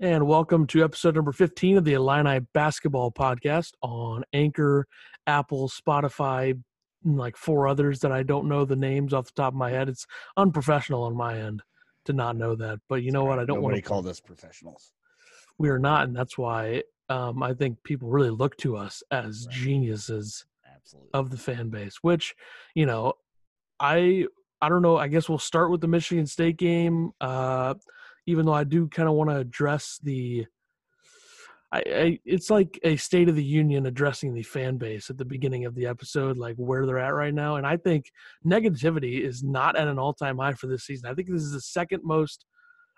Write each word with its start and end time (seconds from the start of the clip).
and 0.00 0.26
welcome 0.26 0.66
to 0.68 0.84
episode 0.84 1.16
number 1.16 1.32
15 1.32 1.78
of 1.78 1.84
the 1.84 1.94
Illini 1.94 2.40
Basketball 2.54 3.10
Podcast 3.10 3.72
on 3.82 4.22
Anchor, 4.32 4.86
Apple, 5.26 5.68
Spotify, 5.68 6.60
and 7.04 7.18
like 7.18 7.36
four 7.36 7.66
others 7.66 8.00
that 8.00 8.12
I 8.12 8.22
don't 8.22 8.46
know 8.48 8.64
the 8.64 8.76
names 8.76 9.12
off 9.12 9.26
the 9.26 9.32
top 9.34 9.54
of 9.54 9.58
my 9.58 9.70
head. 9.70 9.88
It's 9.88 10.06
unprofessional 10.36 11.02
on 11.02 11.16
my 11.16 11.38
end 11.38 11.62
to 12.04 12.12
not 12.12 12.36
know 12.36 12.54
that, 12.56 12.78
but 12.88 13.02
you 13.02 13.10
know 13.10 13.24
what? 13.24 13.38
I 13.38 13.44
don't 13.44 13.60
want 13.60 13.74
to 13.76 13.82
call 13.82 14.06
us 14.08 14.20
professionals. 14.20 14.92
We 15.58 15.68
are 15.68 15.78
not, 15.80 16.06
and 16.06 16.16
that's 16.16 16.38
why 16.38 16.84
um, 17.08 17.42
I 17.42 17.54
think 17.54 17.82
people 17.82 18.08
really 18.08 18.30
look 18.30 18.56
to 18.58 18.76
us 18.76 19.02
as 19.10 19.46
Right. 19.48 19.56
geniuses 19.56 20.44
Absolutely. 20.72 21.10
of 21.12 21.30
the 21.30 21.36
fan 21.38 21.70
base. 21.70 21.96
Which, 22.02 22.36
you 22.74 22.86
know, 22.86 23.14
I 23.80 24.26
I 24.60 24.68
don't 24.68 24.82
know. 24.82 24.96
I 24.96 25.08
guess 25.08 25.28
we'll 25.28 25.38
start 25.38 25.70
with 25.72 25.80
the 25.80 25.88
Michigan 25.88 26.26
State 26.26 26.56
game. 26.56 27.12
Uh, 27.20 27.74
even 28.28 28.44
though 28.44 28.52
I 28.52 28.64
do 28.64 28.86
kind 28.88 29.08
of 29.08 29.14
want 29.14 29.30
to 29.30 29.36
address 29.36 29.98
the, 30.02 30.46
I, 31.72 31.78
I 31.78 32.18
it's 32.26 32.50
like 32.50 32.78
a 32.82 32.96
State 32.96 33.30
of 33.30 33.36
the 33.36 33.42
Union 33.42 33.86
addressing 33.86 34.34
the 34.34 34.42
fan 34.42 34.76
base 34.76 35.08
at 35.08 35.16
the 35.16 35.24
beginning 35.24 35.64
of 35.64 35.74
the 35.74 35.86
episode, 35.86 36.36
like 36.36 36.56
where 36.56 36.84
they're 36.84 36.98
at 36.98 37.14
right 37.14 37.32
now. 37.32 37.56
And 37.56 37.66
I 37.66 37.78
think 37.78 38.12
negativity 38.46 39.22
is 39.22 39.42
not 39.42 39.76
at 39.76 39.88
an 39.88 39.98
all 39.98 40.12
time 40.12 40.36
high 40.36 40.52
for 40.52 40.66
this 40.66 40.84
season. 40.84 41.08
I 41.10 41.14
think 41.14 41.28
this 41.30 41.42
is 41.42 41.52
the 41.52 41.60
second 41.62 42.02
most. 42.04 42.44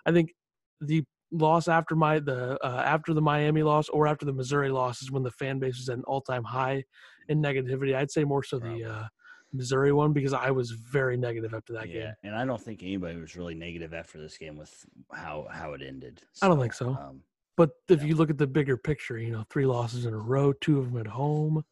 I 0.04 0.10
think 0.10 0.32
the 0.80 1.04
loss 1.30 1.68
after 1.68 1.94
my 1.94 2.18
the 2.18 2.58
uh, 2.64 2.82
after 2.84 3.14
the 3.14 3.22
Miami 3.22 3.62
loss 3.62 3.88
or 3.88 4.08
after 4.08 4.26
the 4.26 4.32
Missouri 4.32 4.68
loss 4.68 5.00
is 5.00 5.12
when 5.12 5.22
the 5.22 5.30
fan 5.30 5.60
base 5.60 5.78
is 5.78 5.88
at 5.88 5.98
an 5.98 6.04
all 6.08 6.22
time 6.22 6.42
high 6.42 6.82
in 7.28 7.40
negativity. 7.40 7.94
I'd 7.94 8.10
say 8.10 8.24
more 8.24 8.42
so 8.42 8.58
Probably. 8.58 8.82
the 8.82 8.90
uh, 8.90 9.04
Missouri 9.52 9.92
one 9.92 10.12
because 10.12 10.32
I 10.32 10.50
was 10.50 10.70
very 10.70 11.16
negative 11.16 11.54
after 11.54 11.72
that 11.74 11.88
yeah, 11.88 12.02
game. 12.02 12.12
and 12.24 12.34
I 12.36 12.44
don't 12.44 12.60
think 12.60 12.82
anybody 12.82 13.16
was 13.18 13.36
really 13.36 13.54
negative 13.54 13.92
after 13.94 14.18
this 14.20 14.38
game 14.38 14.56
with 14.56 14.72
how 15.12 15.46
how 15.50 15.72
it 15.74 15.82
ended. 15.82 16.22
I 16.42 16.48
don't 16.48 16.60
think 16.60 16.72
so. 16.74 16.90
Um, 16.90 17.22
But 17.56 17.70
if 17.88 18.00
Yeah. 18.00 18.08
you 18.08 18.14
look 18.16 18.30
at 18.30 18.38
the 18.38 18.46
bigger 18.46 18.76
picture, 18.76 19.18
you 19.18 19.32
know, 19.32 19.44
three 19.50 19.66
losses 19.66 20.06
in 20.06 20.14
a 20.14 20.18
row, 20.18 20.52
two 20.52 20.78
of 20.78 20.92
them 20.92 21.00
at 21.00 21.06
home. 21.08 21.64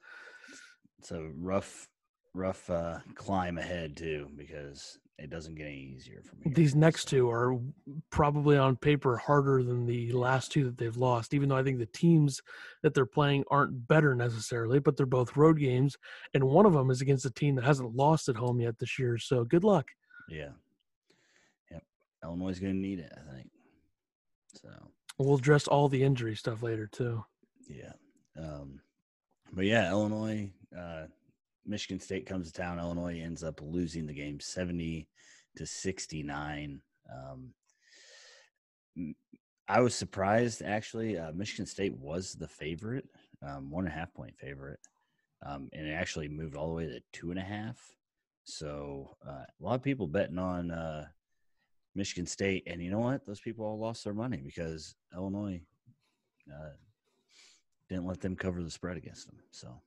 it's 0.98 1.12
a 1.12 1.22
rough 1.36 1.88
rough 2.34 2.68
uh, 2.70 2.98
climb 3.14 3.58
ahead 3.58 3.96
too 3.96 4.28
because 4.36 4.98
it 5.18 5.30
doesn't 5.30 5.56
get 5.56 5.66
any 5.66 5.94
easier 5.96 6.22
for 6.22 6.36
me. 6.36 6.52
These 6.54 6.74
next 6.76 7.06
two 7.06 7.28
are 7.28 7.58
probably 8.10 8.56
on 8.56 8.76
paper 8.76 9.16
harder 9.16 9.62
than 9.64 9.84
the 9.84 10.12
last 10.12 10.52
two 10.52 10.64
that 10.64 10.78
they've 10.78 10.96
lost, 10.96 11.34
even 11.34 11.48
though 11.48 11.56
I 11.56 11.64
think 11.64 11.78
the 11.78 11.86
teams 11.86 12.40
that 12.82 12.94
they're 12.94 13.04
playing 13.04 13.44
aren't 13.50 13.88
better 13.88 14.14
necessarily, 14.14 14.78
but 14.78 14.96
they're 14.96 15.06
both 15.06 15.36
road 15.36 15.58
games. 15.58 15.96
And 16.34 16.44
one 16.44 16.66
of 16.66 16.72
them 16.72 16.90
is 16.90 17.00
against 17.00 17.26
a 17.26 17.30
team 17.30 17.56
that 17.56 17.64
hasn't 17.64 17.96
lost 17.96 18.28
at 18.28 18.36
home 18.36 18.60
yet 18.60 18.78
this 18.78 18.96
year. 18.98 19.18
So 19.18 19.44
good 19.44 19.64
luck. 19.64 19.86
Yeah. 20.28 20.50
Yep. 21.72 21.82
Illinois 22.22 22.50
is 22.50 22.60
going 22.60 22.74
to 22.74 22.78
need 22.78 23.00
it, 23.00 23.12
I 23.12 23.34
think. 23.34 23.50
So 24.54 24.68
We'll 25.18 25.36
address 25.36 25.66
all 25.66 25.88
the 25.88 26.02
injury 26.04 26.36
stuff 26.36 26.62
later, 26.62 26.86
too. 26.86 27.24
yeah. 27.68 27.92
Um, 28.36 28.80
but 29.52 29.64
yeah, 29.64 29.90
Illinois, 29.90 30.48
uh, 30.78 31.06
Michigan 31.68 32.00
State 32.00 32.26
comes 32.26 32.50
to 32.50 32.52
town. 32.52 32.78
Illinois 32.78 33.20
ends 33.20 33.44
up 33.44 33.60
losing 33.62 34.06
the 34.06 34.14
game 34.14 34.40
seventy 34.40 35.08
to 35.56 35.66
sixty 35.66 36.22
nine. 36.22 36.80
Um, 37.12 37.54
m- 38.96 39.14
I 39.68 39.80
was 39.80 39.94
surprised 39.94 40.62
actually. 40.62 41.18
Uh, 41.18 41.32
Michigan 41.32 41.66
State 41.66 41.94
was 41.96 42.34
the 42.34 42.48
favorite, 42.48 43.06
um, 43.46 43.70
one 43.70 43.84
and 43.84 43.92
a 43.94 43.96
half 43.96 44.12
point 44.14 44.36
favorite, 44.38 44.80
um, 45.44 45.68
and 45.74 45.86
it 45.86 45.92
actually 45.92 46.28
moved 46.28 46.56
all 46.56 46.68
the 46.68 46.74
way 46.74 46.86
to 46.86 47.00
two 47.12 47.30
and 47.30 47.38
a 47.38 47.42
half. 47.42 47.76
So 48.44 49.14
uh, 49.26 49.44
a 49.44 49.60
lot 49.60 49.74
of 49.74 49.82
people 49.82 50.06
betting 50.06 50.38
on 50.38 50.70
uh, 50.70 51.06
Michigan 51.94 52.26
State, 52.26 52.62
and 52.66 52.82
you 52.82 52.90
know 52.90 53.00
what? 53.00 53.26
Those 53.26 53.40
people 53.40 53.66
all 53.66 53.78
lost 53.78 54.04
their 54.04 54.14
money 54.14 54.40
because 54.42 54.94
Illinois 55.14 55.60
uh, 56.50 56.70
didn't 57.90 58.06
let 58.06 58.20
them 58.20 58.36
cover 58.36 58.62
the 58.62 58.70
spread 58.70 58.96
against 58.96 59.26
them. 59.26 59.36
So 59.50 59.82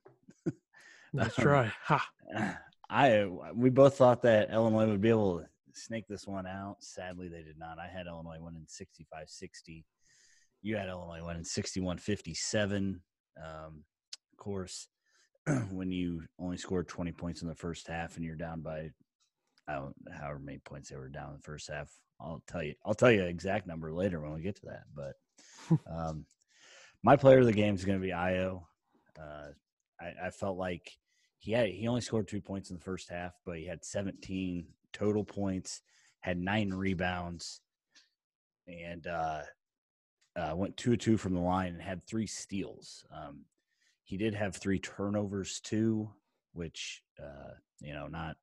Nice 1.12 1.38
Um, 1.38 1.42
try. 1.42 1.72
Ha. 1.84 2.08
I 2.90 3.26
we 3.54 3.70
both 3.70 3.96
thought 3.96 4.22
that 4.22 4.50
Illinois 4.50 4.86
would 4.86 5.00
be 5.00 5.08
able 5.08 5.40
to 5.40 5.46
snake 5.72 6.06
this 6.08 6.26
one 6.26 6.46
out. 6.46 6.76
Sadly, 6.80 7.28
they 7.28 7.42
did 7.42 7.58
not. 7.58 7.78
I 7.78 7.86
had 7.86 8.06
Illinois 8.06 8.38
winning 8.40 8.66
65-60. 8.66 9.84
You 10.60 10.76
had 10.76 10.88
Illinois 10.88 11.24
winning 11.24 11.44
61-57. 11.44 13.00
Um, 13.42 13.84
of 14.32 14.36
course, 14.36 14.88
when 15.70 15.90
you 15.90 16.22
only 16.38 16.58
scored 16.58 16.88
20 16.88 17.12
points 17.12 17.42
in 17.42 17.48
the 17.48 17.54
first 17.54 17.88
half 17.88 18.16
and 18.16 18.24
you're 18.24 18.36
down 18.36 18.60
by 18.60 18.90
I 19.68 19.74
don't 19.74 19.94
however 20.12 20.40
many 20.40 20.58
points 20.58 20.90
they 20.90 20.96
were 20.96 21.08
down 21.08 21.30
in 21.30 21.36
the 21.36 21.42
first 21.42 21.70
half. 21.70 21.88
I'll 22.20 22.42
tell 22.46 22.62
you 22.62 22.74
I'll 22.84 22.94
tell 22.94 23.10
you 23.10 23.22
exact 23.22 23.66
number 23.66 23.92
later 23.92 24.20
when 24.20 24.34
we 24.34 24.42
get 24.42 24.56
to 24.56 24.66
that. 24.66 24.84
But 24.94 25.78
um, 25.90 26.26
my 27.02 27.16
player 27.16 27.38
of 27.40 27.46
the 27.46 27.52
game 27.52 27.74
is 27.74 27.84
going 27.84 27.98
to 27.98 28.04
be 28.04 28.12
Ayo. 28.12 28.62
Uh, 29.18 29.48
I, 30.00 30.26
I 30.26 30.30
felt 30.30 30.58
like 30.58 30.90
he 31.42 31.50
had 31.50 31.70
he 31.70 31.88
only 31.88 32.00
scored 32.00 32.28
two 32.28 32.40
points 32.40 32.70
in 32.70 32.76
the 32.76 32.82
first 32.82 33.08
half, 33.10 33.32
but 33.44 33.58
he 33.58 33.66
had 33.66 33.84
17 33.84 34.64
total 34.92 35.24
points, 35.24 35.82
had 36.20 36.38
nine 36.38 36.70
rebounds, 36.70 37.60
and 38.68 39.04
uh, 39.08 39.40
uh, 40.36 40.52
went 40.54 40.76
two 40.76 40.96
two 40.96 41.16
from 41.16 41.34
the 41.34 41.40
line 41.40 41.72
and 41.72 41.82
had 41.82 42.06
three 42.06 42.28
steals. 42.28 43.04
Um, 43.12 43.40
he 44.04 44.16
did 44.16 44.36
have 44.36 44.54
three 44.54 44.78
turnovers 44.78 45.58
too, 45.58 46.10
which 46.52 47.02
uh, 47.20 47.54
you 47.80 47.92
know 47.92 48.06
not 48.06 48.36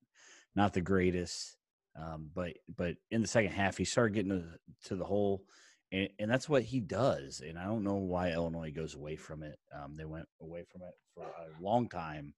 not 0.53 0.73
the 0.73 0.81
greatest. 0.81 1.55
Um, 1.97 2.29
but 2.35 2.51
but 2.75 2.95
in 3.11 3.21
the 3.21 3.29
second 3.29 3.51
half, 3.51 3.77
he 3.77 3.85
started 3.85 4.13
getting 4.13 4.31
to, 4.31 4.89
to 4.89 4.97
the 4.97 5.05
hole, 5.05 5.45
and, 5.93 6.09
and 6.19 6.29
that's 6.29 6.49
what 6.49 6.63
he 6.63 6.81
does. 6.81 7.41
And 7.47 7.57
I 7.57 7.63
don't 7.63 7.85
know 7.85 7.95
why 7.95 8.33
Illinois 8.33 8.73
goes 8.75 8.93
away 8.93 9.15
from 9.15 9.41
it. 9.41 9.57
Um, 9.73 9.95
they 9.95 10.03
went 10.03 10.27
away 10.41 10.65
from 10.69 10.81
it 10.81 10.95
for 11.15 11.23
a 11.23 11.63
long 11.63 11.87
time 11.87 12.33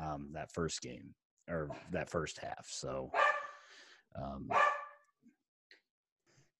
um, 0.00 0.30
that 0.32 0.52
first 0.52 0.82
game 0.82 1.14
or 1.48 1.68
that 1.92 2.10
first 2.10 2.38
half. 2.38 2.66
So, 2.68 3.10
um, 4.16 4.50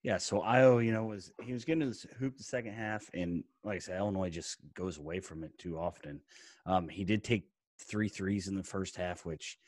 yeah. 0.03 0.17
So 0.17 0.41
Ayo, 0.41 0.85
you 0.85 0.93
know, 0.93 1.07
was 1.07 1.33
he 1.43 1.53
was 1.53 1.65
getting 1.65 1.81
to 1.81 1.87
this 1.87 2.07
hoop 2.19 2.37
the 2.37 2.43
second 2.43 2.73
half, 2.73 3.09
and 3.15 3.45
like 3.65 3.77
I 3.77 3.81
said, 3.81 3.99
Illinois 3.99 4.31
just 4.31 4.57
goes 4.75 4.99
away 4.99 5.21
from 5.21 5.45
it 5.45 5.57
too 5.59 5.79
often. 5.79 6.21
Um, 6.67 6.89
he 6.89 7.05
did 7.05 7.25
take 7.25 7.49
three 7.81 8.09
threes 8.09 8.49
in 8.49 8.57
the 8.57 8.63
first 8.63 8.97
half, 8.97 9.25
which 9.25 9.59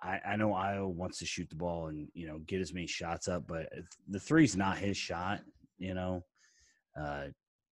I, 0.00 0.20
I 0.26 0.36
know 0.36 0.50
Ayo 0.50 0.88
wants 0.88 1.18
to 1.18 1.26
shoot 1.26 1.48
the 1.48 1.56
ball 1.56 1.88
and 1.88 2.08
you 2.14 2.26
know 2.26 2.38
get 2.46 2.60
as 2.60 2.72
many 2.72 2.86
shots 2.86 3.28
up, 3.28 3.46
but 3.46 3.68
the 4.08 4.20
three's 4.20 4.56
not 4.56 4.78
his 4.78 4.96
shot. 4.96 5.40
You 5.78 5.94
know, 5.94 6.24
uh, 6.98 7.26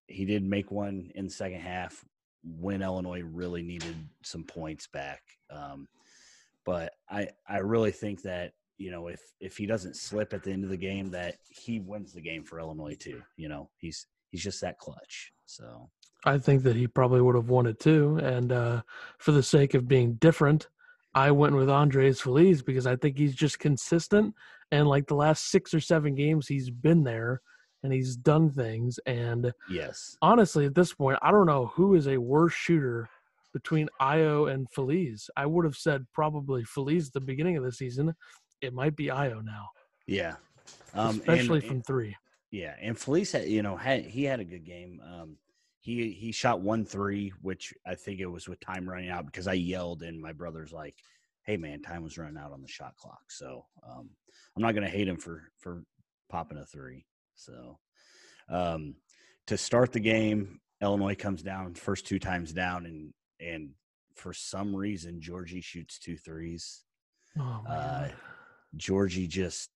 he 0.06 0.24
did 0.24 0.42
make 0.42 0.70
one 0.70 1.10
in 1.14 1.26
the 1.26 1.30
second 1.30 1.60
half 1.60 2.04
when 2.44 2.82
Illinois 2.82 3.22
really 3.22 3.62
needed 3.62 3.96
some 4.22 4.44
points 4.44 4.86
back. 4.86 5.22
Um, 5.50 5.88
but 6.64 6.94
I 7.10 7.28
I 7.48 7.58
really 7.58 7.92
think 7.92 8.22
that 8.22 8.52
you 8.78 8.90
know 8.90 9.08
if 9.08 9.20
if 9.40 9.56
he 9.56 9.66
doesn't 9.66 9.96
slip 9.96 10.32
at 10.32 10.42
the 10.42 10.52
end 10.52 10.64
of 10.64 10.70
the 10.70 10.76
game, 10.76 11.10
that 11.10 11.36
he 11.48 11.80
wins 11.80 12.12
the 12.12 12.20
game 12.20 12.44
for 12.44 12.58
Illinois 12.58 12.96
too. 12.98 13.22
You 13.36 13.48
know, 13.48 13.70
he's 13.76 14.06
he's 14.30 14.42
just 14.42 14.60
that 14.62 14.78
clutch. 14.78 15.32
So 15.46 15.90
I 16.24 16.38
think 16.38 16.62
that 16.62 16.76
he 16.76 16.86
probably 16.86 17.20
would 17.20 17.34
have 17.34 17.50
won 17.50 17.66
it 17.66 17.78
too. 17.78 18.18
And 18.22 18.50
uh, 18.50 18.82
for 19.18 19.32
the 19.32 19.42
sake 19.42 19.74
of 19.74 19.88
being 19.88 20.14
different, 20.14 20.68
I 21.14 21.30
went 21.30 21.54
with 21.54 21.70
Andres 21.70 22.20
Feliz 22.20 22.62
because 22.62 22.86
I 22.86 22.96
think 22.96 23.18
he's 23.18 23.34
just 23.34 23.58
consistent. 23.58 24.34
And 24.72 24.88
like 24.88 25.06
the 25.06 25.14
last 25.14 25.50
six 25.50 25.74
or 25.74 25.80
seven 25.80 26.14
games, 26.14 26.48
he's 26.48 26.70
been 26.70 27.04
there 27.04 27.42
and 27.84 27.92
he's 27.92 28.16
done 28.16 28.50
things. 28.50 28.98
And 29.06 29.52
yes, 29.70 30.16
honestly, 30.20 30.64
at 30.66 30.74
this 30.74 30.92
point, 30.92 31.18
I 31.22 31.30
don't 31.30 31.46
know 31.46 31.66
who 31.66 31.94
is 31.94 32.08
a 32.08 32.16
worse 32.16 32.54
shooter 32.54 33.08
between 33.52 33.88
Ayo 34.00 34.52
and 34.52 34.68
Feliz. 34.72 35.30
I 35.36 35.46
would 35.46 35.64
have 35.64 35.76
said 35.76 36.06
probably 36.12 36.64
Feliz 36.64 37.08
at 37.08 37.12
the 37.12 37.20
beginning 37.20 37.56
of 37.56 37.62
the 37.62 37.70
season. 37.70 38.14
It 38.60 38.72
might 38.72 38.96
be 38.96 39.06
Ayo 39.06 39.44
now, 39.44 39.68
yeah, 40.06 40.36
um, 40.94 41.18
especially 41.20 41.60
and- 41.60 41.68
from 41.68 41.82
three. 41.82 42.16
Yeah, 42.50 42.74
and 42.80 42.96
Feliz 42.98 43.32
had 43.32 43.48
you 43.48 43.62
know 43.62 43.76
had 43.76 44.04
he 44.04 44.24
had 44.24 44.40
a 44.40 44.44
good 44.44 44.64
game. 44.64 45.00
Um, 45.04 45.36
he 45.80 46.10
he 46.12 46.32
shot 46.32 46.60
one 46.60 46.84
three, 46.84 47.32
which 47.42 47.74
I 47.84 47.94
think 47.96 48.20
it 48.20 48.26
was 48.26 48.48
with 48.48 48.60
time 48.60 48.88
running 48.88 49.10
out 49.10 49.26
because 49.26 49.46
I 49.48 49.54
yelled 49.54 50.02
and 50.04 50.20
my 50.20 50.32
brother's 50.32 50.72
like, 50.72 50.94
"Hey 51.42 51.56
man, 51.56 51.82
time 51.82 52.02
was 52.04 52.16
running 52.16 52.38
out 52.38 52.52
on 52.52 52.62
the 52.62 52.68
shot 52.68 52.96
clock." 52.96 53.28
So 53.28 53.66
um, 53.86 54.08
I'm 54.56 54.62
not 54.62 54.74
gonna 54.74 54.88
hate 54.88 55.08
him 55.08 55.16
for 55.16 55.50
for 55.58 55.82
popping 56.30 56.58
a 56.58 56.64
three. 56.64 57.04
So 57.34 57.78
um, 58.48 58.94
to 59.46 59.56
start 59.56 59.92
the 59.92 60.00
game, 60.00 60.60
Illinois 60.82 61.14
comes 61.14 61.42
down 61.42 61.74
first 61.74 62.06
two 62.06 62.18
times 62.18 62.52
down, 62.52 62.86
and 62.86 63.12
and 63.40 63.70
for 64.14 64.32
some 64.32 64.74
reason 64.74 65.20
Giorgi 65.20 65.62
shoots 65.62 65.98
two 65.98 66.16
threes. 66.16 66.84
Oh, 67.38 67.64
Uh, 67.68 68.08
Giorgi 68.76 69.28
just 69.28 69.70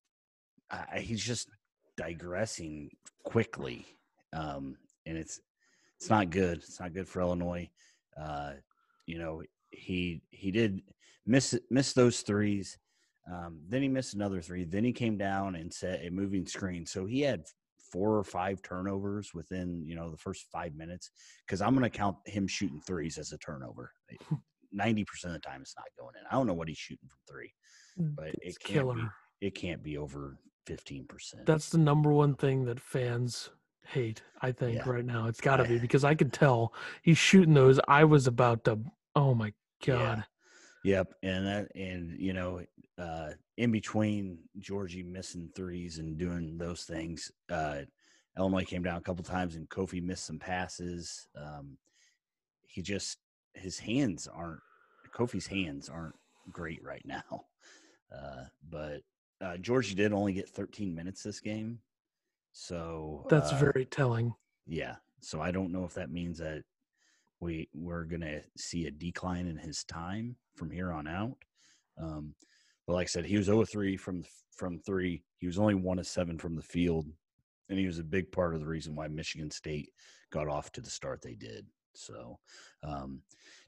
I, 0.70 1.00
he's 1.00 1.24
just 1.24 1.48
digressing 1.96 2.90
quickly, 3.24 3.86
um, 4.32 4.76
and 5.06 5.16
it's 5.16 5.40
it's 5.96 6.10
not 6.10 6.30
good. 6.30 6.58
It's 6.58 6.80
not 6.80 6.94
good 6.94 7.08
for 7.08 7.20
Illinois. 7.20 7.68
Uh, 8.16 8.52
you 9.06 9.18
know, 9.18 9.42
he 9.70 10.22
he 10.30 10.50
did 10.50 10.82
miss 11.26 11.58
miss 11.70 11.92
those 11.92 12.20
threes. 12.20 12.78
Um, 13.30 13.60
then 13.68 13.82
he 13.82 13.88
missed 13.88 14.14
another 14.14 14.40
three. 14.40 14.64
Then 14.64 14.84
he 14.84 14.92
came 14.92 15.18
down 15.18 15.54
and 15.56 15.72
set 15.72 16.04
a 16.04 16.10
moving 16.10 16.46
screen. 16.46 16.86
So 16.86 17.04
he 17.06 17.20
had 17.20 17.44
four 17.92 18.16
or 18.16 18.24
five 18.24 18.60
turnovers 18.62 19.32
within 19.34 19.82
you 19.86 19.94
know 19.94 20.10
the 20.10 20.16
first 20.16 20.46
five 20.52 20.74
minutes 20.74 21.10
because 21.46 21.60
I'm 21.62 21.70
going 21.76 21.90
to 21.90 21.96
count 21.98 22.16
him 22.26 22.46
shooting 22.46 22.80
threes 22.86 23.18
as 23.18 23.32
a 23.32 23.38
turnover. 23.38 23.92
Ninety 24.72 25.04
percent 25.04 25.34
of 25.34 25.40
the 25.42 25.48
time, 25.48 25.60
it's 25.62 25.74
not 25.76 25.86
going 25.98 26.14
in. 26.20 26.26
I 26.30 26.34
don't 26.34 26.46
know 26.46 26.54
what 26.54 26.68
he's 26.68 26.76
shooting 26.78 27.08
from 27.08 27.18
three, 27.28 27.52
but 27.96 28.28
it 28.28 28.38
It's 28.42 28.58
can't 28.58 28.80
killer. 28.80 28.94
be. 29.40 29.46
It 29.46 29.54
can't 29.54 29.82
be 29.82 29.96
over 29.98 30.38
fifteen 30.66 31.06
percent. 31.06 31.46
That's 31.46 31.70
the 31.70 31.78
number 31.78 32.12
one 32.12 32.34
thing 32.34 32.64
that 32.66 32.78
fans 32.80 33.50
hate, 33.86 34.22
I 34.42 34.52
think, 34.52 34.76
Yeah. 34.76 34.88
right 34.90 35.04
now. 35.04 35.26
It's 35.28 35.40
got 35.40 35.56
to 35.56 35.64
be 35.64 35.78
because 35.78 36.04
I 36.04 36.14
could 36.14 36.32
tell 36.32 36.74
he's 37.02 37.16
shooting 37.16 37.54
those. 37.54 37.80
I 37.88 38.04
was 38.04 38.26
about 38.26 38.64
to, 38.64 38.78
oh 39.16 39.34
my 39.34 39.52
God. 39.84 40.24
Yep, 40.88 41.14
and 41.22 41.46
that 41.46 41.68
and 41.74 42.18
you 42.18 42.32
know, 42.32 42.62
uh, 42.96 43.30
in 43.58 43.70
between 43.70 44.38
Giorgi 44.58 45.04
missing 45.04 45.50
threes 45.54 45.98
and 45.98 46.16
doing 46.16 46.56
those 46.56 46.84
things, 46.84 47.30
uh, 47.50 47.80
Illinois 48.38 48.64
came 48.64 48.82
down 48.82 48.96
a 48.96 49.02
couple 49.02 49.22
times 49.22 49.54
and 49.54 49.68
Kofi 49.68 50.02
missed 50.02 50.24
some 50.24 50.38
passes. 50.38 51.28
Um, 51.36 51.76
he 52.66 52.80
just 52.80 53.18
his 53.52 53.78
hands 53.78 54.26
aren't 54.32 54.60
Kofi's 55.14 55.46
hands 55.46 55.90
aren't 55.90 56.14
great 56.50 56.82
right 56.82 57.04
now, 57.04 57.44
uh, 58.14 58.44
but 58.70 59.02
uh, 59.42 59.56
Giorgi 59.60 59.94
did 59.94 60.14
only 60.14 60.32
get 60.32 60.48
13 60.48 60.94
minutes 60.94 61.22
this 61.22 61.40
game, 61.40 61.80
so 62.52 63.26
That's 63.28 63.52
uh, 63.52 63.56
very 63.56 63.84
telling. 63.84 64.34
yeah. 64.66 64.96
So 65.20 65.42
I 65.42 65.50
don't 65.50 65.72
know 65.72 65.84
if 65.84 65.94
that 65.94 66.10
means 66.10 66.38
that 66.38 66.62
we 67.40 67.68
we're 67.74 68.04
gonna 68.04 68.40
see 68.56 68.86
a 68.86 68.90
decline 68.90 69.46
in 69.46 69.56
his 69.56 69.84
time 69.84 70.36
from 70.56 70.70
here 70.70 70.92
on 70.92 71.06
out. 71.06 71.36
Um, 72.00 72.34
but 72.86 72.94
like 72.94 73.06
I 73.06 73.08
said, 73.08 73.26
he 73.26 73.36
was 73.36 73.46
0 73.46 73.64
3 73.64 73.96
from 73.96 74.24
from 74.56 74.78
three. 74.80 75.22
He 75.38 75.46
was 75.46 75.58
only 75.58 75.74
one 75.74 75.98
of 75.98 76.06
seven 76.06 76.38
from 76.38 76.56
the 76.56 76.62
field, 76.62 77.06
and 77.68 77.78
he 77.78 77.86
was 77.86 77.98
a 77.98 78.04
big 78.04 78.32
part 78.32 78.54
of 78.54 78.60
the 78.60 78.66
reason 78.66 78.96
why 78.96 79.08
Michigan 79.08 79.50
State 79.50 79.90
got 80.30 80.48
off 80.48 80.72
to 80.72 80.80
the 80.80 80.90
start 80.90 81.22
they 81.22 81.34
did. 81.34 81.66
So 81.94 82.38
um, 82.82 83.22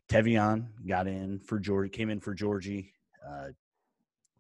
Tevian 0.09 0.67
got 0.87 1.07
in 1.07 1.39
for 1.41 1.61
Giorgi, 1.61 1.93
came 1.93 2.11
in 2.11 2.21
for 2.21 2.35
Giorgi. 2.35 2.91
Uh, 3.27 3.49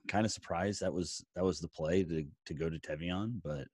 kind 0.08 0.26
of 0.26 0.32
surprised 0.32 0.80
that 0.80 0.92
was 0.92 1.24
that 1.36 1.44
was 1.44 1.60
the 1.60 1.68
play 1.68 2.02
to 2.02 2.24
to 2.46 2.54
go 2.54 2.68
to 2.68 2.78
Tevian, 2.78 3.40
but 3.44 3.66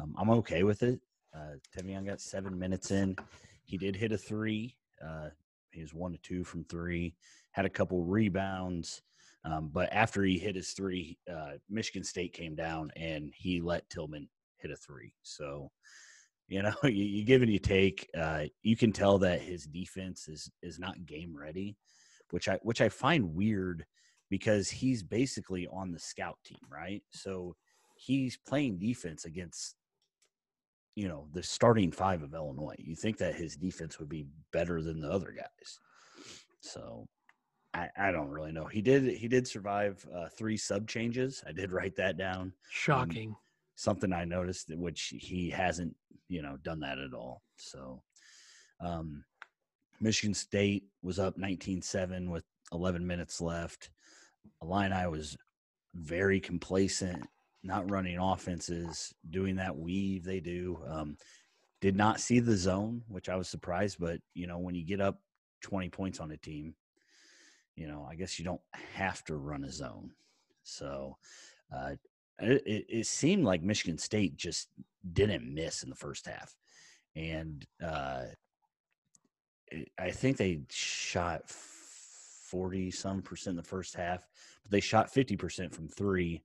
um, 0.00 0.14
I'm 0.18 0.30
okay 0.30 0.62
with 0.62 0.82
it. 0.82 1.00
Uh, 1.34 1.56
Tevian 1.76 2.06
got 2.06 2.20
seven 2.20 2.58
minutes 2.58 2.90
in. 2.90 3.16
He 3.64 3.76
did 3.76 3.96
hit 3.96 4.12
a 4.12 4.18
three. 4.18 4.76
Uh, 5.06 5.30
he 5.70 5.82
was 5.82 5.94
one 5.94 6.12
to 6.12 6.18
two 6.18 6.44
from 6.44 6.64
three. 6.64 7.14
Had 7.52 7.66
a 7.66 7.70
couple 7.70 8.02
rebounds, 8.04 9.02
um, 9.44 9.70
but 9.72 9.92
after 9.92 10.22
he 10.22 10.38
hit 10.38 10.56
his 10.56 10.70
three, 10.70 11.18
uh, 11.30 11.52
Michigan 11.68 12.04
State 12.04 12.32
came 12.32 12.54
down 12.54 12.90
and 12.96 13.32
he 13.36 13.60
let 13.60 13.88
Tillman 13.90 14.28
hit 14.56 14.70
a 14.70 14.76
three. 14.76 15.14
So, 15.22 15.70
you 16.48 16.62
know, 16.62 16.74
you, 16.84 17.04
you 17.04 17.24
give 17.24 17.42
and 17.42 17.52
you 17.52 17.58
take. 17.58 18.08
Uh, 18.16 18.44
you 18.62 18.76
can 18.76 18.92
tell 18.92 19.18
that 19.18 19.40
his 19.40 19.66
defense 19.66 20.28
is 20.28 20.50
is 20.62 20.78
not 20.78 21.06
game 21.06 21.36
ready, 21.36 21.76
which 22.30 22.48
I 22.48 22.58
which 22.62 22.80
I 22.80 22.88
find 22.88 23.34
weird 23.34 23.84
because 24.30 24.70
he's 24.70 25.02
basically 25.02 25.68
on 25.70 25.92
the 25.92 25.98
scout 25.98 26.38
team, 26.44 26.58
right? 26.70 27.02
So 27.10 27.54
he's 27.96 28.38
playing 28.48 28.78
defense 28.78 29.26
against 29.26 29.76
you 30.94 31.08
know 31.08 31.26
the 31.32 31.42
starting 31.42 31.90
five 31.90 32.22
of 32.22 32.34
Illinois. 32.34 32.76
You 32.78 32.94
think 32.94 33.18
that 33.18 33.34
his 33.34 33.56
defense 33.56 33.98
would 33.98 34.08
be 34.08 34.26
better 34.52 34.82
than 34.82 35.00
the 35.00 35.10
other 35.10 35.32
guys. 35.36 35.80
So 36.60 37.06
I, 37.74 37.88
I 37.96 38.12
don't 38.12 38.30
really 38.30 38.52
know. 38.52 38.66
He 38.66 38.80
did 38.80 39.04
he 39.16 39.28
did 39.28 39.46
survive 39.46 40.04
uh, 40.14 40.28
three 40.28 40.56
sub 40.56 40.88
changes. 40.88 41.42
I 41.46 41.52
did 41.52 41.72
write 41.72 41.96
that 41.96 42.16
down. 42.16 42.52
Shocking. 42.70 43.34
Something 43.76 44.12
I 44.12 44.24
noticed, 44.24 44.70
which 44.76 45.12
he 45.18 45.50
hasn't 45.50 45.94
you 46.28 46.42
know 46.42 46.56
done 46.62 46.80
that 46.80 46.98
at 46.98 47.12
all. 47.12 47.42
So 47.56 48.02
um, 48.80 49.24
Michigan 50.00 50.34
State 50.34 50.84
was 51.02 51.18
up 51.18 51.36
19-7 51.38 52.28
with 52.28 52.44
11 52.72 53.06
minutes 53.06 53.40
left. 53.40 53.90
Illini 54.62 55.06
was 55.08 55.36
very 55.94 56.40
complacent, 56.40 57.24
not 57.64 57.90
running 57.90 58.18
offenses, 58.18 59.14
doing 59.30 59.56
that 59.56 59.76
weave 59.76 60.24
they 60.24 60.40
do. 60.40 60.78
Um, 60.86 61.16
did 61.80 61.96
not 61.96 62.20
see 62.20 62.40
the 62.40 62.56
zone, 62.56 63.02
which 63.08 63.28
I 63.28 63.36
was 63.36 63.48
surprised. 63.48 63.98
But 63.98 64.20
you 64.34 64.46
know, 64.46 64.58
when 64.58 64.74
you 64.74 64.84
get 64.84 65.00
up 65.00 65.20
20 65.62 65.88
points 65.88 66.20
on 66.20 66.30
a 66.30 66.36
team, 66.36 66.74
you 67.76 67.88
know, 67.88 68.06
I 68.08 68.14
guess 68.14 68.38
you 68.38 68.44
don't 68.44 68.60
have 68.72 69.24
to 69.24 69.36
run 69.36 69.64
a 69.64 69.70
zone. 69.70 70.12
So 70.62 71.16
uh, 71.74 71.92
it, 72.38 72.86
it, 72.88 73.06
seemed 73.06 73.44
like 73.44 73.62
Michigan 73.62 73.98
State 73.98 74.36
just 74.36 74.68
didn't 75.12 75.52
miss 75.52 75.82
in 75.82 75.90
the 75.90 75.96
first 75.96 76.26
half, 76.26 76.54
and 77.14 77.64
uh, 77.84 78.24
it, 79.68 79.90
I 79.98 80.10
think 80.10 80.36
they 80.36 80.60
shot 80.70 81.42
40 81.48 82.90
some 82.90 83.22
percent 83.22 83.52
in 83.52 83.56
the 83.56 83.62
first 83.62 83.94
half, 83.94 84.26
but 84.62 84.72
they 84.72 84.80
shot 84.80 85.12
50 85.12 85.36
percent 85.36 85.74
from 85.74 85.88
three. 85.88 86.42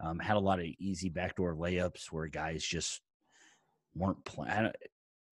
Um, 0.00 0.18
had 0.18 0.36
a 0.36 0.40
lot 0.40 0.58
of 0.60 0.66
easy 0.78 1.08
backdoor 1.08 1.54
layups 1.54 2.10
where 2.10 2.26
guys 2.26 2.64
just 2.64 3.00
weren't 3.94 4.24
playing. 4.24 4.70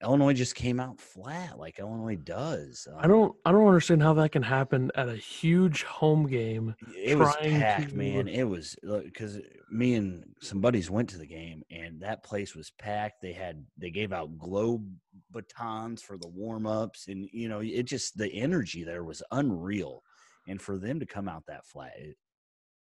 Illinois 0.03 0.33
just 0.33 0.55
came 0.55 0.79
out 0.79 0.99
flat 0.99 1.57
like 1.57 1.79
Illinois 1.79 2.17
does. 2.17 2.87
I 2.97 3.07
don't 3.07 3.33
I 3.45 3.51
don't 3.51 3.67
understand 3.67 4.03
how 4.03 4.13
that 4.15 4.31
can 4.33 4.43
happen 4.43 4.91
at 4.95 5.07
a 5.07 5.15
huge 5.15 5.83
home 5.83 6.27
game. 6.27 6.75
it 6.95 7.17
was 7.17 7.35
packed, 7.37 7.91
to- 7.91 7.95
man. 7.95 8.27
It 8.27 8.43
was 8.43 8.75
because 8.83 9.39
me 9.71 9.95
and 9.95 10.25
some 10.41 10.59
buddies 10.59 10.89
went 10.89 11.09
to 11.11 11.17
the 11.17 11.25
game, 11.25 11.63
and 11.71 12.01
that 12.01 12.23
place 12.23 12.53
was 12.55 12.71
packed. 12.71 13.21
They 13.21 13.31
had 13.33 13.65
they 13.77 13.91
gave 13.91 14.11
out 14.11 14.37
globe 14.37 14.85
batons 15.31 16.01
for 16.01 16.17
the 16.17 16.27
warm 16.27 16.67
ups, 16.67 17.07
and 17.07 17.29
you 17.31 17.47
know, 17.47 17.61
it 17.61 17.83
just 17.83 18.17
the 18.17 18.31
energy 18.33 18.83
there 18.83 19.03
was 19.03 19.23
unreal. 19.31 20.03
And 20.49 20.61
for 20.61 20.77
them 20.77 20.99
to 20.99 21.05
come 21.05 21.29
out 21.29 21.45
that 21.47 21.65
flat, 21.65 21.93
it, 21.97 22.17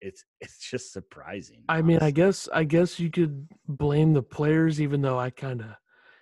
it's 0.01 0.23
it's 0.41 0.59
just 0.69 0.93
surprising. 0.93 1.63
I 1.69 1.81
mean, 1.81 1.99
I 1.99 2.11
guess 2.11 2.47
I 2.53 2.63
guess 2.63 2.99
you 2.99 3.09
could 3.09 3.47
blame 3.67 4.13
the 4.13 4.23
players, 4.23 4.79
even 4.81 5.01
though 5.01 5.19
I 5.19 5.29
kind 5.29 5.61
of 5.61 5.67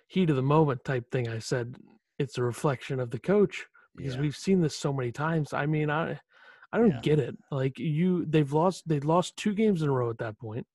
heat 0.08 0.30
of 0.30 0.36
the 0.36 0.42
moment 0.42 0.84
type 0.84 1.10
thing. 1.10 1.28
I 1.28 1.38
said 1.38 1.76
it's 2.18 2.38
a 2.38 2.42
reflection 2.42 3.00
of 3.00 3.10
the 3.10 3.18
coach 3.18 3.66
because 3.96 4.14
Yeah. 4.14 4.20
we've 4.22 4.36
seen 4.36 4.60
this 4.60 4.76
so 4.76 4.92
many 4.92 5.12
times. 5.12 5.52
I 5.52 5.66
mean, 5.66 5.90
I 5.90 6.20
I 6.72 6.78
don't 6.78 6.90
Yeah. 6.90 7.00
get 7.02 7.18
it. 7.18 7.36
Like 7.50 7.78
you, 7.78 8.24
they've 8.26 8.52
lost 8.52 8.86
they 8.88 9.00
lost 9.00 9.36
two 9.36 9.54
games 9.54 9.82
in 9.82 9.88
a 9.88 9.92
row 9.92 10.10
at 10.10 10.18
that 10.18 10.38
point. 10.38 10.66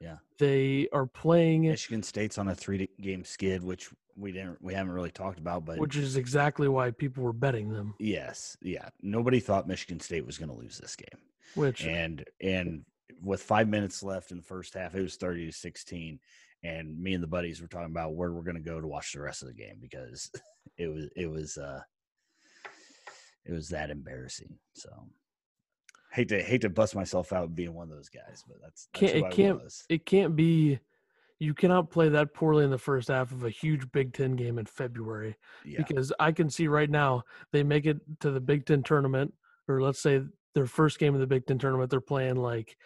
Yeah. 0.00 0.18
they 0.38 0.88
are 0.92 1.06
playing, 1.06 1.62
Michigan 1.62 2.04
State's 2.04 2.38
on 2.38 2.46
a 2.46 2.54
three 2.54 2.88
game 3.00 3.24
skid, 3.24 3.64
which 3.64 3.90
we 4.16 4.30
didn't 4.30 4.62
we 4.62 4.72
haven't 4.74 4.92
really 4.92 5.10
talked 5.10 5.38
about, 5.40 5.64
but 5.64 5.78
which 5.78 5.96
is 5.96 6.16
exactly 6.16 6.68
why 6.68 6.92
people 6.92 7.24
were 7.24 7.32
betting 7.32 7.72
them. 7.72 7.94
yes, 7.98 8.56
yeah, 8.62 8.88
nobody 9.02 9.40
thought 9.40 9.66
Michigan 9.66 9.98
State 9.98 10.24
was 10.24 10.38
going 10.38 10.50
to 10.50 10.54
lose 10.56 10.78
this 10.78 10.94
game. 10.94 11.20
Which 11.54 11.84
and 11.84 12.24
and 12.40 12.84
with 13.22 13.42
five 13.42 13.68
minutes 13.68 14.02
left 14.02 14.30
in 14.30 14.36
the 14.38 14.42
first 14.42 14.74
half, 14.74 14.94
it 14.94 15.02
was 15.02 15.16
thirty 15.16 15.46
to 15.46 15.52
sixteen. 15.52 16.20
And 16.64 17.00
me 17.00 17.14
and 17.14 17.22
the 17.22 17.28
buddies 17.28 17.62
were 17.62 17.68
talking 17.68 17.92
about 17.92 18.14
where 18.14 18.32
we're 18.32 18.42
going 18.42 18.56
to 18.56 18.60
go 18.60 18.80
to 18.80 18.86
watch 18.86 19.12
the 19.12 19.20
rest 19.20 19.42
of 19.42 19.48
the 19.48 19.54
game 19.54 19.78
because 19.80 20.30
it 20.76 20.88
was 20.88 21.06
it 21.16 21.30
was 21.30 21.56
uh 21.56 21.80
it 23.44 23.52
was 23.52 23.68
that 23.70 23.90
embarrassing. 23.90 24.54
So 24.74 24.90
hate 26.12 26.28
to 26.28 26.42
hate 26.42 26.62
to 26.62 26.68
bust 26.68 26.94
myself 26.94 27.32
out 27.32 27.54
being 27.54 27.74
one 27.74 27.90
of 27.90 27.96
those 27.96 28.08
guys, 28.08 28.44
but 28.46 28.56
that's, 28.60 28.88
that's 28.92 29.12
Can't- 29.12 29.24
it 29.26 29.30
can't- 29.30 29.82
it 29.88 30.06
can't 30.06 30.36
be. 30.36 30.80
You 31.40 31.54
cannot 31.54 31.90
play 31.92 32.08
that 32.08 32.34
poorly 32.34 32.64
in 32.64 32.70
the 32.70 32.78
first 32.78 33.06
half 33.06 33.30
of 33.30 33.44
a 33.44 33.50
huge 33.50 33.92
Big 33.92 34.12
Ten 34.12 34.34
game 34.34 34.58
in 34.58 34.66
February. 34.66 35.36
Yeah, 35.64 35.78
because 35.78 36.12
I 36.18 36.32
can 36.32 36.50
see 36.50 36.66
right 36.66 36.90
now 36.90 37.22
they 37.52 37.62
make 37.62 37.86
it 37.86 37.98
to 38.20 38.32
the 38.32 38.40
Big 38.40 38.66
Ten 38.66 38.82
tournament, 38.82 39.32
or 39.68 39.80
let's 39.80 40.00
say 40.00 40.22
their 40.58 40.66
first 40.66 40.98
game 40.98 41.14
of 41.14 41.20
the 41.20 41.26
Big 41.26 41.46
Ten 41.46 41.56
tournament, 41.56 41.88
they're 41.88 42.00
playing 42.00 42.34
like 42.34 42.76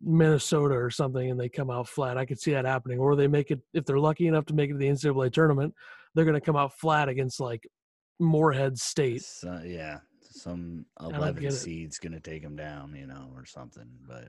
Minnesota 0.00 0.74
or 0.74 0.90
something, 0.90 1.30
and 1.30 1.38
they 1.38 1.48
come 1.48 1.70
out 1.70 1.88
flat. 1.88 2.18
I 2.18 2.24
could 2.24 2.40
see 2.40 2.50
that 2.50 2.64
happening. 2.64 2.98
Or 2.98 3.14
they 3.14 3.28
make 3.28 3.52
it 3.52 3.60
if 3.72 3.84
they're 3.84 3.98
lucky 3.98 4.26
enough 4.26 4.46
to 4.46 4.54
make 4.54 4.70
it 4.70 4.72
to 4.72 4.78
the 4.78 4.88
NCAA 4.88 5.32
tournament, 5.32 5.72
they're 6.14 6.24
going 6.24 6.34
to 6.34 6.40
come 6.40 6.56
out 6.56 6.72
flat 6.74 7.08
against 7.08 7.38
like 7.38 7.68
Morehead 8.18 8.76
State. 8.76 9.22
So, 9.22 9.62
yeah, 9.64 10.00
some 10.32 10.84
eleven 11.00 11.52
seeds 11.52 11.98
going 11.98 12.12
to 12.12 12.20
take 12.20 12.42
them 12.42 12.56
down, 12.56 12.96
you 12.96 13.06
know, 13.06 13.30
or 13.36 13.46
something. 13.46 13.88
But 14.08 14.28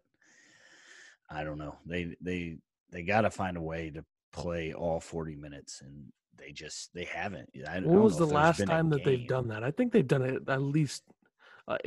I 1.30 1.44
don't 1.44 1.58
know. 1.58 1.78
They 1.88 2.16
they 2.22 2.58
they 2.92 3.02
got 3.02 3.22
to 3.22 3.32
find 3.32 3.58
a 3.58 3.62
way 3.62 3.90
to 3.90 4.06
play 4.32 4.72
all 4.72 5.00
forty 5.00 5.36
minutes, 5.36 5.82
and 5.82 6.12
they 6.38 6.52
just 6.52 6.94
they 6.94 7.06
haven't. 7.06 7.50
I, 7.68 7.80
When 7.80 8.04
was 8.04 8.18
the 8.18 8.28
last 8.28 8.64
time 8.68 8.92
that 8.92 9.04
they've 9.04 9.28
done 9.28 9.48
that? 9.48 9.64
I 9.64 9.72
think 9.72 9.94
they've 9.94 10.08
done 10.08 10.22
it 10.22 10.44
at 10.48 10.62
least. 10.62 11.02
I 11.68 11.78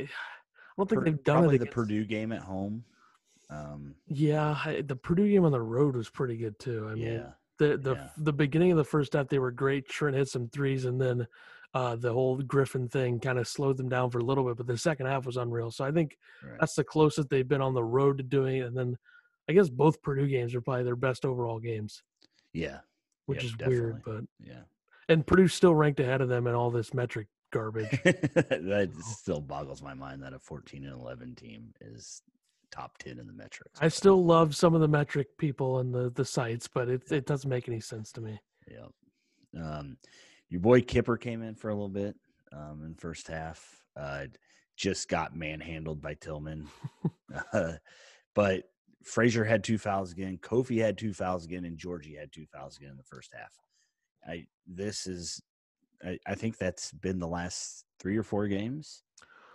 don't 0.77 0.89
think 0.89 0.99
Pur- 1.01 1.05
they've 1.05 1.23
done 1.23 1.35
probably 1.37 1.55
it. 1.55 1.59
the 1.59 1.65
Purdue 1.67 2.05
game 2.05 2.31
at 2.31 2.41
home. 2.41 2.83
Um, 3.49 3.95
Yeah, 4.07 4.57
I- 4.65 4.81
the 4.81 4.95
Purdue 4.95 5.29
game 5.29 5.45
on 5.45 5.51
the 5.51 5.61
road 5.61 5.95
was 5.95 6.09
pretty 6.09 6.37
good 6.37 6.57
too. 6.59 6.87
I 6.89 6.95
mean, 6.95 7.03
yeah, 7.03 7.31
the 7.57 7.77
the 7.77 7.95
Yeah. 7.95 8.09
the 8.17 8.33
beginning 8.33 8.71
of 8.71 8.77
the 8.77 8.83
first 8.83 9.13
half 9.13 9.27
they 9.29 9.39
were 9.39 9.51
great. 9.51 9.87
Trent 9.87 10.15
hit 10.15 10.27
some 10.27 10.49
threes, 10.49 10.85
and 10.85 10.99
then 10.99 11.27
uh, 11.73 11.95
the 11.95 12.11
whole 12.11 12.37
Griffin 12.41 12.87
thing 12.87 13.19
kind 13.19 13.37
of 13.37 13.47
slowed 13.47 13.75
them 13.77 13.89
down 13.89 14.09
for 14.09 14.19
a 14.19 14.23
little 14.23 14.45
bit. 14.45 14.55
But 14.57 14.65
the 14.67 14.77
second 14.77 15.07
half 15.07 15.25
was 15.25 15.35
unreal. 15.37 15.71
So 15.71 15.83
I 15.85 15.91
think 15.91 16.17
right. 16.43 16.57
that's 16.59 16.73
the 16.75 16.83
closest 16.85 17.29
they've 17.29 17.47
been 17.47 17.61
on 17.61 17.73
the 17.73 17.83
road 17.83 18.17
to 18.17 18.23
doing 18.23 18.57
it. 18.57 18.65
And 18.67 18.77
then 18.77 18.97
I 19.49 19.53
guess 19.53 19.69
both 19.69 20.01
Purdue 20.01 20.27
games 20.27 20.55
are 20.55 20.61
probably 20.61 20.83
their 20.85 20.95
best 20.95 21.25
overall 21.25 21.59
games. 21.59 22.01
Yeah, 22.53 22.79
which 23.25 23.43
Yep, 23.43 23.61
is 23.61 23.67
weird. 23.67 24.03
But 24.05 24.23
yeah. 24.39 24.61
and 25.09 25.27
Purdue's 25.27 25.53
still 25.53 25.75
ranked 25.75 25.99
ahead 25.99 26.21
of 26.21 26.29
them 26.29 26.47
in 26.47 26.55
all 26.55 26.71
this 26.71 26.93
metric 26.93 27.27
garbage. 27.55 27.89
that 28.03 28.91
still 29.01 29.41
boggles 29.41 29.81
my 29.81 29.93
mind 29.93 30.21
that 30.23 30.33
a 30.33 30.39
14 30.39 30.83
and 30.83 30.93
11 30.93 31.35
team 31.35 31.73
is 31.81 32.21
top 32.71 32.97
10 32.97 33.19
in 33.19 33.27
the 33.27 33.33
metrics. 33.33 33.79
I 33.81 33.87
still 33.87 34.23
love 34.23 34.55
some 34.55 34.75
of 34.75 34.81
the 34.81 34.87
metric 34.87 35.37
people 35.37 35.79
and 35.79 35.93
the 35.93 36.11
the 36.11 36.25
sites, 36.25 36.67
but 36.67 36.89
it 36.89 37.11
it 37.11 37.25
doesn't 37.25 37.49
make 37.49 37.67
any 37.67 37.79
sense 37.79 38.11
to 38.13 38.21
me. 38.21 38.39
Yeah. 38.69 38.87
Um, 39.57 39.97
your 40.49 40.61
boy 40.61 40.81
Kipper 40.81 41.17
came 41.17 41.41
in 41.41 41.55
for 41.55 41.69
a 41.69 41.73
little 41.73 41.89
bit 41.89 42.15
um, 42.51 42.81
in 42.83 42.91
the 42.91 43.01
first 43.01 43.27
half. 43.27 43.65
Uh, 43.95 44.25
just 44.75 45.07
got 45.07 45.35
manhandled 45.35 46.01
by 46.01 46.15
Tillman. 46.15 46.67
uh, 47.53 47.73
but 48.33 48.63
Frazier 49.05 49.45
had 49.45 49.63
two 49.63 49.77
fouls 49.77 50.11
again. 50.11 50.37
Kofi 50.41 50.81
had 50.81 50.97
two 50.97 51.13
fouls 51.13 51.45
again, 51.45 51.63
and 51.63 51.77
Giorgi 51.77 52.19
had 52.19 52.33
two 52.33 52.45
fouls 52.45 52.75
again 52.77 52.91
in 52.91 52.97
the 52.97 53.03
first 53.03 53.31
half. 53.33 53.53
I 54.27 54.47
this 54.67 55.07
is, 55.07 55.41
I, 56.03 56.19
I 56.25 56.35
think 56.35 56.57
that's 56.57 56.91
been 56.91 57.19
the 57.19 57.27
last 57.27 57.85
three 57.99 58.17
or 58.17 58.23
four 58.23 58.47
games. 58.47 59.03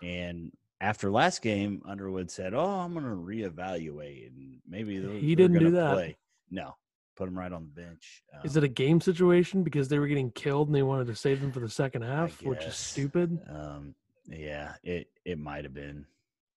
And 0.02 0.52
after 0.80 1.10
last 1.10 1.42
game, 1.42 1.82
Underwood 1.86 2.30
said, 2.30 2.54
"Oh, 2.54 2.64
I'm 2.64 2.92
going 2.94 3.04
to 3.04 3.10
reevaluate, 3.10 4.28
and 4.28 4.60
maybe 4.66 5.20
He 5.20 5.34
didn't 5.34 5.58
do 5.58 5.70
that. 5.72 5.94
Play. 5.94 6.16
No, 6.50 6.76
put 7.16 7.28
him 7.28 7.38
right 7.38 7.52
on 7.52 7.64
the 7.64 7.82
bench. 7.82 8.22
Is 8.44 8.56
Um, 8.56 8.62
it 8.62 8.66
a 8.66 8.72
game 8.72 9.00
situation 9.00 9.62
because 9.62 9.88
they 9.88 9.98
were 9.98 10.08
getting 10.08 10.30
killed 10.30 10.68
and 10.68 10.74
they 10.74 10.82
wanted 10.82 11.06
to 11.08 11.14
save 11.14 11.40
them 11.40 11.52
for 11.52 11.60
the 11.60 11.68
second 11.68 12.02
half, 12.02 12.42
which 12.42 12.64
is 12.64 12.76
stupid? 12.76 13.38
Um, 13.48 13.94
yeah, 14.26 14.74
it 14.82 15.08
it 15.24 15.38
might 15.38 15.64
have 15.64 15.74
been, 15.74 16.06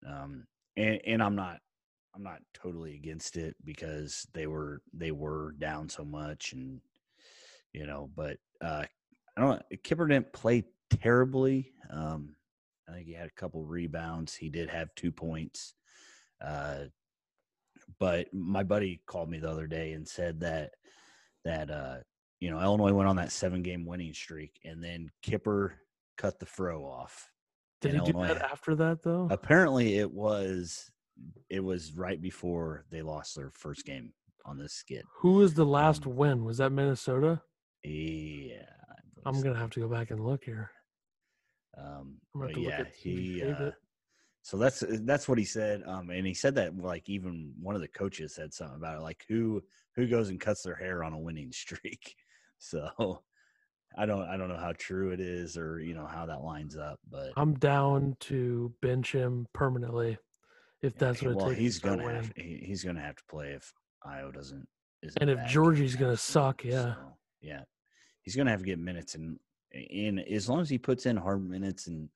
um, 0.08 0.48
and 0.78 1.02
and 1.06 1.22
I'm 1.22 1.36
not 1.36 1.60
I'm 2.16 2.24
not 2.24 2.42
totally 2.54 2.96
against 2.96 3.36
it 3.36 3.56
because 3.66 4.26
they 4.34 4.48
were 4.48 4.82
they 4.94 5.12
were 5.12 5.54
down 5.60 5.90
so 5.90 6.06
much, 6.06 6.54
and 6.54 6.80
you 7.74 7.86
know, 7.88 8.10
but 8.16 8.38
uh, 8.62 8.86
I 9.38 9.42
don't. 9.42 9.62
Kipper 9.84 10.08
didn't 10.08 10.34
play 10.34 10.66
terribly. 11.02 11.72
Um, 11.90 12.36
I 12.88 12.94
think 12.94 13.08
he 13.08 13.14
had 13.14 13.28
a 13.28 13.40
couple 13.40 13.64
rebounds. 13.64 14.36
He 14.36 14.50
did 14.50 14.70
have 14.70 14.94
two 14.96 15.12
points. 15.12 15.74
Uh, 16.44 16.86
but 18.00 18.34
my 18.34 18.64
buddy 18.64 19.02
called 19.06 19.30
me 19.30 19.40
the 19.40 19.50
other 19.50 19.68
day 19.68 19.94
and 19.94 20.08
said 20.08 20.40
that 20.42 20.72
that 21.46 21.70
uh, 21.70 21.98
you 22.40 22.50
know 22.52 22.62
Illinois 22.62 22.94
went 22.94 23.10
on 23.10 23.16
that 23.18 23.32
seven 23.32 23.62
game 23.62 23.86
winning 23.86 24.14
streak, 24.14 24.60
and 24.64 24.84
then 24.84 25.10
Kipper 25.22 25.76
cut 26.18 26.40
the 26.40 26.46
fro 26.46 26.84
off. 26.84 27.30
Did 27.82 27.92
he 27.92 27.98
and 27.98 28.06
do 28.06 28.12
Illinois- 28.14 28.34
that 28.34 28.52
after 28.52 28.76
that 28.76 29.04
though? 29.04 29.28
Apparently, 29.32 29.98
it 29.98 30.12
was 30.12 30.90
it 31.50 31.64
was 31.64 31.94
right 31.94 32.22
before 32.22 32.86
they 32.92 33.02
lost 33.02 33.36
their 33.36 33.52
first 33.52 33.86
game 33.86 34.14
on 34.46 34.58
this 34.58 34.74
skid. 34.74 35.04
Who 35.20 35.34
was 35.34 35.54
the 35.54 35.66
last 35.66 36.06
um, 36.06 36.16
win? 36.16 36.46
Was 36.46 36.58
that 36.58 36.72
Minnesota? 36.72 37.42
Yeah, 37.84 38.43
I'm 39.26 39.42
gonna 39.42 39.60
have 39.60 39.72
to 39.72 39.80
go 39.80 39.88
back 39.88 40.12
and 40.12 40.20
look 40.20 40.44
here. 40.44 40.72
Um, 41.78 42.18
but 42.34 42.48
have 42.48 42.54
to 42.54 42.60
look 42.62 42.70
yeah, 42.70 42.80
at 42.82 42.96
see 42.96 43.42
if 43.42 43.58
he. 43.58 43.66
Uh, 43.66 43.72
so 44.44 44.58
that's 44.58 44.84
that's 45.02 45.28
what 45.28 45.38
he 45.38 45.46
said. 45.46 45.84
Um, 45.88 46.10
and 46.10 46.28
he 46.28 46.34
said 46.34 46.56
that 46.56 46.78
like 46.78 47.10
even 47.10 47.54
one 47.62 47.76
of 47.76 47.82
the 47.82 47.88
coaches 47.88 48.36
said 48.36 48.54
something 48.54 48.78
about 48.78 48.98
it, 48.98 49.02
like 49.02 49.24
who 49.30 49.62
who 49.96 50.08
goes 50.08 50.30
and 50.30 50.40
cuts 50.40 50.64
their 50.64 50.76
hair 50.76 51.04
on 51.04 51.14
a 51.14 51.20
winning 51.20 51.52
streak. 51.54 52.16
So 52.60 53.22
I 53.98 54.06
don't 54.06 54.24
I 54.24 54.38
don't 54.38 54.50
know 54.50 54.58
how 54.58 54.74
true 54.78 55.12
it 55.12 55.20
is 55.20 55.58
or 55.58 55.80
you 55.80 55.94
know 55.94 56.06
how 56.06 56.26
that 56.26 56.44
lines 56.44 56.78
up, 56.78 57.00
but 57.10 57.32
I'm 57.38 57.54
down 57.56 58.16
to 58.22 58.74
bench 58.82 59.12
him 59.12 59.48
permanently 59.54 60.18
if 60.82 60.98
that's 60.98 61.22
what 61.22 61.32
it 61.32 61.38
well 61.38 61.48
takes. 61.48 61.60
he's 61.60 61.80
to 61.82 61.88
gonna 61.88 62.14
have 62.14 62.32
he, 62.36 62.64
he's 62.66 62.84
gonna 62.84 63.02
have 63.02 63.16
to 63.16 63.24
play 63.30 63.52
if 63.52 63.72
Ayo 64.06 64.34
doesn't. 64.34 64.68
Isn't 65.02 65.22
And 65.22 65.30
if 65.30 65.40
Giorgi's 65.48 65.96
gonna 65.96 66.18
suck, 66.18 66.64
yeah. 66.64 66.82
so, 66.82 66.96
yeah, 67.42 67.62
he's 68.24 68.36
gonna 68.36 68.50
have 68.52 68.62
to 68.62 68.66
get 68.66 68.80
minutes 68.80 69.14
and 69.16 69.38
in 69.72 70.20
as 70.20 70.50
long 70.50 70.62
as 70.62 70.70
he 70.70 70.78
puts 70.78 71.06
in 71.06 71.16
hard 71.16 71.48
minutes 71.48 71.88
and 71.88 72.10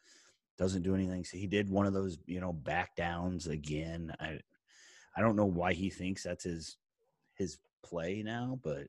doesn't 0.58 0.82
do 0.82 0.96
anything. 0.96 1.24
So 1.24 1.38
he 1.38 1.48
did 1.48 1.70
one 1.70 1.86
of 1.86 1.94
those 1.94 2.18
you 2.26 2.42
know 2.42 2.54
back 2.54 2.96
downs 2.96 3.48
again. 3.48 4.14
I 4.20 4.40
I 5.16 5.22
don't 5.22 5.36
know 5.36 5.46
why 5.46 5.74
he 5.74 5.90
thinks 5.90 6.24
that's 6.24 6.44
his 6.44 6.78
his 7.36 7.60
play 7.84 8.24
now, 8.24 8.60
but 8.64 8.88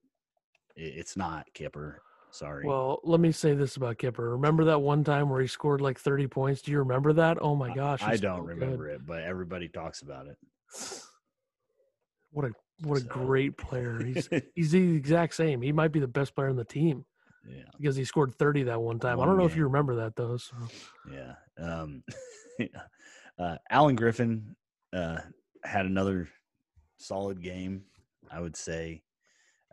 it's 0.75 1.17
not 1.17 1.53
Kipper. 1.55 2.03
Sorry. 2.31 2.67
Well, 2.67 3.01
let 3.05 3.21
me 3.21 3.33
say 3.33 3.55
this 3.55 3.77
about 3.77 3.99
Kipper. 3.99 4.31
Remember 4.31 4.65
that 4.65 4.81
one 4.81 5.03
time 5.03 5.31
where 5.31 5.41
he 5.41 5.47
scored 5.47 5.81
like 5.81 5.99
30 5.99 6.27
points? 6.27 6.61
Do 6.61 6.71
you 6.71 6.79
remember 6.81 7.15
that? 7.15 7.39
Oh 7.41 7.57
my 7.57 7.75
gosh. 7.75 8.03
I 8.03 8.13
he's 8.13 8.21
don't 8.21 8.41
so 8.41 8.43
good. 8.43 8.59
remember 8.59 8.89
it, 8.91 9.07
but 9.07 9.23
everybody 9.23 9.69
talks 9.69 10.03
about 10.03 10.27
it. 10.27 10.37
What 12.31 12.45
a 12.45 12.51
what 12.83 13.01
a 13.01 13.05
great 13.05 13.57
player. 13.57 14.03
He's 14.03 14.29
he's 14.55 14.73
the 14.73 14.97
exact 14.97 15.35
same. 15.35 15.63
He 15.63 15.73
might 15.73 15.93
be 15.93 16.01
the 16.01 16.09
best 16.09 16.35
player 16.35 16.49
on 16.49 16.57
the 16.57 16.65
team 16.65 17.05
yeah. 17.47 17.65
because 17.77 17.97
he 17.97 18.05
scored 18.05 18.35
30 18.35 18.65
that 18.65 18.81
one 18.81 18.99
time. 18.99 19.21
I 19.21 19.27
don't 19.27 19.39
know 19.39 19.47
if 19.47 19.57
you 19.57 19.65
remember 19.65 19.97
that 19.97 20.17
though. 20.17 20.37
So. 20.37 20.57
Yeah. 21.11 21.35
Um, 21.59 22.03
uh, 23.39 23.57
Alan 23.71 23.97
Griffin 23.97 24.57
uh, 24.93 25.19
had 25.65 25.87
another 25.87 26.29
solid 26.99 27.43
game, 27.43 27.83
I 28.31 28.41
would 28.41 28.57
say. 28.57 29.03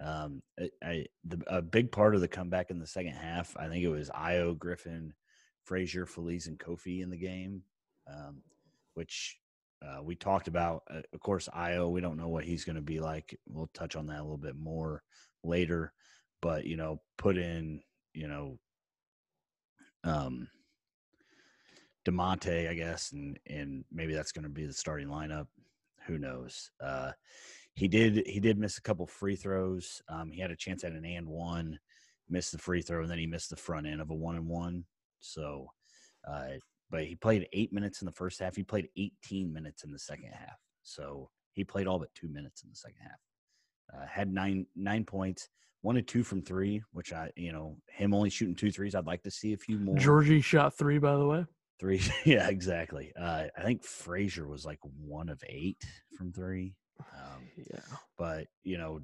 Um, 0.03 0.41
I, 0.59 0.69
I 0.83 1.05
the, 1.23 1.41
a 1.47 1.61
big 1.61 1.91
part 1.91 2.15
of 2.15 2.21
the 2.21 2.27
comeback 2.27 2.69
in 2.69 2.79
the 2.79 2.87
second 2.87 3.13
half, 3.13 3.55
I 3.57 3.67
think 3.67 3.83
it 3.83 3.89
was 3.89 4.09
Ayo 4.09 4.57
Griffin, 4.57 5.13
Frazier, 5.63 6.05
Feliz, 6.05 6.47
and 6.47 6.59
Kofi 6.59 7.01
in 7.01 7.09
the 7.09 7.17
game, 7.17 7.63
um, 8.07 8.41
which 8.93 9.37
uh, 9.81 10.01
we 10.03 10.15
talked 10.15 10.47
about. 10.47 10.83
Uh, 10.89 11.01
of 11.13 11.19
course, 11.19 11.49
Ayo, 11.55 11.89
we 11.89 12.01
don't 12.01 12.17
know 12.17 12.29
what 12.29 12.43
he's 12.43 12.65
going 12.65 12.75
to 12.75 12.81
be 12.81 12.99
like. 12.99 13.37
We'll 13.47 13.69
touch 13.73 13.95
on 13.95 14.07
that 14.07 14.19
a 14.19 14.23
little 14.23 14.37
bit 14.37 14.55
more 14.55 15.03
later, 15.43 15.93
but 16.41 16.65
you 16.65 16.77
know, 16.77 17.01
put 17.17 17.37
in, 17.37 17.81
you 18.13 18.27
know, 18.27 18.59
um, 20.03 20.47
Da'Monte, 22.07 22.69
I 22.69 22.73
guess, 22.73 23.11
and 23.11 23.39
and 23.47 23.83
maybe 23.91 24.13
that's 24.13 24.31
going 24.31 24.43
to 24.43 24.49
be 24.49 24.65
the 24.65 24.73
starting 24.73 25.07
lineup. 25.07 25.47
Who 26.07 26.17
knows? 26.17 26.69
Uh, 26.79 27.11
he 27.73 27.87
did 27.87 28.25
he 28.27 28.39
did 28.39 28.57
miss 28.57 28.77
a 28.77 28.81
couple 28.81 29.07
free 29.07 29.35
throws. 29.35 30.01
Um, 30.07 30.31
he 30.31 30.39
had 30.39 30.51
a 30.51 30.55
chance 30.55 30.83
at 30.83 30.93
an 30.93 31.05
and 31.05 31.27
one, 31.27 31.79
missed 32.29 32.51
the 32.51 32.57
free 32.57 32.81
throw, 32.81 33.01
and 33.01 33.09
then 33.09 33.17
he 33.17 33.27
missed 33.27 33.49
the 33.49 33.55
front 33.55 33.87
end 33.87 34.01
of 34.01 34.11
a 34.11 34.15
one 34.15 34.35
and 34.35 34.47
one. 34.47 34.85
So, 35.19 35.67
uh, 36.27 36.59
but 36.89 37.03
he 37.03 37.15
played 37.15 37.47
eight 37.53 37.73
minutes 37.73 38.01
in 38.01 38.05
the 38.05 38.11
first 38.11 38.39
half. 38.39 38.55
He 38.55 38.63
played 38.63 38.87
18 38.97 39.51
minutes 39.51 39.83
in 39.83 39.91
the 39.91 39.99
second 39.99 40.31
half. 40.31 40.57
So 40.83 41.29
he 41.53 41.63
played 41.63 41.87
all 41.87 41.99
but 41.99 42.13
two 42.13 42.27
minutes 42.27 42.63
in 42.63 42.69
the 42.69 42.75
second 42.75 43.01
half. 43.01 43.19
Uh, 43.93 44.05
had 44.07 44.31
nine 44.31 44.65
nine 44.75 45.03
points, 45.05 45.47
one 45.81 45.95
and 45.97 46.07
two 46.07 46.23
from 46.23 46.41
three, 46.41 46.81
which 46.91 47.13
I 47.13 47.31
you 47.35 47.51
know 47.51 47.77
him 47.89 48.13
only 48.13 48.29
shooting 48.29 48.55
two 48.55 48.71
threes. 48.71 48.95
I'd 48.95 49.05
like 49.05 49.23
to 49.23 49.31
see 49.31 49.53
a 49.53 49.57
few 49.57 49.77
more. 49.79 49.95
Giorgi 49.95 50.43
shot 50.43 50.77
three, 50.77 50.97
by 50.97 51.15
the 51.15 51.25
way. 51.25 51.45
Three, 51.79 52.01
yeah, 52.25 52.47
exactly. 52.49 53.11
Uh, 53.19 53.45
I 53.57 53.61
think 53.63 53.83
Frazier 53.83 54.47
was 54.47 54.65
like 54.65 54.79
one 54.83 55.29
of 55.29 55.41
eight 55.47 55.83
from 56.17 56.31
three. 56.31 56.73
Um, 56.99 57.43
Yeah. 57.57 57.79
but 58.17 58.47
you 58.63 58.77
know, 58.77 59.01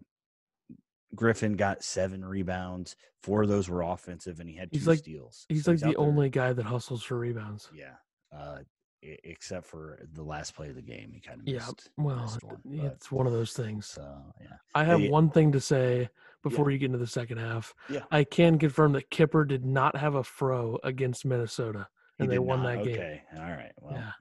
Griffin 1.16 1.54
got 1.54 1.84
seven 1.84 2.24
rebounds. 2.24 2.96
Four 3.22 3.44
of 3.44 3.50
those 3.50 3.70
were 3.70 3.82
offensive, 3.82 4.40
and 4.40 4.50
he 4.50 4.56
had 4.56 4.72
two 4.72 4.78
He's 4.80 4.88
like- 4.88 5.00
steals. 5.00 5.46
He's 5.50 5.66
So 5.66 5.72
like 5.72 5.82
the 5.82 5.96
only 5.96 6.30
guy 6.30 6.54
that 6.54 6.64
hustles 6.66 7.04
for 7.04 7.18
rebounds. 7.20 7.70
Yeah, 7.74 7.96
uh, 8.36 8.60
except 9.04 9.66
for 9.68 10.00
the 10.14 10.24
last 10.24 10.56
play 10.56 10.70
of 10.70 10.76
the 10.76 10.82
game, 10.82 11.12
he 11.14 11.20
kind 11.20 11.40
of 11.42 11.48
Yeah. 11.48 11.56
missed. 11.58 11.90
Well, 11.98 12.40
one, 12.64 12.86
it's 12.86 13.12
one 13.12 13.26
of 13.28 13.34
those 13.34 13.54
things. 13.54 13.86
so 13.88 14.34
yeah, 14.40 14.58
I 14.76 14.84
have 14.84 15.02
yeah. 15.02 15.10
one 15.10 15.30
thing 15.32 15.52
to 15.54 15.60
say 15.60 16.10
before 16.44 16.70
you 16.72 16.78
get 16.78 16.86
into 16.88 16.98
the 17.00 17.08
second 17.08 17.38
half. 17.38 17.74
Yeah. 17.90 18.04
I 18.12 18.24
can 18.24 18.58
confirm 18.60 18.92
that 18.94 19.10
Kipper 19.10 19.44
did 19.46 19.66
not 19.66 19.96
have 19.98 20.16
a 20.16 20.24
fro 20.24 20.80
against 20.84 21.26
Minnesota, 21.26 21.88
He 22.18 22.24
and 22.24 22.32
they 22.32 22.40
won 22.40 22.64
not. 22.64 22.78
that 22.78 22.84
game. 22.86 22.94
Okay, 22.96 23.22
all 23.38 23.42
right. 23.44 23.72
Well, 23.80 23.94
yeah. 23.94 24.12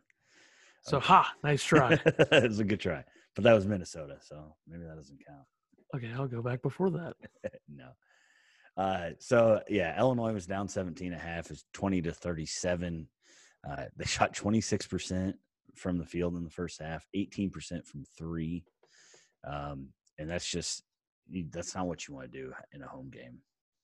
So 0.82 0.96
okay. 0.96 1.06
ha, 1.06 1.34
nice 1.44 1.62
try. 1.62 1.92
it 2.06 2.48
was 2.48 2.58
a 2.60 2.64
good 2.64 2.80
try, 2.80 3.04
but 3.34 3.44
that 3.44 3.52
was 3.52 3.66
Minnesota, 3.66 4.16
so 4.20 4.56
maybe 4.66 4.84
that 4.84 4.96
doesn't 4.96 5.20
count. 5.26 5.46
Okay, 5.94 6.10
I'll 6.14 6.26
go 6.26 6.42
back 6.42 6.62
before 6.62 6.90
that. 6.90 7.14
no. 7.68 7.88
Uh, 8.76 9.10
so 9.18 9.60
yeah, 9.68 9.98
Illinois 9.98 10.32
was 10.32 10.46
down 10.46 10.68
17 10.68 11.12
and 11.12 11.16
a 11.20 11.24
half, 11.24 11.50
is 11.50 11.64
20 11.72 12.02
to 12.02 12.12
37. 12.12 13.08
Uh, 13.68 13.84
they 13.96 14.04
shot 14.06 14.34
26% 14.34 15.34
from 15.76 15.98
the 15.98 16.06
field 16.06 16.36
in 16.36 16.44
the 16.44 16.50
first 16.50 16.80
half, 16.80 17.06
18% 17.14 17.86
from 17.86 18.04
three. 18.16 18.64
Um, 19.46 19.88
and 20.18 20.28
that's 20.28 20.48
just, 20.48 20.82
that's 21.50 21.74
not 21.74 21.86
what 21.86 22.06
you 22.06 22.14
want 22.14 22.30
to 22.30 22.38
do 22.38 22.52
in 22.72 22.82
a 22.82 22.88
home 22.88 23.10
game. 23.10 23.38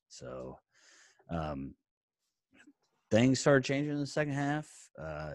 So, 0.09 0.57
um, 1.29 1.73
things 3.09 3.39
started 3.39 3.63
changing 3.63 3.93
in 3.93 3.99
the 3.99 4.07
second 4.07 4.33
half. 4.33 4.67
Uh, 4.99 5.33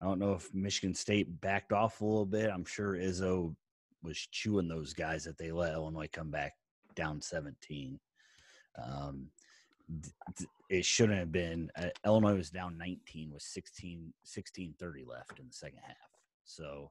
I 0.00 0.04
don't 0.04 0.18
know 0.18 0.32
if 0.32 0.52
Michigan 0.52 0.94
State 0.94 1.40
backed 1.40 1.72
off 1.72 2.00
a 2.00 2.04
little 2.04 2.26
bit. 2.26 2.50
I'm 2.50 2.64
sure 2.64 2.94
Izzo 2.94 3.54
was 4.02 4.18
chewing 4.30 4.68
those 4.68 4.92
guys 4.94 5.24
that 5.24 5.38
they 5.38 5.52
let 5.52 5.72
Illinois 5.72 6.08
come 6.12 6.30
back 6.30 6.54
down 6.94 7.20
17. 7.20 7.98
Um, 8.82 9.28
it 10.68 10.84
shouldn't 10.84 11.18
have 11.18 11.32
been. 11.32 11.70
Uh, 11.76 11.88
Illinois 12.06 12.34
was 12.36 12.50
down 12.50 12.78
19 12.78 13.30
with 13.32 13.42
16, 13.42 14.12
16 14.22 14.74
30 14.78 15.04
left 15.04 15.38
in 15.38 15.46
the 15.46 15.52
second 15.52 15.80
half. 15.82 15.96
So 16.44 16.90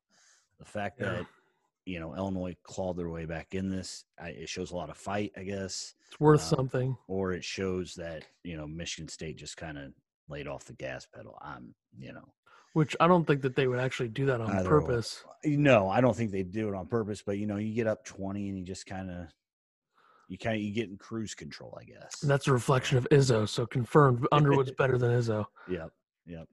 the 0.60 0.66
fact 0.66 1.00
Yeah. 1.00 1.12
that 1.12 1.26
you 1.86 2.00
know, 2.00 2.16
Illinois 2.16 2.56
clawed 2.62 2.96
their 2.96 3.10
way 3.10 3.26
back 3.26 3.56
in 3.56 3.68
this. 3.68 4.06
I, 4.20 4.30
it 4.30 4.48
shows 4.48 4.70
a 4.70 4.76
lot 4.76 4.92
of 4.92 4.98
fight, 4.98 5.32
I 5.36 5.42
guess, 5.44 5.96
It's 6.10 6.20
worth 6.20 6.42
Um, 6.42 6.48
something. 6.60 6.98
or 7.08 7.34
it 7.34 7.44
shows 7.44 7.96
that 7.96 8.24
you 8.44 8.56
know 8.56 8.68
Michigan 8.68 9.08
State 9.08 9.38
just 9.38 9.58
kind 9.58 9.80
of 9.80 9.92
laid 10.30 10.48
off 10.48 10.64
the 10.66 10.74
gas 10.74 11.08
pedal. 11.08 11.40
I'm, 11.42 11.74
you 11.98 12.14
know, 12.14 12.32
Which 12.74 12.96
I 13.00 13.08
don't 13.08 13.26
think 13.28 13.42
that 13.42 13.56
they 13.56 13.68
would 13.68 13.80
actually 13.80 14.10
do 14.10 14.28
that 14.28 14.40
on 14.40 14.64
purpose. 14.66 15.24
no, 15.44 15.90
I 15.90 16.00
don't 16.00 16.16
think 16.16 16.32
they 16.32 16.44
do 16.44 16.70
it 16.70 16.76
on 16.76 16.88
purpose. 16.88 17.22
But 17.22 17.38
you 17.38 17.46
know, 17.46 17.58
you 17.58 17.74
get 17.74 17.88
up 17.88 18.06
twenty 18.06 18.48
and 18.48 18.58
you 18.58 18.64
just 18.64 18.86
kind 18.86 19.12
of, 19.12 19.28
you 20.30 20.38
kind 20.38 20.56
of 20.56 20.62
you 20.62 20.74
get 20.74 20.90
in 20.90 20.98
cruise 20.98 21.36
control, 21.36 21.78
I 21.80 21.84
guess. 21.84 22.22
And 22.22 22.32
that's 22.32 22.48
a 22.48 22.54
reflection 22.54 22.98
of 22.98 23.08
Izzo. 23.12 23.48
So 23.48 23.66
confirmed, 23.66 24.26
Underwood's 24.32 24.72
better 24.78 24.98
than 24.98 25.12
Izzo. 25.12 25.46
Yep, 25.70 25.90
yep. 26.26 26.48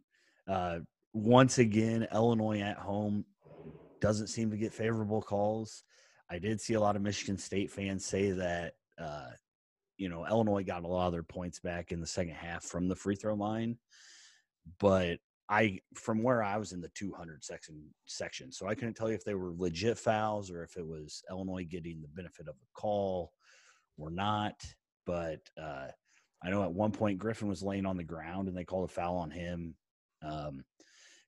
Uh, 0.48 0.78
once 1.12 1.58
again, 1.58 2.08
Illinois 2.12 2.60
at 2.60 2.78
home 2.78 3.24
doesn't 4.00 4.28
seem 4.28 4.50
to 4.50 4.56
get 4.56 4.72
favorable 4.72 5.22
calls. 5.22 5.84
I 6.30 6.38
did 6.38 6.60
see 6.60 6.74
a 6.74 6.80
lot 6.80 6.96
of 6.96 7.02
Michigan 7.02 7.38
State 7.38 7.70
fans 7.70 8.04
say 8.04 8.32
that, 8.32 8.74
uh, 8.98 9.30
you 9.96 10.08
know, 10.08 10.26
Illinois 10.26 10.62
got 10.62 10.84
a 10.84 10.86
lot 10.86 11.06
of 11.06 11.12
their 11.12 11.22
points 11.22 11.58
back 11.58 11.90
in 11.90 12.00
the 12.00 12.06
second 12.06 12.34
half 12.34 12.64
from 12.64 12.88
the 12.88 12.94
free 12.94 13.16
throw 13.16 13.34
line, 13.34 13.78
but 14.78 15.18
I, 15.50 15.80
from 15.94 16.22
where 16.22 16.42
I 16.42 16.58
was 16.58 16.72
in 16.72 16.80
the 16.80 16.90
200 16.94 17.42
section 17.42 17.82
section, 18.06 18.52
so 18.52 18.68
I 18.68 18.74
couldn't 18.74 18.94
tell 18.94 19.08
you 19.08 19.14
if 19.14 19.24
they 19.24 19.34
were 19.34 19.52
legit 19.56 19.98
fouls 19.98 20.50
or 20.50 20.62
if 20.62 20.76
it 20.76 20.86
was 20.86 21.22
Illinois 21.30 21.64
getting 21.64 22.02
the 22.02 22.08
benefit 22.08 22.48
of 22.48 22.54
a 22.54 22.80
call 22.80 23.32
or 23.96 24.10
not. 24.10 24.62
But 25.06 25.40
uh, 25.60 25.88
I 26.42 26.50
know 26.50 26.62
at 26.62 26.72
one 26.72 26.92
point 26.92 27.18
Griffin 27.18 27.48
was 27.48 27.62
laying 27.62 27.86
on 27.86 27.96
the 27.96 28.04
ground 28.04 28.48
and 28.48 28.56
they 28.56 28.64
called 28.64 28.90
a 28.90 28.92
foul 28.92 29.16
on 29.16 29.30
him. 29.30 29.74
Um, 30.22 30.64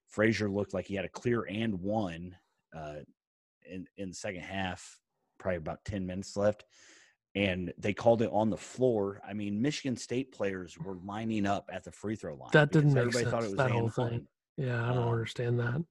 Frazier 0.07 0.49
looked 0.49 0.73
like 0.73 0.85
he 0.85 0.95
had 0.95 1.05
a 1.05 1.09
clear 1.09 1.47
and 1.49 1.79
one 1.81 2.35
uh, 2.75 2.97
in 3.69 3.85
in 3.97 4.09
the 4.09 4.15
second 4.15 4.41
half, 4.41 4.99
probably 5.39 5.57
about 5.57 5.83
ten 5.85 6.05
minutes 6.05 6.35
left, 6.37 6.65
and 7.35 7.73
they 7.77 7.93
called 7.93 8.21
it 8.21 8.29
on 8.33 8.49
the 8.49 8.57
floor. 8.57 9.21
I 9.27 9.33
mean, 9.33 9.61
Michigan 9.61 9.95
State 9.95 10.31
players 10.31 10.77
were 10.77 10.97
lining 11.05 11.45
up 11.45 11.69
at 11.71 11.83
the 11.83 11.91
free 11.91 12.15
throw 12.15 12.35
line. 12.35 12.49
That 12.53 12.71
didn't 12.71 12.93
make 12.93 13.07
everybody 13.07 13.25
thought 13.25 13.43
it 13.43 13.47
was 13.49 13.55
that 13.57 13.71
whole 13.71 13.89
thing. 13.89 14.27
Yeah, 14.57 14.83
I 14.83 14.93
don't 14.93 15.03
Um, 15.03 15.09
understand 15.09 15.59
that. 15.59 15.83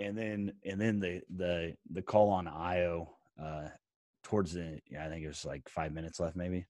And 0.00 0.16
then 0.16 0.52
and 0.64 0.80
then 0.80 1.00
the 1.00 1.22
the 1.36 1.76
the 1.90 2.02
call 2.02 2.30
on 2.30 2.46
Ayo 2.46 3.08
uh, 3.40 3.68
towards 4.22 4.52
the 4.52 4.80
yeah, 4.90 5.06
I 5.06 5.08
think 5.08 5.24
it 5.24 5.28
was 5.28 5.44
like 5.44 5.68
five 5.68 5.92
minutes 5.92 6.20
left 6.20 6.36
maybe, 6.36 6.66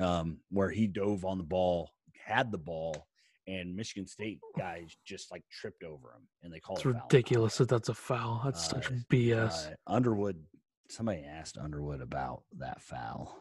um, 0.00 0.38
where 0.50 0.70
he 0.70 0.86
dove 0.86 1.24
on 1.24 1.38
the 1.38 1.44
ball, 1.44 1.90
had 2.24 2.52
the 2.52 2.58
ball, 2.58 3.06
and 3.48 3.74
Michigan 3.74 4.06
State 4.06 4.38
guys 4.56 4.96
just 5.04 5.32
like 5.32 5.42
tripped 5.50 5.82
over 5.82 6.10
him, 6.12 6.28
and 6.42 6.52
they 6.52 6.60
called 6.60 6.78
it. 6.78 6.86
It's 6.88 7.02
ridiculous 7.02 7.58
that 7.58 7.68
that's 7.68 7.88
a 7.88 7.94
foul. 7.94 8.42
That's 8.44 8.68
such 8.68 8.88
Uh, 8.92 8.94
BS. 9.10 9.68
Uh, 9.72 9.74
Underwood, 9.88 10.40
somebody 10.88 11.24
asked 11.24 11.58
Underwood 11.58 12.00
about 12.00 12.42
that 12.58 12.82
foul, 12.82 13.38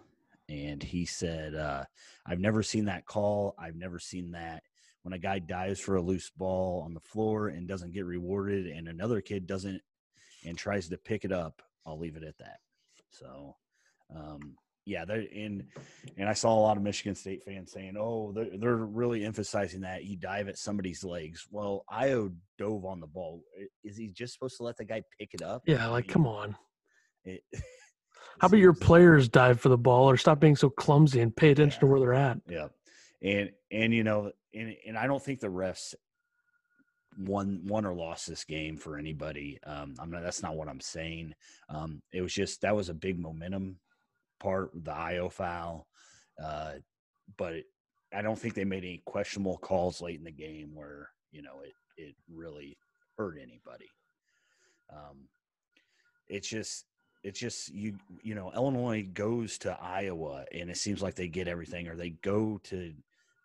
and 0.49 0.81
he 0.81 1.05
said, 1.05 1.55
uh, 1.55 1.85
"I've 2.25 2.39
never 2.39 2.63
seen 2.63 2.85
that 2.85 3.05
call. 3.05 3.55
I've 3.57 3.75
never 3.75 3.99
seen 3.99 4.31
that 4.31 4.63
when 5.03 5.13
a 5.13 5.19
guy 5.19 5.39
dives 5.39 5.79
for 5.79 5.95
a 5.95 6.01
loose 6.01 6.31
ball 6.31 6.81
on 6.83 6.93
the 6.93 6.99
floor 6.99 7.49
and 7.49 7.67
doesn't 7.67 7.93
get 7.93 8.05
rewarded, 8.05 8.67
and 8.67 8.87
another 8.87 9.21
kid 9.21 9.47
doesn't 9.47 9.81
and 10.45 10.57
tries 10.57 10.89
to 10.89 10.97
pick 10.97 11.25
it 11.25 11.31
up. 11.31 11.61
I'll 11.85 11.99
leave 11.99 12.15
it 12.15 12.23
at 12.23 12.37
that." 12.39 12.59
So, 13.09 13.55
um, 14.15 14.55
yeah, 14.85 15.03
they 15.03 15.27
and 15.35 15.63
and 16.17 16.29
I 16.29 16.33
saw 16.33 16.53
a 16.53 16.61
lot 16.61 16.77
of 16.77 16.83
Michigan 16.83 17.15
State 17.15 17.43
fans 17.43 17.71
saying, 17.71 17.95
"Oh, 17.97 18.31
they're, 18.31 18.57
they're 18.57 18.75
really 18.75 19.25
emphasizing 19.25 19.81
that 19.81 20.05
you 20.05 20.15
dive 20.15 20.47
at 20.47 20.59
somebody's 20.59 21.03
legs." 21.03 21.47
Well, 21.49 21.85
Ayo 21.91 22.33
dove 22.59 22.85
on 22.85 22.99
the 22.99 23.07
ball. 23.07 23.41
Is 23.83 23.97
he 23.97 24.09
just 24.09 24.33
supposed 24.33 24.57
to 24.57 24.63
let 24.63 24.77
the 24.77 24.85
guy 24.85 25.01
pick 25.19 25.33
it 25.33 25.41
up? 25.41 25.63
yeah, 25.65 25.87
like 25.87 26.07
come 26.07 26.27
on. 26.27 26.55
it- 27.31 27.43
How 28.39 28.47
about 28.47 28.57
your 28.59 28.73
players 28.73 29.29
dive 29.29 29.61
for 29.61 29.69
the 29.69 29.77
ball 29.77 30.09
or 30.09 30.17
stop 30.17 30.41
being 30.41 30.57
so 30.57 30.69
clumsy 30.69 31.21
and 31.21 31.33
pay 31.35 31.51
attention 31.51 31.79
to 31.79 31.85
where 31.87 31.99
they're 32.01 32.13
at? 32.13 32.37
Yeah, 32.49 32.67
and 33.21 33.49
and 33.71 33.93
you 33.93 34.03
know, 34.03 34.31
and 34.53 34.75
and 34.85 34.97
I 34.97 35.07
don't 35.07 35.23
think 35.23 35.39
the 35.39 35.47
refs 35.47 35.93
won 37.17 37.61
won 37.65 37.85
or 37.85 37.93
lost 37.95 38.27
this 38.27 38.43
game 38.43 38.75
for 38.75 38.97
anybody. 38.97 39.57
Um, 39.65 39.95
I'm 39.99 40.11
not. 40.11 40.21
That's 40.21 40.43
not 40.43 40.55
what 40.55 40.67
I'm 40.67 40.81
saying. 40.81 41.33
Um, 41.69 42.01
it 42.11 42.21
was 42.21 42.33
just 42.33 42.61
that 42.61 42.75
was 42.75 42.89
a 42.89 42.93
big 42.93 43.17
momentum 43.19 43.79
part, 44.41 44.71
the 44.73 44.91
Ayo 44.91 45.31
foul, 45.31 45.87
uh, 46.43 46.73
but 47.37 47.53
it, 47.53 47.65
I 48.13 48.21
don't 48.21 48.37
think 48.37 48.53
they 48.53 48.65
made 48.65 48.83
any 48.83 49.01
questionable 49.05 49.57
calls 49.57 50.01
late 50.01 50.17
in 50.17 50.25
the 50.25 50.31
game 50.31 50.75
where 50.75 51.09
you 51.31 51.41
know 51.41 51.61
it 51.63 51.73
it 51.95 52.15
really 52.29 52.77
hurt 53.17 53.37
anybody. 53.37 53.89
Um, 54.91 55.29
it's 56.27 56.49
just 56.49 56.85
it's 57.25 57.39
just 57.39 57.73
you 57.73 57.97
you 58.21 58.35
know 58.35 58.51
Illinois 58.55 59.03
goes 59.13 59.57
to 59.57 59.75
Iowa 59.81 60.45
and 60.51 60.69
it 60.69 60.77
seems 60.77 61.01
like 61.01 61.15
they 61.15 61.27
get 61.27 61.47
everything, 61.47 61.87
or 61.87 61.95
they 61.95 62.11
go 62.11 62.61
to 62.65 62.93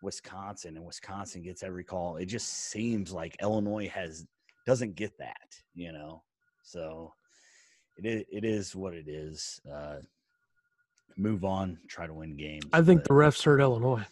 Wisconsin 0.03 0.77
and 0.77 0.85
Wisconsin 0.85 1.41
gets 1.41 1.63
every 1.63 1.83
call. 1.83 2.17
It 2.17 2.27
just 2.27 2.47
seems 2.47 3.11
like 3.11 3.35
Illinois 3.41 3.89
has 3.89 4.27
doesn't 4.67 4.95
get 4.95 5.17
that, 5.17 5.55
you 5.73 5.91
know. 5.91 6.21
So 6.61 7.13
it 7.97 8.05
is 8.05 8.23
it 8.31 8.45
is 8.45 8.75
what 8.75 8.93
it 8.93 9.07
is. 9.07 9.59
Uh, 9.69 9.97
move 11.17 11.43
on, 11.43 11.79
try 11.87 12.05
to 12.05 12.13
win 12.13 12.37
games. 12.37 12.67
I 12.71 12.83
think 12.83 13.01
but 13.01 13.07
the 13.07 13.15
refs 13.15 13.43
hurt 13.43 13.61
Illinois 13.61 14.05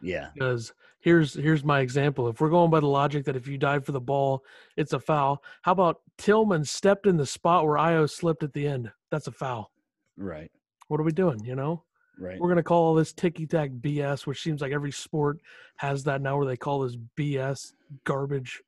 yeah, 0.00 0.28
because 0.34 0.72
here's 1.00 1.34
here's 1.34 1.64
my 1.64 1.80
example. 1.80 2.28
If 2.28 2.40
we're 2.40 2.50
going 2.50 2.70
by 2.70 2.80
the 2.80 2.86
logic 2.86 3.24
that 3.26 3.36
if 3.36 3.46
you 3.46 3.58
dive 3.58 3.84
for 3.84 3.92
the 3.92 4.00
ball, 4.00 4.42
it's 4.76 4.92
a 4.92 4.98
foul. 4.98 5.42
How 5.62 5.72
about 5.72 6.00
Tillman 6.18 6.64
stepped 6.64 7.06
in 7.06 7.16
the 7.16 7.26
spot 7.26 7.64
where 7.64 7.78
Ayo 7.78 8.10
slipped 8.10 8.42
at 8.42 8.52
the 8.52 8.66
end? 8.66 8.90
That's 9.10 9.28
a 9.28 9.32
foul. 9.32 9.70
right, 10.16 10.50
What 10.88 11.00
are 11.00 11.04
we 11.04 11.12
doing? 11.12 11.44
You 11.44 11.54
know, 11.54 11.84
right. 12.18 12.40
we're 12.40 12.48
gonna 12.48 12.62
call 12.62 12.84
all 12.84 12.94
this 12.94 13.12
ticky 13.12 13.46
tack 13.46 13.70
BS, 13.70 14.26
which 14.26 14.42
seems 14.42 14.60
like 14.60 14.72
every 14.72 14.92
sport 14.92 15.38
has 15.76 16.02
that 16.04 16.20
now, 16.20 16.36
where 16.36 16.46
they 16.46 16.56
call 16.56 16.80
this 16.80 16.96
BS 17.16 17.72
garbage 18.04 18.62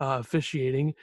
uh, 0.00 0.18
officiating. 0.20 0.94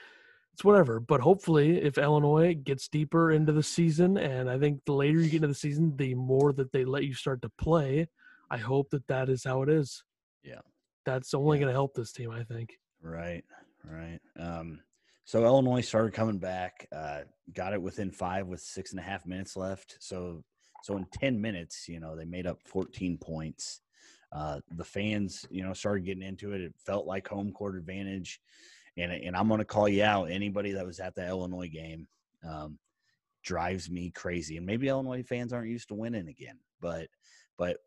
It's 0.53 0.63
whatever, 0.63 0.99
but 0.99 1.21
hopefully, 1.21 1.83
if 1.83 1.99
Illinois 1.99 2.55
gets 2.55 2.87
deeper 2.87 3.31
into 3.31 3.51
the 3.51 3.61
season, 3.61 4.17
and 4.17 4.49
I 4.49 4.57
think 4.57 4.83
the 4.85 4.93
later 4.93 5.19
you 5.19 5.29
get 5.29 5.35
into 5.35 5.49
the 5.49 5.53
season, 5.53 5.95
the 5.97 6.15
more 6.15 6.51
that 6.53 6.71
they 6.71 6.83
let 6.83 7.03
you 7.03 7.13
start 7.13 7.43
to 7.43 7.49
play. 7.59 8.07
I 8.49 8.57
hope 8.57 8.89
that 8.91 9.07
that 9.07 9.29
is 9.29 9.43
how 9.43 9.61
it 9.63 9.69
is. 9.69 10.03
Yeah. 10.43 10.61
that's 11.05 11.33
only 11.33 11.57
Yeah. 11.57 11.61
going 11.61 11.69
to 11.73 11.73
help 11.73 11.93
this 11.93 12.11
team. 12.11 12.31
I 12.31 12.43
think. 12.43 12.77
Right, 13.01 13.43
right. 13.83 14.19
Um, 14.37 14.81
so 15.23 15.43
Illinois 15.45 15.81
started 15.81 16.13
coming 16.13 16.37
back, 16.37 16.87
uh, 16.91 17.21
got 17.53 17.73
it 17.73 17.81
within 17.81 18.11
five 18.11 18.47
with 18.47 18.59
six 18.61 18.91
and 18.91 18.99
a 18.99 19.03
half 19.03 19.25
minutes 19.25 19.55
left. 19.55 19.97
So, 19.99 20.43
so 20.83 20.97
in 20.97 21.05
ten 21.11 21.39
minutes, 21.39 21.87
you 21.87 21.99
know, 21.99 22.15
they 22.15 22.25
made 22.25 22.47
up 22.47 22.61
fourteen 22.65 23.17
points. 23.17 23.81
Uh, 24.31 24.59
the 24.71 24.83
fans, 24.83 25.45
you 25.49 25.63
know, 25.63 25.73
started 25.73 26.03
getting 26.05 26.23
into 26.23 26.51
it. 26.53 26.61
It 26.61 26.73
felt 26.85 27.05
like 27.07 27.27
home 27.27 27.51
court 27.53 27.75
advantage, 27.75 28.41
and 28.97 29.11
and 29.11 29.35
I'm 29.35 29.47
going 29.47 29.59
to 29.59 29.65
call 29.65 29.87
you 29.87 30.03
out. 30.03 30.29
Anybody 30.31 30.71
that 30.73 30.85
was 30.85 30.99
at 30.99 31.15
the 31.15 31.25
Illinois 31.27 31.69
game 31.69 32.07
um, 32.47 32.77
drives 33.43 33.89
me 33.89 34.11
crazy. 34.11 34.57
And 34.57 34.65
maybe 34.65 34.89
Illinois 34.89 35.23
fans 35.23 35.53
aren't 35.53 35.69
used 35.69 35.87
to 35.89 35.95
winning 35.95 36.27
again, 36.27 36.59
but 36.81 37.07
but 37.57 37.77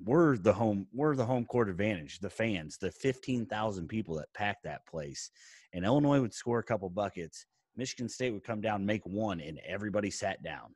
we're 0.00 0.36
the 0.36 0.52
home 0.52 0.86
we're 0.92 1.14
the 1.14 1.24
home 1.24 1.44
court 1.44 1.68
advantage 1.68 2.18
the 2.18 2.30
fans 2.30 2.76
the 2.78 2.90
15,000 2.90 3.88
people 3.88 4.16
that 4.16 4.32
packed 4.34 4.64
that 4.64 4.86
place. 4.86 5.30
And 5.72 5.84
Illinois 5.84 6.20
would 6.20 6.34
score 6.34 6.58
a 6.58 6.64
couple 6.64 6.88
buckets 6.90 7.46
Michigan 7.76 8.08
State 8.08 8.32
would 8.32 8.44
come 8.44 8.60
down 8.60 8.84
make 8.84 9.04
one 9.06 9.40
and 9.40 9.58
everybody 9.66 10.10
sat 10.10 10.42
down. 10.42 10.74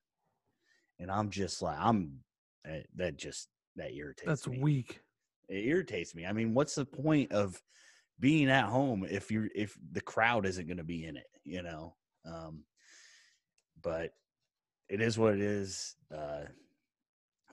And 0.99 1.11
I'm 1.11 1.31
just 1.31 1.61
like 1.63 1.79
I'm 1.79 2.21
eh, 2.67 2.83
that 2.97 3.17
just 3.17 3.49
that 3.77 3.93
irritates 3.93 4.27
That's 4.27 4.49
me. 4.49 4.59
weak. 4.59 5.01
it 5.49 5.67
irritates 5.67 6.15
me. 6.15 6.27
I 6.27 6.33
mean 6.33 6.55
what's 6.55 6.75
the 6.75 6.85
point 6.85 7.33
of 7.33 7.61
being 8.19 8.49
at 8.49 8.65
home 8.67 9.07
if 9.09 9.31
you 9.31 9.49
if 9.55 9.77
the 9.93 10.01
crowd 10.01 10.47
isn't 10.47 10.67
going 10.67 10.79
to 10.79 10.85
be 10.85 11.05
in 11.05 11.17
it 11.17 11.27
you 11.45 11.63
know? 11.63 11.95
Um 12.27 12.65
but 13.83 14.13
it 14.89 15.01
is 15.01 15.19
what 15.19 15.35
it 15.35 15.41
is. 15.41 15.97
Uh 16.15 16.45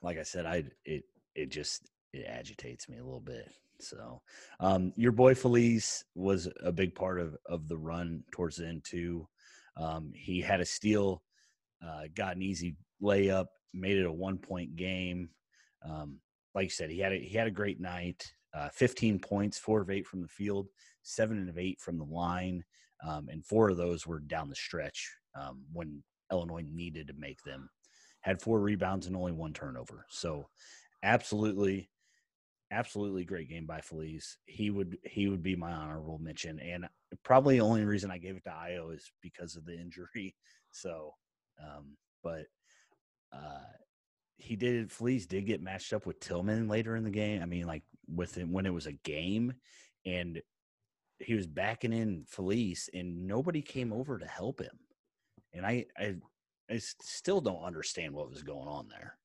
like 0.02 0.18
I 0.18 0.24
said 0.24 0.46
I 0.46 0.66
it 0.86 1.04
it 1.36 1.50
just 1.50 1.90
it 2.14 2.26
agitates 2.28 2.88
me 2.88 2.98
a 2.98 3.04
little 3.04 3.20
bit. 3.20 3.52
So, 3.80 4.22
um, 4.60 4.94
your 4.96 5.12
boy 5.12 5.36
Feliz 5.36 6.06
was 6.16 6.48
a 6.64 6.72
big 6.72 6.96
part 6.96 7.20
of 7.20 7.36
of 7.46 7.68
the 7.68 7.78
run 7.78 8.24
towards 8.32 8.58
the 8.58 8.68
end 8.68 8.84
too. 8.84 9.28
Um, 9.76 10.12
he 10.16 10.42
had 10.42 10.62
a 10.62 10.66
steal, 10.66 11.24
uh, 11.86 12.04
got 12.16 12.36
an 12.36 12.44
easy 12.44 12.76
layup, 13.02 13.48
made 13.74 13.98
it 13.98 14.06
a 14.06 14.12
one 14.12 14.38
point 14.38 14.76
game. 14.76 15.30
Um, 15.84 16.20
like 16.56 16.66
you 16.66 16.70
said, 16.70 16.92
he 16.92 17.00
had 17.00 17.14
a, 17.14 17.18
he 17.18 17.36
had 17.36 17.48
a 17.48 17.52
great 17.52 17.82
night. 17.82 18.32
Uh, 18.54 18.70
15 18.70 19.18
points, 19.18 19.58
four 19.58 19.82
of 19.82 19.90
eight 19.90 20.06
from 20.06 20.22
the 20.22 20.28
field, 20.28 20.68
seven 21.02 21.50
of 21.50 21.58
eight 21.58 21.82
from 21.82 21.98
the 21.98 22.04
line, 22.04 22.64
um, 23.04 23.28
and 23.30 23.44
four 23.44 23.70
of 23.70 23.78
those 23.78 24.06
were 24.06 24.20
down 24.20 24.48
the 24.48 24.56
stretch 24.56 25.12
um, 25.40 25.64
when 25.74 26.04
Illinois 26.32 26.64
needed 26.72 27.08
to 27.08 27.14
make 27.18 27.42
them. 27.44 27.68
Had 28.22 28.42
four 28.42 28.60
rebounds 28.60 29.08
and 29.08 29.16
only 29.16 29.32
one 29.32 29.54
turnover. 29.54 30.06
So 30.10 30.48
absolutely 31.04 31.90
absolutely 32.72 33.24
great 33.24 33.50
game 33.50 33.66
by 33.66 33.82
Feliz. 33.82 34.38
He 34.46 34.72
would 34.72 34.98
he 35.04 35.28
would 35.28 35.44
be 35.44 35.56
my 35.56 35.72
honorable 35.72 36.18
mention, 36.18 36.60
and 36.60 36.88
probably 37.24 37.58
the 37.60 37.66
only 37.66 37.86
reason 37.86 38.10
I 38.10 38.18
gave 38.18 38.36
it 38.36 38.44
to 38.46 38.50
Ayo 38.50 38.94
is 38.96 39.12
because 39.22 39.56
of 39.56 39.66
the 39.66 39.80
injury. 39.80 40.36
So 40.76 41.14
Um, 41.62 41.98
but 42.24 42.48
uh, 43.32 43.62
he 44.38 44.56
did. 44.56 44.92
Feliz 44.92 45.28
did 45.28 45.46
get 45.46 45.62
matched 45.62 45.94
up 45.94 46.08
with 46.08 46.20
Tillman 46.20 46.68
later 46.68 46.96
in 46.96 47.04
the 47.04 47.12
game. 47.12 47.44
I 47.44 47.46
mean, 47.46 47.68
like 47.68 47.84
with 48.08 48.36
him 48.36 48.52
when 48.52 48.66
it 48.66 48.74
was 48.74 48.88
a 48.88 48.94
game, 48.94 49.54
and 50.04 50.42
he 51.20 51.36
was 51.36 51.46
backing 51.46 51.94
in 51.94 52.26
Feliz, 52.28 52.90
and 52.94 53.28
nobody 53.28 53.62
came 53.62 53.94
over 53.94 54.18
to 54.18 54.26
help 54.26 54.60
him. 54.60 54.80
And 55.54 55.66
I, 55.66 55.86
I, 55.98 56.16
I 56.70 56.78
still 56.80 57.40
don't 57.40 57.64
understand 57.64 58.14
what 58.14 58.30
was 58.30 58.42
going 58.42 58.68
on 58.68 58.88
there. 58.88 59.18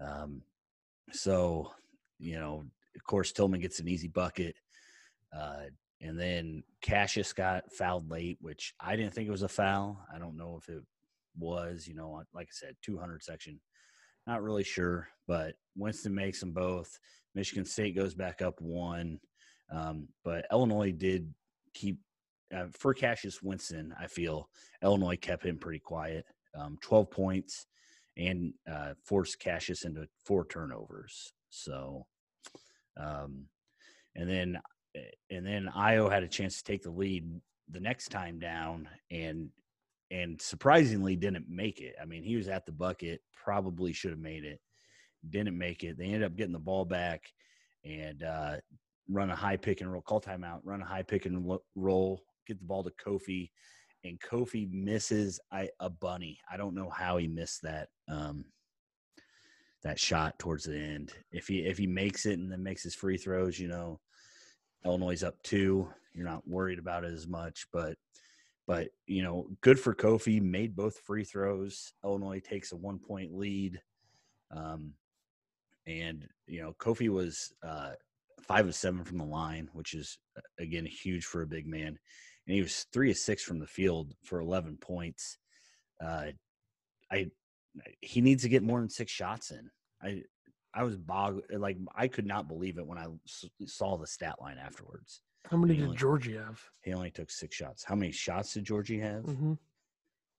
Um, 0.00 0.42
so 1.12 1.70
you 2.18 2.38
know, 2.38 2.64
of 2.96 3.04
course, 3.04 3.32
Tillman 3.32 3.60
gets 3.60 3.80
an 3.80 3.88
easy 3.88 4.08
bucket. 4.08 4.56
Uh, 5.36 5.64
and 6.00 6.18
then 6.18 6.62
Cassius 6.80 7.32
got 7.32 7.72
fouled 7.72 8.10
late, 8.10 8.38
which 8.40 8.74
I 8.80 8.96
didn't 8.96 9.14
think 9.14 9.28
it 9.28 9.32
was 9.32 9.42
a 9.42 9.48
foul. 9.48 10.00
I 10.14 10.18
don't 10.18 10.36
know 10.36 10.58
if 10.60 10.68
it 10.68 10.82
was, 11.38 11.86
you 11.88 11.94
know, 11.94 12.22
like 12.32 12.46
I 12.46 12.52
said, 12.52 12.76
200 12.82 13.22
section. 13.22 13.60
Not 14.26 14.42
really 14.42 14.64
sure, 14.64 15.08
but 15.26 15.54
Winston 15.76 16.14
makes 16.14 16.40
them 16.40 16.52
both. 16.52 16.98
Michigan 17.34 17.64
State 17.64 17.96
goes 17.96 18.14
back 18.14 18.42
up 18.42 18.60
one. 18.60 19.18
Um, 19.70 20.08
but 20.24 20.46
Illinois 20.52 20.92
did 20.92 21.32
keep, 21.74 21.98
uh, 22.54 22.66
for 22.70 22.94
Cassius 22.94 23.42
Winston, 23.42 23.94
I 23.98 24.06
feel 24.06 24.48
Illinois 24.82 25.16
kept 25.16 25.44
him 25.44 25.58
pretty 25.58 25.80
quiet. 25.80 26.26
Um, 26.54 26.78
12 26.80 27.10
points 27.10 27.66
and 28.16 28.54
uh, 28.70 28.94
forced 29.04 29.38
Cassius 29.38 29.84
into 29.84 30.06
four 30.24 30.46
turnovers. 30.46 31.32
So, 31.50 32.06
um, 32.96 33.46
and 34.14 34.28
then 34.28 34.60
and 35.30 35.44
then 35.44 35.68
Ayo 35.76 36.10
had 36.10 36.22
a 36.22 36.28
chance 36.28 36.58
to 36.58 36.64
take 36.64 36.82
the 36.82 36.90
lead 36.90 37.28
the 37.70 37.80
next 37.80 38.08
time 38.08 38.38
down 38.38 38.88
and 39.10 39.50
and 40.10 40.40
surprisingly 40.40 41.16
didn't 41.16 41.48
make 41.48 41.80
it. 41.80 41.96
I 42.00 42.04
mean, 42.04 42.22
he 42.22 42.36
was 42.36 42.48
at 42.48 42.66
the 42.66 42.72
bucket, 42.72 43.20
probably 43.32 43.92
should 43.92 44.10
have 44.10 44.20
made 44.20 44.44
it, 44.44 44.60
didn't 45.28 45.58
make 45.58 45.82
it. 45.82 45.98
They 45.98 46.04
ended 46.04 46.24
up 46.24 46.36
getting 46.36 46.52
the 46.52 46.58
ball 46.58 46.84
back 46.84 47.22
and 47.84 48.22
uh, 48.22 48.56
run 49.08 49.30
a 49.30 49.36
high 49.36 49.56
pick 49.56 49.80
and 49.80 49.90
roll, 49.90 50.02
call 50.02 50.20
timeout, 50.20 50.60
run 50.62 50.82
a 50.82 50.86
high 50.86 51.02
pick 51.02 51.26
and 51.26 51.58
roll, 51.74 52.22
get 52.46 52.58
the 52.58 52.64
ball 52.64 52.84
to 52.84 52.92
Kofi, 53.04 53.50
and 54.04 54.20
Kofi 54.20 54.70
misses 54.70 55.40
I, 55.50 55.70
a 55.80 55.88
bunny. 55.88 56.38
I 56.50 56.56
don't 56.56 56.74
know 56.74 56.90
how 56.90 57.16
he 57.16 57.26
missed 57.26 57.62
that 57.62 57.88
um, 58.08 58.44
that 59.82 59.98
shot 59.98 60.38
towards 60.38 60.64
the 60.64 60.78
end. 60.78 61.12
If 61.32 61.48
he 61.48 61.60
if 61.60 61.78
he 61.78 61.86
makes 61.86 62.26
it 62.26 62.38
and 62.38 62.52
then 62.52 62.62
makes 62.62 62.82
his 62.82 62.94
free 62.94 63.16
throws, 63.16 63.58
you 63.58 63.68
know, 63.68 64.00
Illinois 64.84 65.12
is 65.12 65.24
up 65.24 65.42
two. 65.42 65.88
You're 66.12 66.26
not 66.26 66.46
worried 66.46 66.78
about 66.78 67.04
it 67.04 67.12
as 67.12 67.26
much, 67.26 67.66
but 67.72 67.96
but 68.66 68.88
you 69.06 69.22
know, 69.22 69.48
good 69.62 69.80
for 69.80 69.94
Kofi. 69.94 70.40
Made 70.40 70.76
both 70.76 70.98
free 70.98 71.24
throws. 71.24 71.92
Illinois 72.04 72.40
takes 72.40 72.72
a 72.72 72.76
one 72.76 72.98
point 72.98 73.34
lead, 73.34 73.80
um, 74.50 74.92
and 75.86 76.26
you 76.46 76.60
know, 76.60 76.74
Kofi 76.78 77.08
was 77.08 77.52
uh, 77.62 77.92
five 78.42 78.66
of 78.66 78.74
seven 78.74 79.02
from 79.04 79.18
the 79.18 79.24
line, 79.24 79.68
which 79.72 79.94
is 79.94 80.18
uh, 80.36 80.40
again 80.58 80.86
huge 80.86 81.24
for 81.24 81.42
a 81.42 81.46
big 81.46 81.66
man. 81.66 81.98
And 82.46 82.54
he 82.54 82.62
was 82.62 82.86
three 82.92 83.10
of 83.10 83.16
six 83.16 83.42
from 83.42 83.58
the 83.58 83.66
field 83.66 84.14
for 84.24 84.40
11 84.40 84.78
points. 84.78 85.38
Uh, 86.02 86.26
I 87.10 87.30
he 88.00 88.20
needs 88.20 88.42
to 88.42 88.48
get 88.48 88.62
more 88.62 88.80
than 88.80 88.88
six 88.88 89.10
shots 89.10 89.50
in. 89.50 89.70
I 90.02 90.22
I 90.74 90.82
was 90.82 90.96
bog 90.96 91.42
like 91.50 91.78
I 91.94 92.08
could 92.08 92.26
not 92.26 92.48
believe 92.48 92.78
it 92.78 92.86
when 92.86 92.98
I 92.98 93.06
saw 93.66 93.96
the 93.96 94.06
stat 94.06 94.36
line 94.40 94.58
afterwards. 94.58 95.20
How 95.50 95.56
many 95.56 95.76
did 95.76 95.84
only, 95.84 95.96
Giorgi 95.96 96.42
have? 96.42 96.60
He 96.82 96.92
only 96.92 97.10
took 97.10 97.30
six 97.30 97.54
shots. 97.54 97.84
How 97.84 97.94
many 97.94 98.12
shots 98.12 98.54
did 98.54 98.64
Giorgi 98.64 99.00
have? 99.00 99.24
Mm-hmm. 99.24 99.54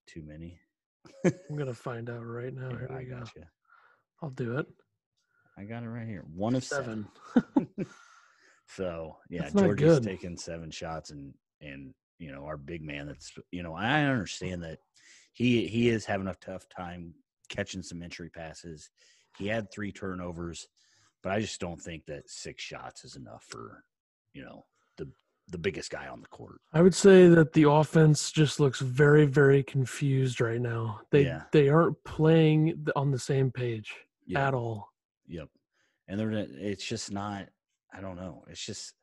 Too 0.07 0.23
many. 0.25 0.59
I'm 1.25 1.55
gonna 1.55 1.73
find 1.73 2.09
out 2.09 2.25
right 2.25 2.53
now. 2.53 2.69
Here, 2.77 2.89
I 2.91 3.03
got 3.03 3.35
you. 3.35 3.43
I'll 4.21 4.29
do 4.31 4.57
it. 4.57 4.67
I 5.57 5.63
got 5.63 5.83
it 5.83 5.89
right 5.89 6.07
here. 6.07 6.25
One 6.33 6.55
of 6.55 6.63
seven. 6.63 7.07
seven. 7.33 7.67
so 8.67 9.17
yeah, 9.29 9.49
Giorgi's 9.49 10.05
taken 10.05 10.37
seven 10.37 10.69
shots, 10.69 11.11
and 11.11 11.33
and 11.61 11.93
you 12.19 12.31
know 12.31 12.45
our 12.45 12.57
big 12.57 12.81
man. 12.81 13.07
That's 13.07 13.31
you 13.51 13.63
know 13.63 13.75
I 13.75 13.83
mm. 13.83 14.11
understand 14.11 14.63
that 14.63 14.79
he 15.33 15.67
he 15.67 15.89
is 15.89 16.05
having 16.05 16.27
a 16.27 16.35
tough 16.41 16.67
time 16.69 17.13
catching 17.49 17.83
some 17.83 18.01
entry 18.01 18.29
passes. 18.29 18.89
He 19.37 19.47
had 19.47 19.71
three 19.71 19.91
turnovers, 19.91 20.67
but 21.21 21.31
I 21.31 21.39
just 21.39 21.59
don't 21.59 21.81
think 21.81 22.05
that 22.05 22.29
six 22.29 22.63
shots 22.63 23.03
is 23.03 23.15
enough 23.15 23.45
for, 23.49 23.83
you 24.33 24.43
know, 24.43 24.65
the 24.97 25.09
the 25.49 25.57
biggest 25.57 25.91
guy 25.91 26.07
on 26.07 26.21
the 26.21 26.27
court. 26.27 26.61
I 26.73 26.81
would 26.81 26.95
say 26.95 27.27
that 27.27 27.53
the 27.53 27.69
offense 27.69 28.31
just 28.31 28.59
looks 28.59 28.79
very, 28.79 29.25
very 29.25 29.61
confused 29.61 30.41
right 30.41 30.61
now. 30.61 31.01
They 31.11 31.25
yeah. 31.25 31.43
they 31.51 31.69
aren't 31.69 32.01
playing 32.03 32.87
on 32.95 33.11
the 33.11 33.19
same 33.19 33.51
page 33.51 33.93
yep. 34.25 34.41
at 34.41 34.53
all. 34.53 34.89
Yep. 35.27 35.49
And 36.07 36.19
they're 36.19 36.31
it's 36.31 36.85
just 36.85 37.11
not. 37.11 37.47
I 37.93 38.01
don't 38.01 38.15
know. 38.15 38.43
It's 38.47 38.65
just. 38.65 38.93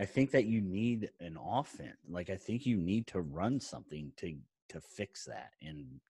I 0.00 0.04
think 0.04 0.32
that 0.32 0.46
you 0.46 0.60
need 0.60 1.10
an 1.20 1.38
offense. 1.42 1.96
Like 2.08 2.30
I 2.30 2.36
think 2.36 2.66
you 2.66 2.76
need 2.76 3.06
to 3.08 3.20
run 3.20 3.60
something 3.60 4.12
to 4.18 4.36
to 4.70 4.80
fix 4.80 5.24
that. 5.26 5.50
And 5.62 6.00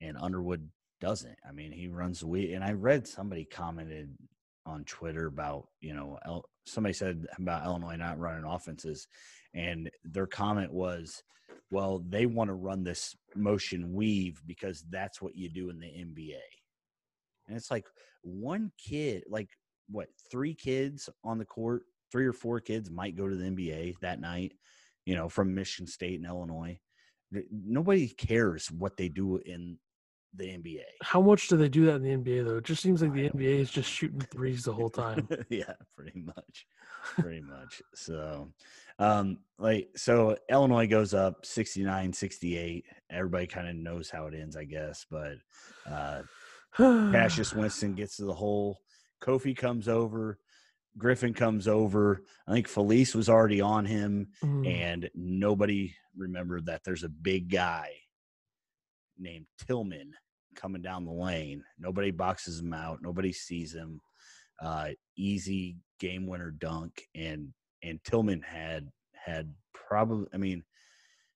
and 0.00 0.16
Underwood 0.18 0.68
doesn't. 1.00 1.36
I 1.48 1.52
mean, 1.52 1.72
he 1.72 1.88
runs 1.88 2.20
the. 2.20 2.52
And 2.54 2.64
I 2.64 2.72
read 2.72 3.06
somebody 3.06 3.44
commented 3.44 4.16
on 4.66 4.84
Twitter 4.84 5.26
about, 5.26 5.68
you 5.80 5.94
know, 5.94 6.18
El, 6.24 6.44
somebody 6.66 6.94
said 6.94 7.26
about 7.38 7.64
Illinois 7.64 7.96
not 7.96 8.18
running 8.18 8.44
offenses. 8.44 9.06
And 9.52 9.90
their 10.04 10.26
comment 10.26 10.72
was, 10.72 11.22
well, 11.70 12.02
they 12.08 12.26
want 12.26 12.48
to 12.48 12.54
run 12.54 12.84
this 12.84 13.14
motion 13.34 13.92
weave 13.92 14.40
because 14.46 14.84
that's 14.90 15.20
what 15.20 15.36
you 15.36 15.48
do 15.48 15.70
in 15.70 15.78
the 15.78 15.86
NBA. 15.86 16.40
And 17.46 17.56
it's 17.56 17.70
like 17.70 17.86
one 18.22 18.72
kid, 18.78 19.24
like 19.28 19.50
what, 19.90 20.08
three 20.30 20.54
kids 20.54 21.08
on 21.22 21.38
the 21.38 21.44
court, 21.44 21.82
three 22.14 22.26
or 22.26 22.32
four 22.32 22.60
kids 22.60 22.92
might 22.92 23.16
go 23.16 23.28
to 23.28 23.34
the 23.34 23.44
NBA 23.44 23.96
that 24.02 24.20
night, 24.20 24.52
you 25.04 25.16
know, 25.16 25.28
from 25.28 25.52
Michigan 25.52 25.88
State 25.88 26.20
and 26.20 26.28
Illinois. 26.28 26.78
Nobody 27.50 28.06
cares 28.06 28.70
what 28.70 28.96
they 28.96 29.08
do 29.08 29.38
in 29.38 29.80
the 30.32 30.44
NBA. 30.44 30.84
How 31.02 31.20
much 31.20 31.48
do 31.48 31.56
they 31.56 31.68
do 31.68 31.86
that 31.86 31.96
in 31.96 32.02
the 32.02 32.16
NBA 32.16 32.44
though? 32.44 32.58
It 32.58 32.64
just 32.64 32.84
seems 32.84 33.02
like 33.02 33.12
the 33.12 33.30
NBA 33.30 33.58
is 33.58 33.70
just 33.72 33.90
shooting 33.90 34.20
threes 34.20 34.62
the 34.62 34.72
whole 34.72 34.90
time. 34.90 35.28
yeah, 35.48 35.72
pretty 35.96 36.20
much. 36.20 36.66
Pretty 37.18 37.42
much. 37.42 37.82
So 37.94 38.48
um 38.98 39.38
like 39.58 39.90
so 39.94 40.36
Illinois 40.48 40.86
goes 40.86 41.12
up 41.12 41.44
69-68. 41.44 42.84
Everybody 43.10 43.46
kind 43.46 43.68
of 43.68 43.74
knows 43.74 44.08
how 44.08 44.26
it 44.26 44.34
ends, 44.34 44.56
I 44.56 44.64
guess, 44.64 45.04
but 45.10 45.34
uh 45.90 46.22
Cassius 46.76 47.52
Winston 47.52 47.94
gets 47.94 48.16
to 48.16 48.24
the 48.24 48.32
hole. 48.32 48.78
Kofi 49.20 49.54
comes 49.56 49.88
over. 49.88 50.38
Griffin 50.96 51.34
comes 51.34 51.66
over. 51.66 52.22
I 52.46 52.52
think 52.52 52.68
Feliz 52.68 53.14
was 53.14 53.28
already 53.28 53.60
on 53.60 53.84
him, 53.84 54.28
mm. 54.42 54.66
and 54.68 55.10
nobody 55.14 55.94
remembered 56.16 56.66
that 56.66 56.82
there's 56.84 57.02
a 57.02 57.08
big 57.08 57.50
guy 57.50 57.90
named 59.18 59.46
Tillman 59.66 60.12
coming 60.54 60.82
down 60.82 61.04
the 61.04 61.12
lane. 61.12 61.64
Nobody 61.78 62.10
boxes 62.10 62.60
him 62.60 62.72
out. 62.72 63.00
Nobody 63.02 63.32
sees 63.32 63.74
him. 63.74 64.00
Uh, 64.62 64.90
easy 65.16 65.76
game 65.98 66.26
winner 66.26 66.52
dunk, 66.52 67.02
and 67.14 67.52
and 67.82 68.02
Tillman 68.04 68.42
had 68.42 68.88
had 69.12 69.52
probably. 69.72 70.26
I 70.32 70.36
mean, 70.36 70.62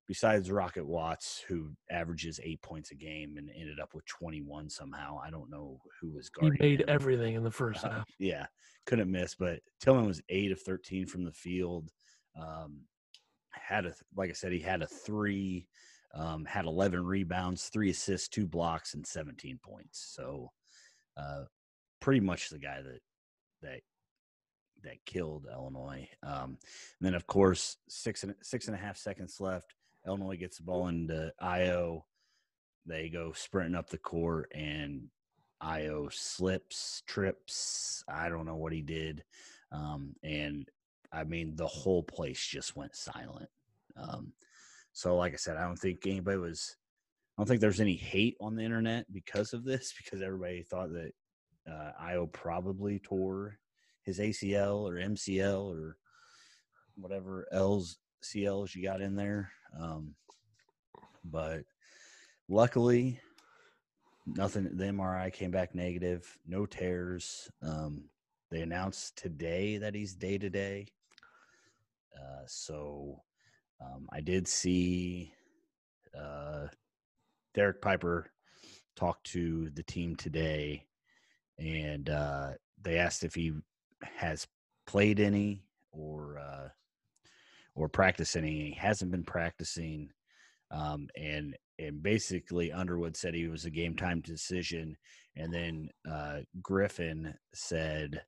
besides 0.09 0.51
Rocket 0.51 0.87
Watts, 0.87 1.45
who 1.47 1.71
averages 1.91 2.41
eight 2.43 2.63
points 2.63 2.91
a 2.91 2.95
game 2.95 3.37
and 3.37 3.51
ended 3.55 3.79
up 3.79 3.95
with 3.95 4.07
21 4.07 4.71
somehow. 4.71 5.21
I 5.25 5.31
don't 5.31 5.51
know 5.51 5.81
who 6.01 6.11
was 6.11 6.31
guarding. 6.31 6.59
He 6.61 6.69
made 6.71 6.81
him. 6.81 6.89
everything 6.89 7.35
in 7.35 7.45
the 7.45 7.51
first 7.63 7.85
uh, 7.85 7.91
half. 7.91 8.09
Yeah, 8.19 8.47
couldn't 8.87 9.11
miss. 9.11 9.35
But 9.35 9.61
Tillman 9.81 10.07
was 10.07 10.23
eight 10.31 10.51
of 10.51 10.61
13 10.61 11.07
from 11.07 11.25
the 11.25 11.33
field. 11.33 11.93
Um, 12.41 12.81
had 13.53 13.87
a 13.87 13.93
like 14.17 14.31
I 14.31 14.33
said, 14.33 14.53
he 14.53 14.61
had 14.61 14.83
a 14.83 14.87
three 14.87 15.69
um, 16.15 16.45
had 16.47 16.65
11 16.65 17.05
rebounds, 17.05 17.69
three 17.69 17.91
assists, 17.91 18.29
two 18.29 18.47
blocks, 18.47 18.95
and 18.95 19.07
17 19.07 19.59
points. 19.63 20.13
So, 20.15 20.51
uh, 21.17 21.43
pretty 22.01 22.21
much 22.21 22.49
the 22.49 22.59
guy 22.59 22.81
that 22.81 23.01
that 23.61 23.81
that 24.85 25.05
killed 25.05 25.47
Illinois. 25.53 26.09
Um, 26.23 26.57
and 27.01 27.03
then, 27.03 27.15
of 27.15 27.27
course, 27.27 27.77
six 27.89 28.23
and 28.23 28.35
six 28.43 28.69
and 28.69 28.77
a 28.77 28.79
half 28.79 28.97
seconds 28.97 29.37
left. 29.41 29.75
Illinois 30.09 30.37
gets 30.37 30.57
the 30.57 30.65
ball 30.65 30.89
into 30.89 31.33
Ayo. 31.43 32.03
They 32.87 33.11
go 33.11 33.33
sprinting 33.33 33.75
up 33.75 33.91
the 33.91 33.99
court, 33.99 34.51
and 34.55 35.09
Ayo 35.63 36.13
slips, 36.13 37.03
trips. 37.07 38.03
I 38.09 38.29
don't 38.29 38.47
know 38.47 38.57
what 38.57 38.73
he 38.73 38.81
did. 38.81 39.23
Um, 39.71 40.15
and 40.23 40.69
I 41.13 41.25
mean, 41.25 41.55
the 41.55 41.67
whole 41.67 42.03
place 42.03 42.45
just 42.45 42.75
went 42.75 42.97
silent. 42.97 43.51
Um, 43.97 44.33
so, 44.93 45.17
like 45.17 45.35
I 45.35 45.37
said, 45.37 45.57
I 45.57 45.65
don't 45.65 45.79
think 45.79 46.07
anybody 46.07 46.39
was. 46.39 46.77
I 47.37 47.43
don't 47.43 47.47
think 47.47 47.61
there's 47.61 47.81
any 47.81 47.95
hate 47.95 48.37
on 48.41 48.57
the 48.57 48.65
internet 48.65 49.13
because 49.13 49.53
of 49.53 49.65
this, 49.65 49.95
because 50.03 50.23
everybody 50.23 50.63
thought 50.63 50.93
that 50.93 51.13
uh, 51.71 51.93
Ayo 52.03 52.33
probably 52.33 52.99
tore 52.99 53.59
his 54.03 54.19
ACL 54.19 54.89
or 54.89 54.95
MCL 54.95 55.71
or 55.71 55.97
whatever 56.97 57.47
L's 57.53 57.99
CLs 58.23 58.75
you 58.75 58.83
got 58.83 59.01
in 59.01 59.15
there. 59.15 59.51
Um, 59.79 60.15
but 61.25 61.65
luckily, 62.49 63.21
nothing. 64.27 64.77
The 64.77 64.85
MRI 64.85 65.33
came 65.33 65.51
back 65.51 65.75
negative. 65.75 66.39
No 66.47 66.67
tears. 66.67 67.51
Um, 67.63 68.05
they 68.51 68.63
announced 68.63 69.17
today 69.17 69.79
that 69.79 69.95
he's 69.95 70.15
day 70.15 70.39
to 70.39 70.49
day. 70.49 70.87
So 72.49 73.21
um, 73.81 74.09
I 74.11 74.21
did 74.21 74.49
see 74.49 75.33
uh, 76.19 76.67
Derek 77.55 77.81
Piper 77.83 78.31
talk 78.97 79.23
to 79.25 79.71
the 79.75 79.83
team 79.83 80.17
today, 80.17 80.87
and 81.59 82.09
uh, 82.09 82.51
they 82.83 82.99
asked 82.99 83.23
if 83.23 83.35
he 83.35 83.53
has 84.03 84.47
played 84.87 85.21
any 85.21 85.63
or 85.93 86.39
uh, 86.39 86.69
or 87.79 87.89
practiced 87.89 88.37
any. 88.37 88.71
He 88.71 88.77
hasn't 88.79 89.13
been 89.13 89.25
practicing, 89.25 90.11
um, 90.71 91.09
and 91.17 91.57
and 91.79 92.03
basically 92.03 92.73
Underwood 92.73 93.17
said 93.17 93.35
he 93.35 93.47
was 93.47 93.65
a 93.65 93.71
game 93.71 93.95
time 93.95 94.21
decision, 94.21 94.97
and 95.37 95.55
then 95.55 95.89
uh, 96.11 96.41
Griffin 96.61 97.35
said 97.55 98.21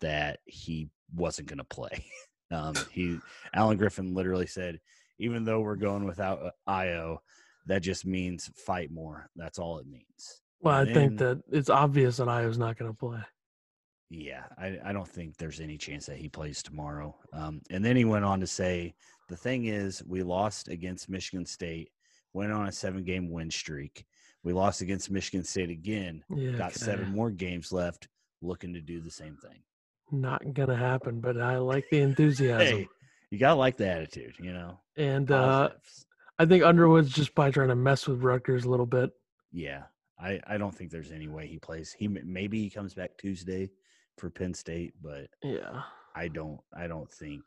that 0.00 0.38
he 0.46 0.88
wasn't 1.14 1.48
going 1.48 1.58
to 1.58 1.64
play. 1.64 2.06
um, 2.50 2.74
he 2.90 3.18
Alan 3.54 3.76
Griffin 3.76 4.14
literally 4.14 4.46
said, 4.46 4.80
even 5.18 5.44
though 5.44 5.60
we're 5.60 5.76
going 5.76 6.06
without 6.06 6.40
Ayo, 6.66 7.18
that 7.66 7.82
just 7.82 8.06
means 8.06 8.50
fight 8.66 8.90
more. 8.90 9.28
That's 9.36 9.58
all 9.58 9.78
it 9.78 9.86
means. 9.86 10.40
Well, 10.62 10.74
I 10.74 10.90
think 10.90 11.18
that 11.18 11.42
it's 11.52 11.68
obvious 11.68 12.16
that 12.16 12.28
Ayo's 12.28 12.58
not 12.58 12.78
going 12.78 12.90
to 12.90 12.96
play. 12.96 13.20
Yeah, 14.08 14.44
I, 14.56 14.78
I 14.84 14.92
don't 14.92 15.08
think 15.08 15.36
there's 15.36 15.60
any 15.60 15.76
chance 15.76 16.06
that 16.06 16.18
he 16.18 16.28
plays 16.28 16.62
tomorrow. 16.62 17.16
Um, 17.32 17.60
and 17.70 17.84
then 17.84 17.96
he 17.96 18.04
went 18.04 18.24
on 18.24 18.38
to 18.40 18.46
say, 18.46 18.94
the 19.28 19.36
thing 19.36 19.64
is, 19.66 20.02
we 20.06 20.22
lost 20.22 20.68
against 20.68 21.08
Michigan 21.08 21.44
State, 21.44 21.90
went 22.32 22.52
on 22.52 22.68
a 22.68 22.72
seven 22.72 23.02
game 23.02 23.30
win 23.30 23.50
streak. 23.50 24.04
We 24.44 24.52
lost 24.52 24.80
against 24.80 25.10
Michigan 25.10 25.42
State 25.42 25.70
again, 25.70 26.22
Yeah, 26.34 26.52
got 26.52 26.70
okay. 26.70 26.78
seven 26.78 27.10
more 27.10 27.30
games 27.32 27.72
left, 27.72 28.06
looking 28.42 28.72
to 28.74 28.80
do 28.80 29.00
the 29.00 29.10
same 29.10 29.36
thing. 29.42 29.58
Not 30.12 30.40
going 30.54 30.68
to 30.68 30.76
happen, 30.76 31.20
but 31.20 31.40
I 31.40 31.58
like 31.58 31.86
the 31.90 32.00
enthusiasm. 32.02 32.78
Hey, 32.78 32.88
you 33.30 33.38
got 33.38 33.54
to 33.54 33.56
like 33.56 33.76
the 33.76 33.88
attitude, 33.88 34.34
you 34.38 34.52
know? 34.52 34.78
and 34.96 35.32
uh, 35.32 35.70
I 36.38 36.46
think 36.46 36.62
Underwood's 36.62 37.10
just 37.12 37.34
by 37.34 37.50
trying 37.50 37.68
to 37.68 37.74
mess 37.74 38.06
with 38.06 38.22
Rutgers 38.22 38.64
a 38.66 38.70
little 38.70 38.86
bit. 38.86 39.10
yeah, 39.50 39.82
I, 40.18 40.38
I 40.46 40.58
don't 40.58 40.74
think 40.74 40.92
there's 40.92 41.10
any 41.10 41.26
way 41.26 41.48
he 41.48 41.58
plays. 41.58 41.92
He 41.98 42.06
Maybe 42.06 42.62
he 42.62 42.70
comes 42.70 42.94
back 42.94 43.10
Tuesday 43.18 43.68
for 44.18 44.30
Penn 44.30 44.54
State, 44.54 44.94
but 45.02 45.28
Yeah. 45.42 45.82
I 46.14 46.28
don't 46.28 46.60
I 46.74 46.86
don't 46.86 47.10
think 47.10 47.42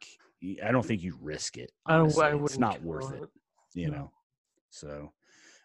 I 0.64 0.72
don't 0.72 0.86
think 0.86 1.02
you 1.04 1.18
risk 1.22 1.58
it. 1.58 1.72
I 1.86 1.96
honestly. 1.96 2.24
I 2.24 2.34
it's 2.34 2.58
wouldn't 2.58 2.84
worth 2.84 3.06
on 3.06 3.24
it. 3.24 3.30
you 3.74 3.90
No. 3.92 3.98
know. 3.98 4.12
So, 4.70 5.12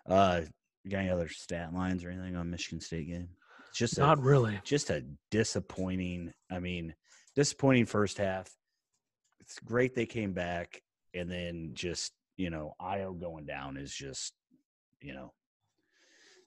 uh, 0.07 0.41
got 0.89 0.99
any 0.99 1.11
other 1.11 1.29
stat 1.29 1.73
lines 1.75 2.05
or 2.05 2.11
anything 2.11 2.37
on 2.37 2.51
Michigan 2.51 2.81
State 2.81 3.07
game? 3.09 3.29
Just 3.75 3.99
Not 3.99 4.19
a, 4.19 4.21
really. 4.23 4.61
just 4.65 4.91
a 4.91 5.05
disappointing. 5.31 6.33
I 6.51 6.59
mean, 6.61 6.95
disappointing 7.35 7.87
first 7.87 8.19
half. 8.19 8.49
It's 9.41 9.59
great 9.61 9.95
they 9.95 10.07
came 10.07 10.33
back, 10.33 10.81
and 11.13 11.31
then 11.31 11.73
just 11.75 12.13
you 12.37 12.51
know, 12.51 12.75
Ayo 12.81 13.19
going 13.19 13.45
down 13.47 13.77
is 13.77 13.93
just 13.95 14.33
you 15.01 15.13
know, 15.13 15.33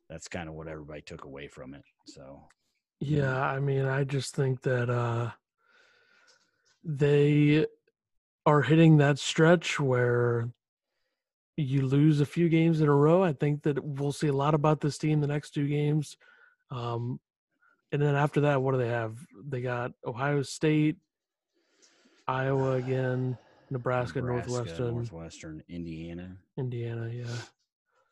that's 0.10 0.28
kind 0.28 0.50
of 0.50 0.56
what 0.56 0.68
everybody 0.68 1.02
took 1.02 1.26
away 1.26 1.48
from 1.48 1.74
it. 1.76 1.84
So 2.08 2.42
Yeah, 3.00 3.40
I 3.40 3.60
mean, 3.60 3.86
I 3.86 4.04
just 4.04 4.36
think 4.36 4.62
that 4.64 4.90
uh 4.90 5.32
they 6.84 7.66
are 8.46 8.62
hitting 8.62 8.98
that 8.98 9.20
stretch 9.20 9.80
where 9.80 10.50
you 11.58 11.82
lose 11.86 12.22
a 12.22 12.26
few 12.26 12.50
games 12.50 12.82
in 12.82 12.88
a 12.88 12.96
row. 12.96 13.24
I 13.24 13.34
think 13.34 13.64
that 13.64 13.84
we'll 13.84 14.12
see 14.12 14.28
a 14.28 14.34
lot 14.34 14.54
about 14.54 14.80
this 14.80 14.98
team 14.98 15.20
the 15.22 15.28
next 15.28 15.52
two 15.52 15.68
games. 15.68 16.18
Um 16.72 17.20
and 17.92 18.02
then 18.02 18.16
after 18.16 18.42
that, 18.42 18.62
what 18.62 18.74
do 18.74 18.80
they 18.80 18.90
have? 18.90 19.18
They 19.48 19.62
got 19.62 19.92
Ohio 20.06 20.42
State, 20.42 20.98
Iowa 22.28 22.74
again, 22.74 23.38
Nebraska, 23.70 24.22
Northwestern, 24.22 24.96
Northwestern, 24.96 25.64
Indiana. 25.70 26.38
Indiana, 26.58 27.10
yeah. 27.10 27.24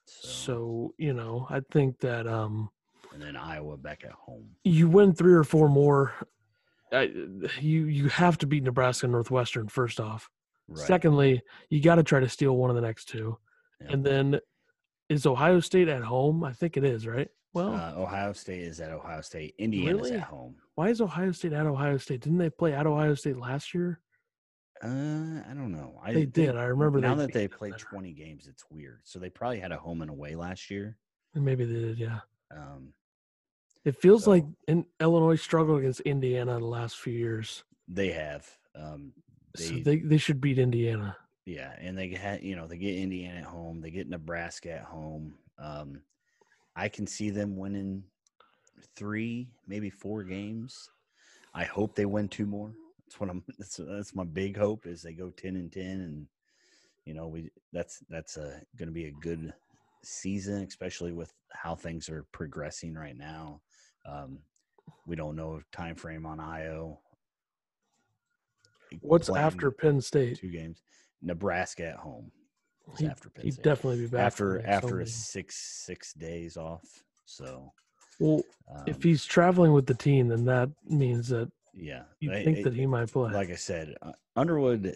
So, 0.05 0.27
So, 0.27 0.93
you 0.97 1.13
know, 1.13 1.47
I 1.49 1.61
think 1.71 1.99
that 1.99 2.27
um 2.27 2.69
and 3.15 3.23
then 3.23 3.35
Iowa 3.37 3.77
back 3.77 4.03
at 4.03 4.11
home. 4.11 4.49
you 4.65 4.89
win 4.89 5.13
three 5.13 5.33
or 5.33 5.45
four 5.45 5.69
more. 5.69 6.13
I, 6.91 7.03
you 7.61 7.85
you 7.85 8.09
have 8.09 8.37
to 8.39 8.47
beat 8.47 8.63
Nebraska 8.63 9.07
Northwestern 9.07 9.69
first 9.69 9.99
off. 9.99 10.29
Right. 10.67 10.85
Secondly, 10.85 11.41
you 11.69 11.81
got 11.81 11.95
to 11.95 12.03
try 12.03 12.19
to 12.19 12.27
steal 12.29 12.55
one 12.57 12.69
of 12.69 12.75
the 12.75 12.81
next 12.81 13.05
two, 13.05 13.37
Yeah. 13.81 13.87
and 13.93 14.03
then 14.05 14.39
is 15.09 15.25
Ohio 15.25 15.59
State 15.61 15.87
at 15.87 16.01
home? 16.03 16.43
I 16.43 16.51
think 16.53 16.75
it 16.77 16.83
is, 16.83 17.07
right? 17.07 17.29
Well, 17.53 17.73
uh, 17.73 17.93
Ohio 18.01 18.33
State 18.33 18.61
is 18.63 18.81
at 18.81 18.91
Ohio 18.91 19.21
State. 19.21 19.55
Indiana's 19.57 20.01
Really? 20.09 20.13
at 20.17 20.23
home. 20.23 20.55
why 20.75 20.89
is 20.89 20.99
Ohio 20.99 21.31
State 21.31 21.53
at 21.53 21.65
Ohio 21.65 21.97
State? 21.97 22.21
Didn't 22.21 22.37
they 22.39 22.49
play 22.49 22.73
at 22.73 22.85
Ohio 22.85 23.15
State 23.15 23.37
last 23.37 23.73
year? 23.73 24.01
Uh, 24.83 24.87
I 25.49 25.53
don't 25.53 25.71
know. 25.71 25.99
I 26.03 26.11
They 26.13 26.21
think 26.23 26.33
did. 26.33 26.57
I 26.57 26.65
remember 26.65 26.99
now 26.99 27.15
that 27.15 27.31
they 27.31 27.47
played 27.47 27.71
there. 27.73 27.79
20 27.79 28.11
games, 28.11 28.47
it's 28.47 28.65
weird. 28.69 28.99
So 29.05 29.19
they 29.19 29.29
probably 29.29 29.59
had 29.61 29.71
a 29.71 29.77
home 29.77 30.01
and 30.01 30.11
away 30.11 30.35
last 30.35 30.69
year. 30.69 30.97
Maybe 31.33 31.63
they 31.65 31.79
did. 31.79 31.97
Yeah. 31.99 32.19
Um, 32.51 32.93
It 33.85 33.95
feels 33.95 34.27
like 34.27 34.43
in 34.67 34.85
Illinois 34.99 35.35
struggled 35.35 35.79
against 35.79 36.01
Indiana 36.01 36.59
the 36.59 36.65
last 36.65 36.97
few 36.97 37.13
years, 37.13 37.63
they 37.87 38.11
have. 38.11 38.49
Um, 38.75 39.13
they, 39.55 39.63
so 39.63 39.75
they 39.75 39.97
they 39.97 40.17
should 40.17 40.41
beat 40.41 40.57
Indiana. 40.57 41.15
yeah, 41.45 41.75
and 41.79 41.97
they 41.97 42.09
had 42.09 42.41
you 42.41 42.55
know 42.55 42.67
they 42.67 42.77
get 42.77 42.95
Indiana 42.95 43.39
at 43.39 43.45
home, 43.45 43.81
they 43.81 43.91
get 43.91 44.09
Nebraska 44.09 44.71
at 44.71 44.83
home. 44.83 45.35
Um, 45.59 46.01
I 46.75 46.89
can 46.89 47.07
see 47.07 47.29
them 47.29 47.55
winning 47.55 48.03
three, 48.95 49.47
maybe 49.67 49.89
four 49.89 50.23
games. 50.23 50.89
I 51.53 51.63
hope 51.63 51.95
they 51.95 52.05
win 52.05 52.27
two 52.27 52.45
more. 52.45 52.71
That's 53.05 53.19
what 53.19 53.29
I'm. 53.29 53.43
That's, 53.59 53.77
that's 53.77 54.15
my 54.15 54.23
big 54.23 54.57
hope 54.57 54.87
is 54.87 55.01
they 55.01 55.13
go 55.13 55.29
ten 55.29 55.55
and 55.55 55.71
ten, 55.71 56.01
and 56.01 56.27
you 57.05 57.13
know 57.13 57.27
we 57.27 57.51
that's 57.71 58.03
that's 58.09 58.37
a 58.37 58.61
going 58.77 58.87
to 58.87 58.93
be 58.93 59.05
a 59.05 59.11
good 59.21 59.53
season, 60.03 60.63
especially 60.63 61.11
with 61.11 61.33
how 61.51 61.75
things 61.75 62.09
are 62.09 62.25
progressing 62.31 62.95
right 62.95 63.17
now. 63.17 63.61
Um, 64.07 64.39
we 65.07 65.15
don't 65.15 65.35
know 65.35 65.61
time 65.71 65.95
frame 65.95 66.25
on 66.25 66.37
Ayo. 66.39 66.97
What's 69.01 69.29
Playing 69.29 69.45
after 69.45 69.71
Penn 69.71 69.99
State? 70.01 70.39
two 70.39 70.51
games? 70.51 70.81
Nebraska 71.21 71.87
at 71.87 71.95
home. 71.97 72.31
He- 72.99 73.07
after 73.07 73.29
Penn 73.29 73.45
He'd 73.45 73.53
State. 73.53 73.63
definitely 73.63 74.01
be 74.01 74.07
back 74.07 74.21
after 74.27 74.65
after 74.65 74.99
a 74.99 75.07
six 75.07 75.55
six 75.85 76.13
days 76.13 76.55
off. 76.55 76.83
So 77.25 77.73
Well, 78.19 78.43
if 78.85 78.95
um, 78.97 79.01
he's 79.01 79.25
traveling 79.25 79.73
with 79.73 79.87
the 79.87 79.95
team, 79.95 80.27
then 80.27 80.45
that 80.45 80.69
means 80.87 81.29
that 81.29 81.51
yeah, 81.73 82.03
you 82.19 82.31
I- 82.31 82.43
think 82.43 82.59
I- 82.59 82.63
that 82.63 82.73
he 82.73 82.85
might 82.85 83.11
play. 83.11 83.31
like 83.33 83.49
I 83.49 83.55
said, 83.55 83.95
uh, 84.01 84.13
Underwood 84.35 84.95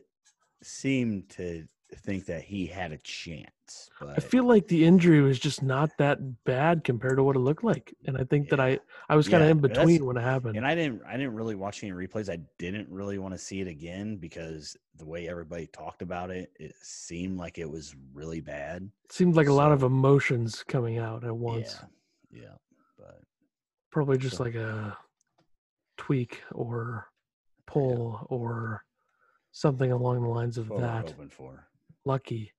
seemed 0.62 1.30
to 1.32 1.68
think 1.96 2.26
that 2.26 2.44
he 2.44 2.66
had 2.68 2.92
a 2.92 2.98
chance, 3.00 3.90
but 4.00 4.10
I 4.18 4.20
feel 4.22 4.44
like 4.44 4.68
the 4.68 4.86
injury 4.86 5.22
was 5.22 5.40
just 5.40 5.64
not 5.64 5.90
that 5.98 6.44
bad 6.44 6.84
compared 6.84 7.18
to 7.18 7.24
what 7.24 7.36
it 7.36 7.40
looked 7.40 7.64
like, 7.64 7.96
and 8.06 8.16
I 8.18 8.24
think 8.24 8.50
that 8.50 8.60
I 8.60 8.80
I 9.10 9.16
was 9.16 9.28
kind 9.28 9.42
of 9.42 9.48
Yeah, 9.48 9.52
in 9.52 9.60
between 9.60 10.06
when 10.06 10.16
it 10.18 10.22
happened. 10.22 10.56
and 10.56 10.66
I 10.66 10.76
didn't 10.76 11.02
I 11.08 11.14
didn't 11.18 11.34
really 11.34 11.56
watch 11.56 11.84
any 11.84 11.92
replays. 11.92 12.30
I 12.32 12.38
didn't 12.58 12.90
really 12.90 13.18
want 13.18 13.34
to 13.34 13.38
see 13.40 13.60
it 13.62 13.68
again 13.68 14.18
because 14.18 14.78
the 14.98 15.06
way 15.06 15.28
everybody 15.28 15.68
talked 15.68 16.02
about 16.02 16.30
it, 16.30 16.52
it 16.60 16.76
seemed 16.82 17.38
like 17.38 17.58
it 17.58 17.70
was 17.70 17.96
really 18.14 18.42
bad. 18.42 18.90
it 19.06 19.12
seemed 19.12 19.36
like 19.36 19.48
a 19.48 19.54
lot 19.54 19.72
of 19.72 19.84
emotions 19.84 20.64
coming 20.68 20.98
out 21.00 21.24
at 21.24 21.36
once. 21.36 21.80
Yeah, 22.32 22.42
yeah, 22.42 22.56
but 22.98 23.22
Probably 23.92 24.18
just 24.20 24.38
So- 24.38 24.44
like 24.44 24.56
a 24.56 24.96
tweak 25.98 26.42
or 26.52 27.08
pull 27.66 28.26
or 28.30 28.86
something 29.52 29.92
along 29.92 30.22
the 30.22 30.30
lines 30.30 30.58
of 30.60 30.70
what 30.70 30.82
that. 30.82 31.10
hoping 31.10 31.30
for. 31.30 31.68
Lucky. 32.06 32.54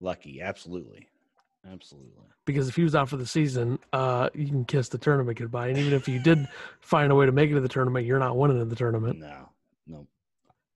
Lucky, 0.00 0.40
absolutely, 0.40 1.08
absolutely. 1.70 2.24
Because 2.46 2.68
if 2.68 2.76
he 2.76 2.82
was 2.82 2.94
out 2.94 3.08
for 3.08 3.16
the 3.18 3.26
season, 3.26 3.78
uh, 3.92 4.30
you 4.34 4.46
can 4.46 4.64
kiss 4.64 4.88
the 4.88 4.98
tournament 4.98 5.38
goodbye. 5.38 5.68
And 5.68 5.78
even 5.78 5.92
if 5.92 6.08
you 6.08 6.18
did 6.18 6.48
find 6.80 7.12
a 7.12 7.14
way 7.14 7.26
to 7.26 7.32
make 7.32 7.50
it 7.50 7.54
to 7.54 7.60
the 7.60 7.68
tournament, 7.68 8.06
you're 8.06 8.18
not 8.18 8.36
winning 8.36 8.60
in 8.60 8.68
the 8.68 8.76
tournament 8.76 9.18
No, 9.18 9.50
no, 9.86 10.06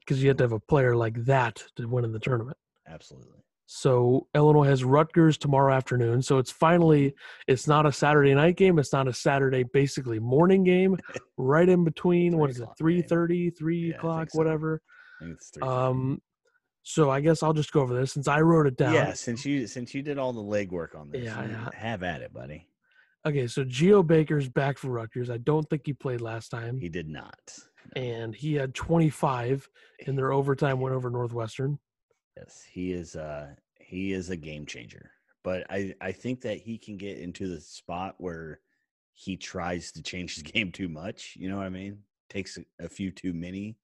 because 0.00 0.22
you 0.22 0.28
have 0.28 0.36
to 0.38 0.44
have 0.44 0.52
a 0.52 0.60
player 0.60 0.94
like 0.94 1.24
that 1.24 1.62
to 1.76 1.86
win 1.88 2.04
in 2.04 2.12
the 2.12 2.18
tournament. 2.20 2.56
absolutely. 2.86 3.38
So 3.66 4.26
Illinois 4.34 4.64
has 4.66 4.84
Rutgers 4.84 5.38
tomorrow 5.38 5.72
afternoon. 5.74 6.20
So 6.20 6.36
it's 6.36 6.50
finally 6.50 7.14
it's 7.48 7.66
not 7.66 7.86
a 7.86 7.92
Saturday 7.92 8.34
night 8.34 8.56
game. 8.58 8.78
It's 8.78 8.92
not 8.92 9.08
a 9.08 9.12
Saturday 9.14 9.62
basically 9.62 10.18
morning 10.20 10.64
game. 10.64 10.98
Right 11.38 11.68
in 11.68 11.82
between. 11.82 12.36
what 12.36 12.50
is 12.50 12.58
it? 12.60 12.62
o'clock 12.64 12.78
Three 12.78 13.00
game. 13.00 13.08
thirty, 13.08 13.50
three 13.50 13.78
Yeah, 13.78 13.86
I 13.86 13.90
think 13.92 13.96
o'clock, 13.98 14.30
so. 14.30 14.38
whatever. 14.38 14.82
I 15.20 15.24
think 15.24 15.36
it's. 15.36 15.52
Um. 15.62 16.20
So 16.86 17.10
I 17.10 17.20
guess 17.20 17.42
I'll 17.42 17.54
just 17.54 17.72
go 17.72 17.80
over 17.80 17.94
this 17.98 18.12
since 18.12 18.28
I 18.28 18.40
wrote 18.42 18.66
it 18.66 18.76
down. 18.76 18.92
yeah, 18.94 19.12
since 19.14 19.44
you 19.46 19.66
since 19.66 19.94
you 19.94 20.02
did 20.02 20.18
all 20.18 20.32
the 20.34 20.40
legwork 20.42 20.94
on 20.94 21.10
this, 21.10 21.24
Yeah, 21.24 21.44
yeah. 21.46 21.70
have 21.74 22.02
at 22.02 22.20
it, 22.20 22.32
buddy. 22.32 22.68
Okay. 23.26 23.46
So 23.46 23.64
Geo 23.64 24.02
Baker's 24.02 24.48
back 24.50 24.76
for 24.78 24.88
Rutgers. 24.90 25.30
I 25.30 25.38
don't 25.38 25.68
think 25.70 25.82
he 25.86 25.94
played 25.94 26.20
last 26.20 26.50
time, 26.50 26.76
He 26.78 26.90
did 26.90 27.08
not. 27.08 27.38
No. 27.96 28.02
and 28.02 28.34
he 28.34 28.54
had 28.54 28.74
25 28.74 29.66
in 30.06 30.14
their 30.14 30.32
overtime 30.32 30.78
win 30.80 30.92
over 30.92 31.08
Northwestern. 31.10 31.78
Yes, 32.36 32.62
he 32.70 32.92
is. 32.92 33.16
Uh, 33.16 33.54
he 33.80 34.12
is 34.12 34.28
a 34.30 34.36
game 34.36 34.66
changer. 34.66 35.10
but 35.42 35.64
I 35.70 35.94
I 36.02 36.12
think 36.12 36.42
that 36.42 36.58
he 36.58 36.76
can 36.78 36.96
get 36.98 37.18
into 37.18 37.48
the 37.48 37.60
spot 37.62 38.14
where 38.18 38.60
he 39.14 39.36
tries 39.36 39.90
to 39.92 40.02
change 40.02 40.34
his 40.34 40.42
game 40.52 40.70
too 40.70 40.88
much. 40.88 41.34
You 41.38 41.48
know 41.48 41.56
what 41.56 41.66
I 41.66 41.70
mean? 41.70 41.98
Takes 42.28 42.58
a, 42.58 42.84
a 42.84 42.88
few 42.90 43.10
too 43.10 43.32
many 43.32 43.76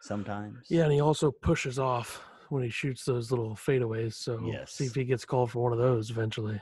sometimes. 0.00 0.66
Yeah, 0.68 0.84
and 0.84 0.92
he 0.92 1.00
also 1.00 1.30
pushes 1.30 1.78
off 1.78 2.22
when 2.48 2.62
he 2.62 2.70
shoots 2.70 3.04
those 3.04 3.30
little 3.30 3.54
fadeaways. 3.54 4.14
So 4.14 4.40
Yes. 4.44 4.72
see 4.72 4.86
if 4.86 4.94
he 4.94 5.04
gets 5.04 5.24
called 5.24 5.50
for 5.50 5.62
one 5.62 5.72
of 5.72 5.78
those 5.78 6.10
eventually. 6.10 6.60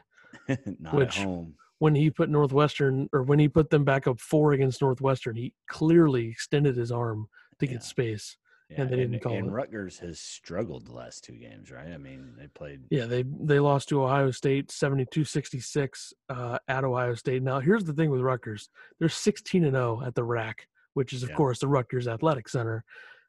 not 0.81 0.95
Which- 0.95 1.19
at 1.19 1.25
home. 1.25 1.55
When 1.79 1.95
he 1.95 2.09
put 2.11 2.31
Northwestern 2.31 3.07
or 3.13 3.23
when 3.23 3.39
he 3.39 3.49
put 3.49 3.69
them 3.69 3.85
back 3.85 4.07
up 4.07 4.19
four 4.19 4.53
against 4.55 4.81
Northwestern, 4.81 5.37
he 5.37 5.53
clearly 5.69 6.27
extended 6.29 6.75
his 6.75 6.91
arm 6.91 7.29
to 7.59 7.67
Yeah. 7.67 7.73
get 7.73 7.83
space. 7.83 8.39
Yeah, 8.71 8.81
and 8.81 8.91
they 8.91 8.97
didn't 8.97 9.21
call 9.21 9.35
and 9.35 9.49
it. 9.49 9.51
Rutgers 9.51 9.99
has 9.99 10.19
struggled 10.19 10.87
the 10.87 10.93
last 10.93 11.23
two 11.23 11.35
games, 11.37 11.71
right? 11.71 11.89
I 11.93 11.99
mean, 11.99 12.33
they 12.39 12.47
played. 12.49 12.81
Yeah, 12.91 13.05
they 13.05 13.23
they 13.23 13.61
lost 13.61 13.91
to 13.91 14.03
Ohio 14.03 14.31
State 14.33 14.71
72-66 14.71 16.13
uh, 16.31 16.59
at 16.67 16.83
Ohio 16.85 17.15
State. 17.15 17.43
Now, 17.43 17.61
here's 17.61 17.85
the 17.85 17.93
thing 17.93 18.11
with 18.11 18.23
Rutgers. 18.23 18.69
They're 18.99 19.09
16 19.09 19.63
and 19.65 19.75
0 19.75 20.03
at 20.05 20.15
the 20.15 20.25
RAC, 20.25 20.67
which 20.95 21.13
is 21.13 21.23
of 21.23 21.29
Yeah. 21.31 21.37
course 21.37 21.59
the 21.61 21.69
Rutgers 21.69 22.09
Athletic 22.09 22.49
Center. 22.49 22.85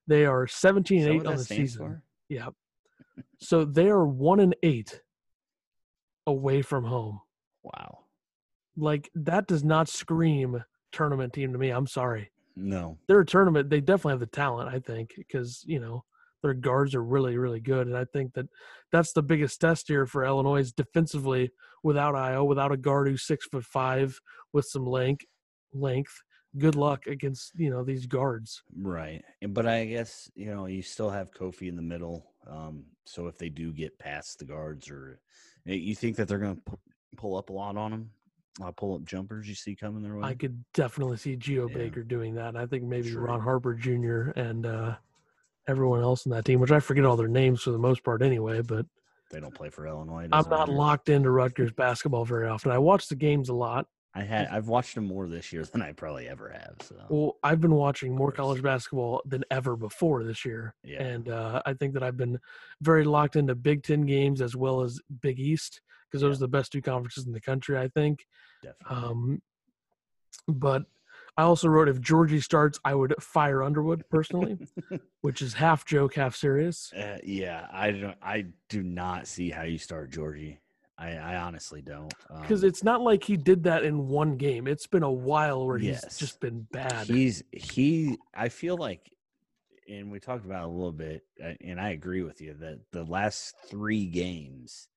They 0.08 0.26
are 0.26 0.48
17 0.48 1.02
and 1.04 1.22
8 1.22 1.28
on 1.28 1.36
the 1.38 1.44
season. 1.44 1.86
for? 1.86 2.04
Yeah. 2.30 2.50
So 3.40 3.66
they 3.66 3.90
are 3.90 4.06
1 4.06 4.40
and 4.40 4.56
8 4.64 5.02
away 6.26 6.62
from 6.62 6.86
home. 6.86 7.22
Wow. 7.64 8.00
Like 8.76 9.10
that 9.16 9.48
does 9.48 9.64
not 9.64 9.90
scream 9.90 10.64
tournament 10.92 11.34
team 11.34 11.52
to 11.54 11.60
me. 11.60 11.70
I'm 11.70 11.88
sorry. 11.88 12.32
No. 12.56 12.98
They're 13.08 13.22
a 13.22 13.26
tournament. 13.26 13.70
They 13.70 13.82
definitely 13.82 14.14
have 14.14 14.20
the 14.20 14.26
talent, 14.28 14.74
I 14.74 14.80
think, 14.80 15.14
because, 15.18 15.64
you 15.68 15.80
know, 15.80 16.04
their 16.42 16.54
guards 16.54 16.96
are 16.96 17.04
really, 17.04 17.38
really 17.38 17.60
good. 17.60 17.88
And 17.88 17.98
I 17.98 18.06
think 18.06 18.34
that 18.34 18.46
that's 18.92 19.14
the 19.14 19.24
biggest 19.24 19.60
test 19.60 19.88
here 19.88 20.06
for 20.06 20.26
Illinois 20.26 20.62
is 20.62 20.72
defensively 20.72 21.52
without 21.84 22.16
Ayo, 22.16 22.46
without 22.46 22.72
a 22.72 22.78
guard 22.78 23.08
who's 23.08 23.26
six 23.26 23.46
foot 23.48 23.66
five 23.66 24.20
with 24.54 24.66
some 24.66 24.86
length 24.86 25.26
length. 25.74 26.22
Good 26.58 26.76
luck 26.76 27.08
against, 27.08 27.54
you 27.60 27.70
know, 27.70 27.84
these 27.84 28.06
guards. 28.06 28.64
Right. 28.76 29.24
But 29.50 29.68
I 29.68 29.86
guess, 29.86 30.30
you 30.36 30.48
know, 30.54 30.66
you 30.66 30.82
still 30.82 31.10
have 31.10 31.32
Kofi 31.32 31.68
in 31.68 31.76
the 31.76 31.82
middle. 31.82 32.32
Um, 32.48 32.86
so 33.06 33.28
if 33.28 33.38
they 33.38 33.50
do 33.50 33.74
get 33.74 33.98
past 34.00 34.40
the 34.40 34.46
guards 34.46 34.90
or 34.90 35.20
eh, 35.68 35.74
you 35.74 35.94
think 35.96 36.16
that 36.16 36.28
they're 36.28 36.40
going 36.40 36.56
to 36.56 36.78
pull 37.18 37.38
up 37.38 37.50
a 37.50 37.54
lot 37.54 37.78
on 37.78 37.92
them? 37.92 38.12
A 38.60 38.64
lot 38.64 38.76
pull 38.76 38.96
up 38.96 39.04
jumpers 39.04 39.48
you 39.48 39.54
see 39.56 39.76
coming 39.76 40.02
their 40.02 40.16
way? 40.16 40.28
I 40.28 40.34
could 40.34 40.64
definitely 40.74 41.18
see 41.18 41.36
Geo 41.36 41.68
Yeah. 41.70 41.76
Baker 41.78 42.04
doing 42.04 42.34
that. 42.36 42.50
And 42.50 42.58
I 42.58 42.66
think 42.66 42.84
maybe 42.86 43.12
Sure. 43.12 43.22
Ron 43.22 43.42
Harper 43.42 43.74
Jr. 43.76 44.32
and 44.40 44.66
uh 44.66 44.96
everyone 45.68 46.02
else 46.02 46.26
in 46.26 46.32
that 46.32 46.46
team, 46.46 46.60
which 46.62 46.72
I 46.72 46.80
forget 46.80 47.04
all 47.06 47.18
their 47.18 47.28
names 47.28 47.62
for 47.62 47.72
the 47.72 47.78
most 47.78 48.02
part 48.04 48.22
anyway, 48.22 48.62
but 48.62 48.86
they 49.30 49.42
don't 49.42 49.54
play 49.54 49.70
for 49.70 49.86
Illinois. 49.86 50.28
I'm 50.32 50.50
not 50.50 50.70
locked 50.70 51.10
into 51.10 51.30
Rutgers 51.30 51.74
basketball 51.74 52.24
very 52.24 52.48
often. 52.48 52.72
I 52.72 52.78
watch 52.78 53.10
the 53.10 53.16
games 53.16 53.50
a 53.50 53.54
lot. 53.54 53.86
I 54.18 54.24
had 54.24 54.48
I've 54.48 54.68
watched 54.68 54.96
them 54.96 55.06
more 55.06 55.28
this 55.28 55.54
year 55.54 55.64
than 55.64 55.82
I 55.82 55.92
probably 55.94 56.28
ever 56.28 56.50
have. 56.50 56.76
So 56.82 56.96
Well, 57.10 57.38
I've 57.44 57.62
been 57.62 57.76
watching 57.76 58.16
more 58.16 58.32
college 58.32 58.64
basketball 58.64 59.22
than 59.26 59.44
ever 59.52 59.76
before 59.76 60.24
this 60.24 60.44
year. 60.44 60.74
yeah. 60.84 61.04
And 61.04 61.30
uh, 61.30 61.62
I 61.66 61.74
think 61.74 61.94
that 61.94 62.04
I've 62.04 62.18
been 62.18 62.40
very 62.82 63.04
locked 63.04 63.36
into 63.36 63.54
Big 63.56 63.84
Ten 63.84 64.06
games 64.06 64.42
as 64.42 64.56
well 64.56 64.82
as 64.82 65.00
Big 65.22 65.40
East 65.40 65.82
because 66.10 66.22
those 66.22 66.40
Yeah. 66.40 66.46
are 66.46 66.48
the 66.48 66.58
best 66.58 66.72
two 66.72 66.82
conferences 66.82 67.28
in 67.28 67.32
the 67.34 67.42
country, 67.42 67.78
I 67.78 67.90
think. 67.90 68.26
definitely. 68.64 69.08
Um, 69.08 69.42
but 70.48 70.84
I 71.38 71.44
also 71.44 71.68
wrote 71.68 71.88
if 71.88 72.02
Giorgi 72.02 72.42
starts, 72.42 72.80
I 72.84 72.96
would 72.96 73.14
fire 73.22 73.62
Underwood 73.62 74.04
personally, 74.10 74.58
which 75.22 75.42
is 75.44 75.54
half 75.54 75.86
joke, 75.86 76.16
half 76.16 76.36
serious. 76.36 76.92
Uh, 76.94 77.20
yeah, 77.24 77.68
I 77.72 77.92
don't. 77.92 78.18
I 78.24 78.46
do 78.70 78.82
not 78.82 79.28
see 79.28 79.52
how 79.52 79.62
you 79.64 79.78
start 79.78 80.10
Giorgi. 80.10 80.58
I, 81.00 81.12
I 81.16 81.36
honestly 81.38 81.82
don't. 81.82 82.12
Because 82.42 82.64
Um, 82.64 82.70
it's 82.70 82.84
not 82.84 83.02
like 83.02 83.24
he 83.24 83.38
did 83.38 83.64
that 83.66 83.84
in 83.84 84.08
one 84.08 84.36
game. 84.38 84.68
It's 84.68 84.88
been 84.88 85.04
a 85.04 85.12
while 85.12 85.66
where 85.66 85.78
he's 85.78 86.02
just 86.18 86.40
been 86.40 86.66
bad. 86.72 87.06
he's 87.08 87.44
he. 87.52 88.18
I 88.34 88.50
feel 88.50 88.78
like, 88.78 89.12
and 89.88 90.12
we 90.12 90.20
talked 90.20 90.46
about 90.46 90.64
it 90.64 90.68
a 90.70 90.72
little 90.72 90.92
bit, 90.92 91.22
uh, 91.44 91.54
and 91.62 91.80
I 91.80 91.90
agree 91.92 92.24
with 92.24 92.42
you 92.42 92.56
that 92.62 92.80
the 92.92 93.04
last 93.04 93.54
three 93.70 94.08
games, 94.08 94.88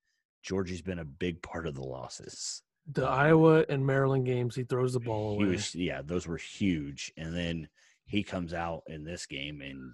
Giorgi's 0.42 0.80
been 0.82 0.98
a 1.00 1.04
big 1.04 1.42
part 1.42 1.66
of 1.66 1.74
the 1.74 1.84
losses. 1.84 2.62
the 2.90 3.06
um, 3.06 3.12
Iowa 3.12 3.64
and 3.68 3.86
Maryland 3.86 4.24
games, 4.24 4.54
he 4.56 4.64
throws 4.64 4.94
the 4.94 5.00
ball 5.00 5.34
away. 5.34 5.48
was, 5.48 5.74
yeah, 5.74 6.00
those 6.02 6.26
were 6.26 6.38
huge, 6.38 7.12
and 7.18 7.36
then 7.36 7.68
he 8.06 8.22
comes 8.22 8.54
out 8.54 8.82
in 8.88 9.04
this 9.04 9.26
game 9.26 9.60
and 9.60 9.92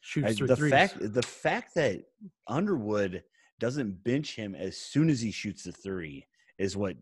shoots 0.00 0.40
I- 0.40 0.46
the 0.46 0.56
threes. 0.56 0.72
fact 0.72 0.96
the 1.00 1.22
fact 1.22 1.74
that 1.74 2.00
Underwood 2.48 3.22
doesn't 3.60 4.02
bench 4.04 4.34
him 4.36 4.54
as 4.54 4.76
soon 4.76 5.08
as 5.10 5.20
he 5.20 5.30
shoots 5.30 5.64
the 5.64 5.72
three 5.72 6.26
is 6.58 6.76
what 6.76 6.96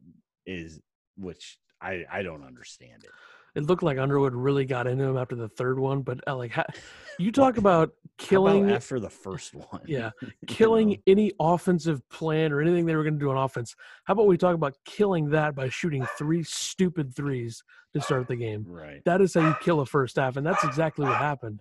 is 0.47 0.81
which 1.17 1.59
I 1.81 2.05
I 2.11 2.23
don't 2.23 2.45
understand 2.45 3.05
it. 3.05 3.11
it 3.55 3.65
looked 3.65 3.83
like 3.83 3.99
Underwood 3.99 4.35
really 4.35 4.65
got 4.65 4.87
into 4.87 5.05
him 5.05 5.17
after 5.17 5.35
the 5.37 5.49
third 5.49 5.79
one, 5.79 6.03
but 6.03 6.21
uh, 6.27 6.37
like 6.37 6.53
ha- 6.53 6.65
you 7.19 7.31
talk 7.33 7.57
about 7.59 7.89
How 7.89 7.93
about 7.93 8.19
killing, 8.19 8.71
after 8.71 9.01
the 9.01 9.11
first 9.11 9.55
one. 9.55 9.83
yeah, 9.87 10.11
you 10.23 10.31
killing 10.47 10.91
know? 10.91 10.97
any 11.07 11.33
offensive 11.41 12.07
plan 12.09 12.53
or 12.53 12.61
anything 12.61 12.87
they 12.87 12.97
were 12.97 13.03
going 13.03 13.15
to 13.15 13.21
do 13.21 13.31
on 13.31 13.37
offense. 13.37 13.75
How 14.05 14.13
about 14.13 14.27
we 14.27 14.37
talk 14.39 14.55
about 14.55 14.75
killing 14.85 15.31
that 15.31 15.55
by 15.55 15.69
shooting 15.69 16.07
three 16.19 16.43
stupid 16.45 17.15
threes 17.15 17.63
to 17.95 18.01
start 18.01 18.29
the 18.29 18.37
game? 18.37 18.65
right. 18.69 19.03
That 19.05 19.21
is 19.21 19.35
how 19.35 19.47
you 19.47 19.55
kill 19.61 19.81
a 19.81 19.87
first 19.87 20.17
half, 20.17 20.37
and 20.37 20.47
that's 20.47 20.65
exactly 20.65 21.05
what 21.07 21.17
happened. 21.17 21.61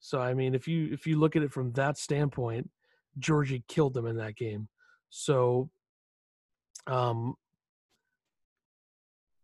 So 0.00 0.20
I 0.20 0.34
mean, 0.34 0.54
if 0.54 0.68
you 0.68 0.88
if 0.92 1.06
you 1.06 1.18
look 1.18 1.36
at 1.36 1.42
it 1.42 1.52
from 1.52 1.72
that 1.72 1.98
standpoint, 1.98 2.70
Giorgi 3.20 3.62
killed 3.68 3.94
them 3.94 4.06
in 4.06 4.16
that 4.16 4.36
game. 4.36 4.68
So, 5.10 5.70
um, 6.86 7.34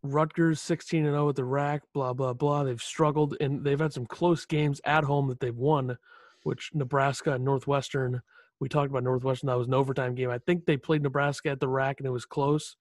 Rutgers 0.02 0.61
16 0.61 1.06
and 1.06 1.14
0 1.14 1.28
at 1.28 1.37
the 1.37 1.44
RAC, 1.44 1.82
blah 1.94 2.12
blah 2.12 2.32
blah. 2.32 2.64
They've 2.64 2.82
struggled 2.82 3.37
and 3.40 3.64
they've 3.64 3.78
had 3.78 3.92
some 3.92 4.06
close 4.06 4.44
games 4.44 4.80
at 4.85 5.04
home 5.04 5.28
that 5.28 5.40
they've 5.40 5.56
won, 5.56 5.96
which 6.42 6.70
Nebraska 6.74 7.32
and 7.35 7.44
Northwestern. 7.44 8.20
We 8.61 8.68
talked 8.68 8.90
about 8.90 9.04
Northwestern. 9.04 9.48
That 9.48 9.58
was 9.58 9.68
an 9.68 9.74
overtime 9.74 10.14
game. 10.14 10.30
I 10.30 10.38
think 10.38 10.66
they 10.66 10.76
played 10.76 11.02
Nebraska 11.02 11.50
at 11.50 11.61
the 11.61 11.68
RAC 11.68 11.98
and 11.98 12.06
it 12.06 12.12
was 12.12 12.24
close. 12.24 12.76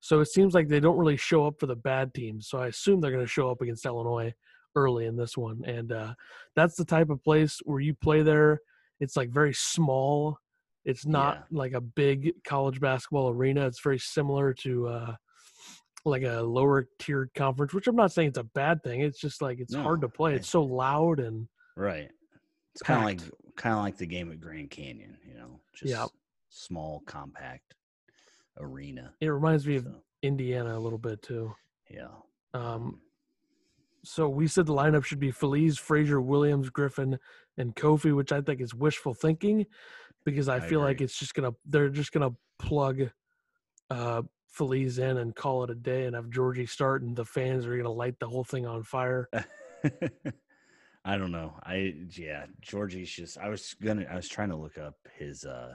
So 0.00 0.20
it 0.20 0.26
seems 0.26 0.54
like 0.54 0.68
they 0.68 0.80
don't 0.80 0.96
really 0.96 1.16
show 1.16 1.46
up 1.46 1.60
for 1.60 1.66
the 1.66 1.76
bad 1.76 2.14
teams. 2.14 2.48
So 2.48 2.58
I 2.58 2.68
assume 2.68 3.00
they're 3.00 3.12
going 3.12 3.24
to 3.24 3.30
show 3.30 3.50
up 3.50 3.60
against 3.60 3.84
Illinois 3.84 4.32
early 4.74 5.06
in 5.06 5.16
this 5.16 5.36
one. 5.36 5.62
And 5.64 5.92
uh, 5.92 6.14
that's 6.56 6.74
the 6.74 6.84
type 6.84 7.10
of 7.10 7.22
place 7.22 7.60
where 7.64 7.80
you 7.80 7.94
play 7.94 8.22
there. 8.22 8.60
It's 9.00 9.16
like 9.16 9.30
very 9.30 9.54
small. 9.54 10.38
It's 10.84 11.04
not 11.06 11.44
like 11.50 11.72
a 11.72 11.80
big 11.80 12.32
college 12.44 12.80
basketball 12.80 13.30
arena. 13.30 13.66
It's 13.66 13.80
very 13.82 13.98
similar 13.98 14.54
to 14.54 14.88
uh, 14.88 15.14
like 16.04 16.22
a 16.22 16.40
lower 16.40 16.88
tiered 16.98 17.30
conference, 17.34 17.74
which 17.74 17.86
I'm 17.86 17.96
not 17.96 18.12
saying 18.12 18.28
it's 18.28 18.38
a 18.38 18.44
bad 18.44 18.82
thing. 18.82 19.00
It's 19.00 19.20
just 19.20 19.42
like 19.42 19.58
it's 19.60 19.74
hard 19.74 20.00
to 20.02 20.08
play. 20.08 20.34
It's 20.34 20.48
so 20.48 20.62
loud 20.62 21.20
and 21.20 21.48
Right. 21.76 22.10
It's 22.74 22.82
kind 22.82 22.98
of 23.00 23.04
like 23.04 23.20
kind 23.56 23.74
of 23.76 23.82
like 23.82 23.96
the 23.98 24.06
game 24.06 24.30
at 24.32 24.40
Grand 24.40 24.70
Canyon, 24.70 25.18
you 25.26 25.34
know, 25.34 25.60
just 25.74 25.90
Yeah. 25.90 26.06
small, 26.48 27.00
compact 27.06 27.74
arena. 28.58 29.14
it 29.20 29.28
reminds 29.28 29.66
me 29.66 29.76
of 29.76 29.86
Indiana 30.22 30.76
a 30.76 30.80
little 30.80 30.98
bit 30.98 31.22
too. 31.22 31.54
yeah. 31.90 32.08
Um, 32.54 33.00
so 34.04 34.28
we 34.28 34.46
said 34.46 34.66
the 34.66 34.74
lineup 34.74 35.04
should 35.04 35.20
be 35.20 35.30
Feliz, 35.30 35.78
Frazier, 35.78 36.20
Williams, 36.20 36.70
Griffin, 36.70 37.18
and 37.58 37.74
Kofi, 37.76 38.14
which 38.14 38.32
I 38.32 38.40
think 38.40 38.60
is 38.60 38.74
wishful 38.74 39.14
thinking 39.14 39.66
because 40.24 40.48
I, 40.48 40.56
I 40.56 40.60
feel 40.60 40.80
like 40.80 41.00
it's 41.00 41.18
just 41.18 41.34
gonna 41.34 41.52
they're 41.66 41.88
just 41.88 42.12
gonna 42.12 42.32
plug 42.58 43.10
uh 43.90 44.22
Feliz 44.48 44.98
in 44.98 45.18
and 45.18 45.34
call 45.34 45.64
it 45.64 45.70
a 45.70 45.74
day 45.74 46.04
and 46.04 46.16
have 46.16 46.26
Giorgi 46.26 46.68
start 46.68 47.02
and 47.02 47.14
the 47.14 47.24
fans 47.24 47.66
are 47.66 47.76
gonna 47.76 47.92
light 47.92 48.18
the 48.18 48.28
whole 48.28 48.44
thing 48.44 48.66
on 48.66 48.82
fire. 48.82 49.28
I 51.04 51.16
don't 51.16 51.32
know. 51.32 51.54
I 51.62 51.94
yeah, 52.16 52.46
Giorgi's 52.60 53.10
just 53.10 53.38
I 53.38 53.48
was 53.48 53.74
gonna 53.82 54.06
I 54.10 54.16
was 54.16 54.28
trying 54.28 54.50
to 54.50 54.56
look 54.56 54.76
up 54.78 54.96
his 55.16 55.44
uh 55.44 55.74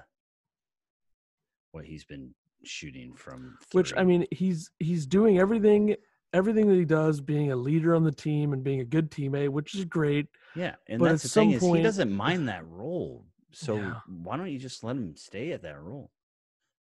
what 1.71 1.85
he's 1.85 2.03
been 2.03 2.33
shooting 2.63 3.15
from 3.15 3.57
Which 3.71 3.93
I 3.95 4.03
mean 4.03 4.25
he's 4.31 4.69
he's 4.79 5.05
doing 5.05 5.39
everything 5.39 5.95
everything 6.33 6.67
that 6.67 6.75
he 6.75 6.85
does, 6.85 7.21
being 7.21 7.51
a 7.51 7.55
leader 7.55 7.95
on 7.95 8.03
the 8.03 8.11
team 8.11 8.53
and 8.53 8.63
being 8.63 8.79
a 8.81 8.85
good 8.85 9.09
teammate, 9.11 9.49
which 9.49 9.75
is 9.75 9.85
great. 9.85 10.27
Yeah, 10.55 10.75
and 10.87 10.99
but 10.99 11.09
that's 11.09 11.25
at 11.25 11.29
the 11.31 11.33
thing 11.39 11.59
some 11.59 11.69
is 11.71 11.77
he 11.77 11.83
doesn't 11.83 12.11
mind 12.11 12.47
that 12.49 12.65
role. 12.67 13.25
So 13.51 13.77
Yeah. 13.77 13.99
why 14.07 14.37
don't 14.37 14.51
you 14.51 14.59
just 14.59 14.83
let 14.83 14.95
him 14.97 15.15
stay 15.15 15.51
at 15.53 15.61
that 15.61 15.79
role? 15.81 16.11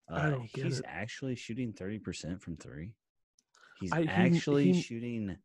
Uh, 0.10 0.16
I 0.16 0.30
don't 0.32 0.52
get 0.52 0.66
he's 0.66 0.80
it. 0.80 0.86
actually 0.88 1.36
shooting 1.36 1.72
30% 1.74 2.42
from 2.42 2.58
3. 2.58 2.94
He's 3.80 3.92
I- 3.92 4.02
he- 4.02 4.08
actually 4.08 4.74
he- 4.74 4.82
shooting 4.82 5.38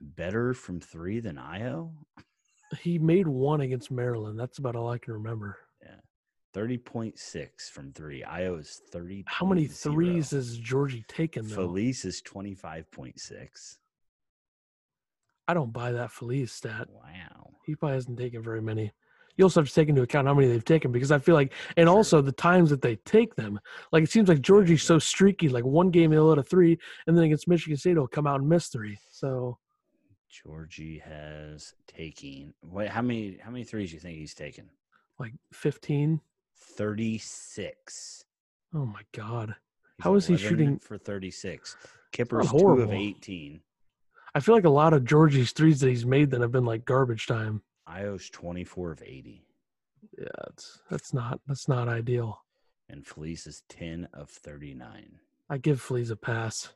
better 0.00 0.54
from 0.54 0.80
3 0.80 1.20
than 1.20 1.36
Ayo. 1.36 1.92
He 2.80 2.98
made 2.98 3.26
one 3.28 3.60
against 3.62 3.90
Maryland. 3.90 4.38
That's 4.38 4.58
about 4.58 4.76
all 4.76 4.90
I 4.90 4.98
can 4.98 5.14
remember. 5.14 5.56
30.6 6.54 7.70
from 7.70 7.92
3. 7.92 8.22
Ayo 8.22 8.58
is 8.60 8.80
30. 8.90 9.24
How 9.26 9.46
many 9.46 9.66
threes 9.66 10.30
has 10.30 10.58
Giorgi 10.58 11.06
taken 11.06 11.46
though? 11.46 11.54
Feliz 11.54 12.04
is 12.04 12.22
25.6. 12.22 13.76
I 15.46 15.54
don't 15.54 15.72
buy 15.72 15.92
that 15.92 16.10
Feliz 16.10 16.52
stat. 16.52 16.88
Wow. 16.90 17.50
He 17.64 17.74
probably 17.74 17.94
hasn't 17.94 18.18
taken 18.18 18.42
very 18.42 18.60
many. 18.62 18.92
you 19.36 19.44
also 19.44 19.60
have 19.60 19.68
to 19.68 19.74
take 19.74 19.88
into 19.88 20.02
account 20.02 20.26
how 20.26 20.34
many 20.34 20.48
they've 20.48 20.64
taken 20.64 20.90
because 20.90 21.12
I 21.12 21.18
feel 21.18 21.34
like, 21.34 21.52
and 21.76 21.86
Sure. 21.86 21.96
also 21.96 22.20
the 22.20 22.32
times 22.32 22.70
that 22.70 22.82
they 22.82 22.96
take 22.96 23.34
them. 23.36 23.60
Like 23.92 24.02
it 24.04 24.10
seems 24.10 24.28
like 24.28 24.40
Giorgi's 24.40 24.82
so 24.82 24.98
streaky. 24.98 25.48
Like 25.48 25.64
one 25.64 25.90
game 25.90 26.10
he'll 26.12 26.30
hit 26.30 26.38
a 26.38 26.42
three, 26.42 26.78
and 27.06 27.16
then 27.16 27.24
against 27.24 27.46
Michigan 27.48 27.76
State 27.76 27.92
he'll 27.92 28.08
come 28.08 28.26
out 28.26 28.40
and 28.40 28.48
miss 28.48 28.68
three. 28.68 28.98
So 29.10 29.58
Georgie 30.28 30.98
has 30.98 31.72
taken. 31.86 32.52
Wait, 32.62 32.88
how 32.90 33.00
many? 33.02 33.38
How 33.42 33.50
many 33.50 33.64
threes 33.64 33.90
do 33.90 33.94
you 33.94 34.00
think 34.00 34.18
he's 34.18 34.34
taken? 34.34 34.68
like 35.20 35.32
fifteen. 35.52 36.20
Thirty-six. 36.60 38.24
Oh 38.74 38.84
my 38.86 39.02
god. 39.12 39.48
He's 39.96 40.04
How 40.04 40.14
is 40.14 40.26
he 40.26 40.36
shooting- 40.36 40.78
for 40.78 40.98
thirty-six? 40.98 41.76
Kipper's 42.12 42.50
two 42.50 42.66
of 42.80 42.92
eighteen. 42.92 43.60
I 44.34 44.40
feel 44.40 44.54
like 44.54 44.64
a 44.64 44.70
lot 44.70 44.92
of 44.92 45.04
Giorgi's 45.04 45.52
threes 45.52 45.80
that 45.80 45.88
he's 45.88 46.06
made 46.06 46.30
then 46.30 46.40
have 46.42 46.52
been 46.52 46.64
like 46.64 46.84
garbage 46.84 47.26
time. 47.26 47.62
Ayo's 47.88 48.28
twenty-four 48.30 48.92
of 48.92 49.02
eighty, 49.02 49.46
Yeah, 50.18 50.26
that's 50.46 50.80
that's 50.90 51.14
not 51.14 51.40
that's 51.46 51.68
not 51.68 51.88
ideal. 51.88 52.42
and 52.88 53.06
Feliz 53.06 53.46
is 53.46 53.62
ten 53.68 54.08
of 54.12 54.28
thirty-nine. 54.30 55.18
I 55.50 55.58
give 55.58 55.80
Fleas 55.80 56.10
a 56.10 56.16
pass. 56.16 56.68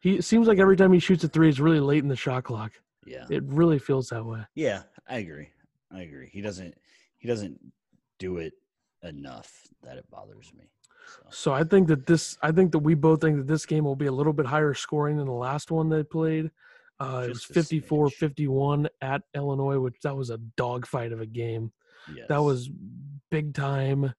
He 0.00 0.16
it 0.16 0.24
seems 0.24 0.46
like 0.48 0.58
every 0.58 0.76
time 0.76 0.92
he 0.92 0.98
shoots 1.00 1.24
a 1.24 1.28
three, 1.28 1.48
it's 1.48 1.58
really 1.60 1.80
late 1.80 2.02
in 2.02 2.08
the 2.08 2.16
shot 2.16 2.44
clock. 2.44 2.72
Yeah, 3.06 3.26
It 3.30 3.42
really 3.44 3.78
feels 3.78 4.08
that 4.08 4.24
way. 4.24 4.42
yeah, 4.54 4.82
I 5.08 5.18
agree. 5.18 5.48
I 5.90 6.02
agree. 6.02 6.28
He 6.32 6.40
doesn't. 6.42 6.74
He 7.18 7.26
doesn't 7.28 7.58
do 8.18 8.36
it 8.38 8.52
enough 9.02 9.68
that 9.82 9.96
it 9.96 10.08
bothers 10.10 10.52
me. 10.56 10.64
So. 11.06 11.22
So 11.30 11.52
I 11.54 11.64
think 11.64 11.88
that 11.88 12.06
this, 12.06 12.36
I 12.42 12.52
think 12.52 12.72
that 12.72 12.80
we 12.80 12.94
both 12.94 13.20
think 13.20 13.38
that 13.38 13.46
this 13.46 13.66
game 13.66 13.84
will 13.84 13.96
be 13.96 14.06
a 14.06 14.12
little 14.12 14.32
bit 14.32 14.46
higher 14.46 14.74
scoring 14.74 15.16
than 15.16 15.26
the 15.26 15.32
last 15.32 15.70
one 15.70 15.88
they 15.88 16.02
played. 16.02 16.50
Uh, 17.00 17.22
it 17.24 17.28
was 17.28 17.42
Just 17.42 17.54
54 17.54 18.08
smidge. 18.08 18.12
51 18.12 18.88
at 19.00 19.22
Illinois, 19.34 19.78
which 19.78 19.96
that 20.02 20.16
was 20.16 20.30
a 20.30 20.38
dogfight 20.56 21.12
of 21.12 21.20
a 21.20 21.26
game. 21.26 21.72
Yes. 22.14 22.26
That 22.28 22.42
was 22.42 22.70
big 23.30 23.54
time 23.54 24.14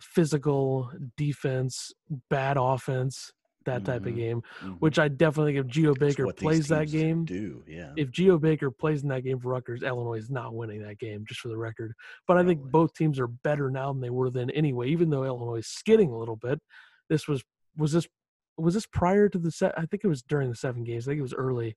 physical 0.00 0.90
defense, 1.16 1.92
bad 2.30 2.56
offense, 2.58 3.32
that 3.64 3.84
type 3.84 4.06
of 4.06 4.12
Mhm. 4.12 4.16
game, 4.16 4.42
Mhm. 4.60 4.78
which 4.80 4.98
I 4.98 5.08
definitely 5.08 5.52
think 5.54 5.66
if 5.66 5.72
Geo 5.72 5.94
Baker 5.94 6.32
plays 6.32 6.68
that 6.68 6.88
game, 6.88 7.24
do 7.24 7.62
yeah. 7.66 7.92
if 7.96 8.10
Geo 8.10 8.38
Baker 8.38 8.70
plays 8.70 9.02
in 9.02 9.08
that 9.10 9.22
game 9.22 9.38
for 9.38 9.50
Rutgers, 9.50 9.82
Illinois 9.82 10.18
is 10.18 10.30
not 10.30 10.54
winning 10.54 10.82
that 10.82 10.98
game, 10.98 11.24
just 11.26 11.40
for 11.40 11.48
the 11.48 11.56
record. 11.58 11.92
But 12.26 12.38
I 12.38 12.44
think 12.44 12.62
both 12.70 12.94
teams 12.94 13.18
are 13.20 13.26
better 13.26 13.70
now 13.70 13.92
than 13.92 14.00
they 14.00 14.10
were 14.10 14.30
then 14.30 14.50
anyway, 14.50 14.88
even 14.88 15.10
though 15.10 15.24
Illinois 15.24 15.56
is 15.58 15.66
skidding 15.66 16.10
a 16.10 16.18
little 16.18 16.36
bit. 16.36 16.60
This 17.08 17.28
was 17.28 17.44
was 17.76 17.92
this 17.92 18.08
was 18.56 18.74
this 18.74 18.86
prior 18.86 19.28
to 19.28 19.38
the 19.38 19.50
set 19.50 19.78
I 19.78 19.86
think 19.86 20.04
it 20.04 20.08
was 20.08 20.22
during 20.22 20.48
the 20.48 20.56
seven 20.56 20.82
games. 20.84 21.06
I 21.06 21.12
think 21.12 21.20
it 21.20 21.22
was 21.22 21.34
early 21.34 21.76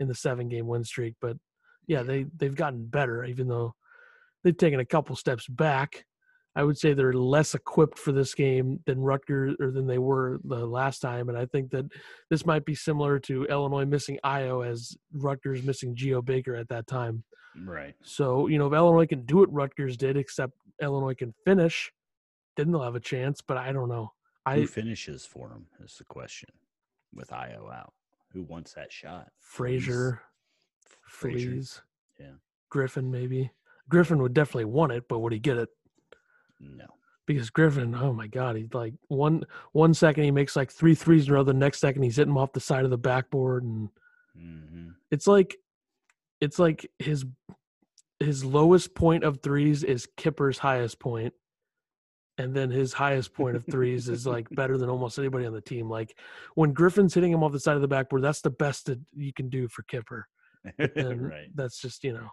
in 0.00 0.08
the 0.08 0.14
seven 0.14 0.48
game 0.48 0.66
win 0.66 0.84
streak. 0.84 1.14
But 1.20 1.36
yeah, 1.86 2.02
they 2.02 2.24
they've 2.36 2.54
gotten 2.54 2.86
better, 2.86 3.24
even 3.24 3.48
though 3.48 3.74
they've 4.42 4.56
taken 4.56 4.80
a 4.80 4.84
couple 4.86 5.16
steps 5.16 5.46
back. 5.48 6.06
I 6.56 6.62
would 6.62 6.78
say 6.78 6.92
they're 6.92 7.12
less 7.12 7.54
equipped 7.54 7.98
for 7.98 8.12
this 8.12 8.34
game 8.34 8.78
than 8.86 9.00
Rutgers 9.00 9.56
or 9.60 9.70
than 9.72 9.86
they 9.86 9.98
were 9.98 10.38
the 10.44 10.64
last 10.66 11.00
time, 11.00 11.28
and 11.28 11.36
I 11.36 11.46
think 11.46 11.70
that 11.70 11.86
this 12.30 12.46
might 12.46 12.64
be 12.64 12.74
similar 12.74 13.18
to 13.20 13.44
Illinois 13.46 13.84
missing 13.84 14.18
Ayo 14.24 14.64
as 14.66 14.96
Rutgers 15.12 15.62
missing 15.64 15.96
Geo 15.96 16.22
Baker 16.22 16.54
at 16.54 16.68
that 16.68 16.86
time. 16.86 17.24
right. 17.64 17.94
So 18.02 18.46
you 18.46 18.58
know 18.58 18.66
if 18.68 18.72
Illinois 18.72 19.06
can 19.06 19.24
do 19.26 19.38
what 19.38 19.52
Rutgers 19.52 19.96
did, 19.96 20.16
except 20.16 20.52
Illinois 20.80 21.14
can 21.14 21.34
finish, 21.44 21.92
then 22.56 22.70
they'll 22.70 22.82
have 22.82 22.94
a 22.94 23.00
chance. 23.00 23.40
But 23.40 23.56
I 23.56 23.72
don't 23.72 23.88
know. 23.88 24.12
Who 24.46 24.62
I 24.62 24.66
finishes 24.66 25.24
for 25.26 25.48
them 25.48 25.66
is 25.82 25.96
the 25.96 26.04
question. 26.04 26.50
With 27.12 27.30
Ayo 27.30 27.72
out, 27.72 27.92
who 28.32 28.42
wants 28.44 28.74
that 28.74 28.92
shot? 28.92 29.28
Frazier, 29.40 30.20
Frazier. 31.08 31.50
Fleas, 31.50 31.80
Yeah. 32.20 32.32
Griffin 32.70 33.10
maybe. 33.10 33.50
Griffin 33.88 34.18
would 34.22 34.34
definitely 34.34 34.64
want 34.66 34.92
it, 34.92 35.04
but 35.08 35.18
would 35.20 35.32
he 35.32 35.38
get 35.38 35.56
it? 35.56 35.68
No. 36.60 36.86
because 37.26 37.50
Griffin, 37.50 37.94
oh 37.94 38.12
my 38.12 38.26
God, 38.26 38.56
he's 38.56 38.72
like 38.72 38.94
one 39.08 39.44
one 39.72 39.94
second 39.94 40.24
he 40.24 40.30
makes 40.30 40.56
like 40.56 40.70
three 40.70 40.94
threes 40.94 41.26
in 41.26 41.32
a 41.32 41.34
row, 41.34 41.42
the 41.42 41.52
next 41.52 41.80
second 41.80 42.02
he's 42.02 42.16
hitting 42.16 42.34
them 42.34 42.38
off 42.38 42.52
the 42.52 42.60
side 42.60 42.84
of 42.84 42.90
the 42.90 42.98
backboard, 42.98 43.64
and 43.64 43.88
hmm 44.36 44.90
it's 45.10 45.26
like 45.26 45.56
it's 46.40 46.58
like 46.58 46.90
his 46.98 47.24
his 48.20 48.44
lowest 48.44 48.94
point 48.94 49.24
of 49.24 49.40
threes 49.42 49.82
is 49.84 50.08
Kipper's 50.16 50.58
highest 50.58 50.98
point, 50.98 51.34
and 52.38 52.54
then 52.54 52.70
his 52.70 52.92
highest 52.92 53.32
point 53.34 53.56
of 53.56 53.64
threes 53.70 54.08
is 54.08 54.26
like 54.26 54.48
better 54.54 54.76
than 54.78 54.88
almost 54.88 55.18
anybody 55.18 55.46
on 55.46 55.52
the 55.52 55.60
team. 55.60 55.88
Like 55.88 56.16
when 56.54 56.72
Griffin's 56.72 57.14
hitting 57.14 57.32
him 57.32 57.42
off 57.42 57.52
the 57.52 57.60
side 57.60 57.76
of 57.76 57.82
the 57.82 57.88
backboard, 57.88 58.22
that's 58.22 58.40
the 58.40 58.50
best 58.50 58.86
that 58.86 59.00
you 59.14 59.32
can 59.32 59.48
do 59.48 59.68
for 59.68 59.82
Kipper, 59.82 60.26
and 60.78 61.22
right. 61.30 61.48
that's 61.54 61.80
just 61.80 62.04
you 62.04 62.12
know 62.12 62.30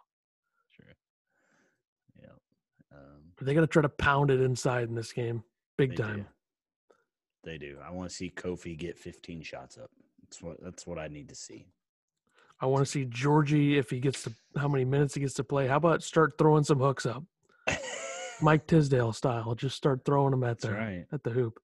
True. 0.76 0.86
Yeah. 2.22 2.98
Um, 3.42 3.46
they 3.48 3.54
got 3.54 3.62
to 3.62 3.68
try 3.68 3.82
to 3.82 3.90
pound 3.90 4.32
it 4.32 4.42
inside 4.42 4.88
in 4.88 4.96
this 4.96 5.12
game, 5.12 5.44
big 5.78 5.92
they 5.92 6.04
time. 6.04 6.18
Do. 6.18 6.26
They 7.44 7.58
do. 7.58 7.78
I 7.84 7.92
want 7.92 8.10
to 8.10 8.16
see 8.16 8.30
Kofi 8.30 8.78
get 8.78 9.00
15 9.00 9.42
shots 9.42 9.78
up. 9.78 9.90
That's 10.22 10.42
what. 10.42 10.64
That's 10.64 10.86
what 10.88 11.00
I 11.00 11.08
need 11.08 11.30
to 11.30 11.36
see. 11.36 11.68
I 12.60 12.68
want 12.68 12.86
to 12.86 12.92
see 12.92 13.06
Giorgi 13.06 13.78
if 13.78 13.90
he 13.90 14.00
gets 14.00 14.24
to 14.24 14.34
how 14.56 14.68
many 14.68 14.86
minutes 14.86 15.16
he 15.16 15.22
gets 15.22 15.34
to 15.36 15.44
play. 15.44 15.68
How 15.68 15.78
about 15.78 16.04
start 16.04 16.38
throwing 16.38 16.64
some 16.64 16.80
hooks 16.80 17.08
up, 17.08 17.24
Mike 18.42 18.68
Tisdale 18.68 19.14
style? 19.14 19.56
Just 19.56 19.76
start 19.76 20.06
throwing 20.06 20.32
them 20.32 20.44
at 20.44 20.60
the 20.60 20.72
right. 20.72 21.06
at 21.12 21.24
the 21.24 21.32
hoop. 21.32 21.60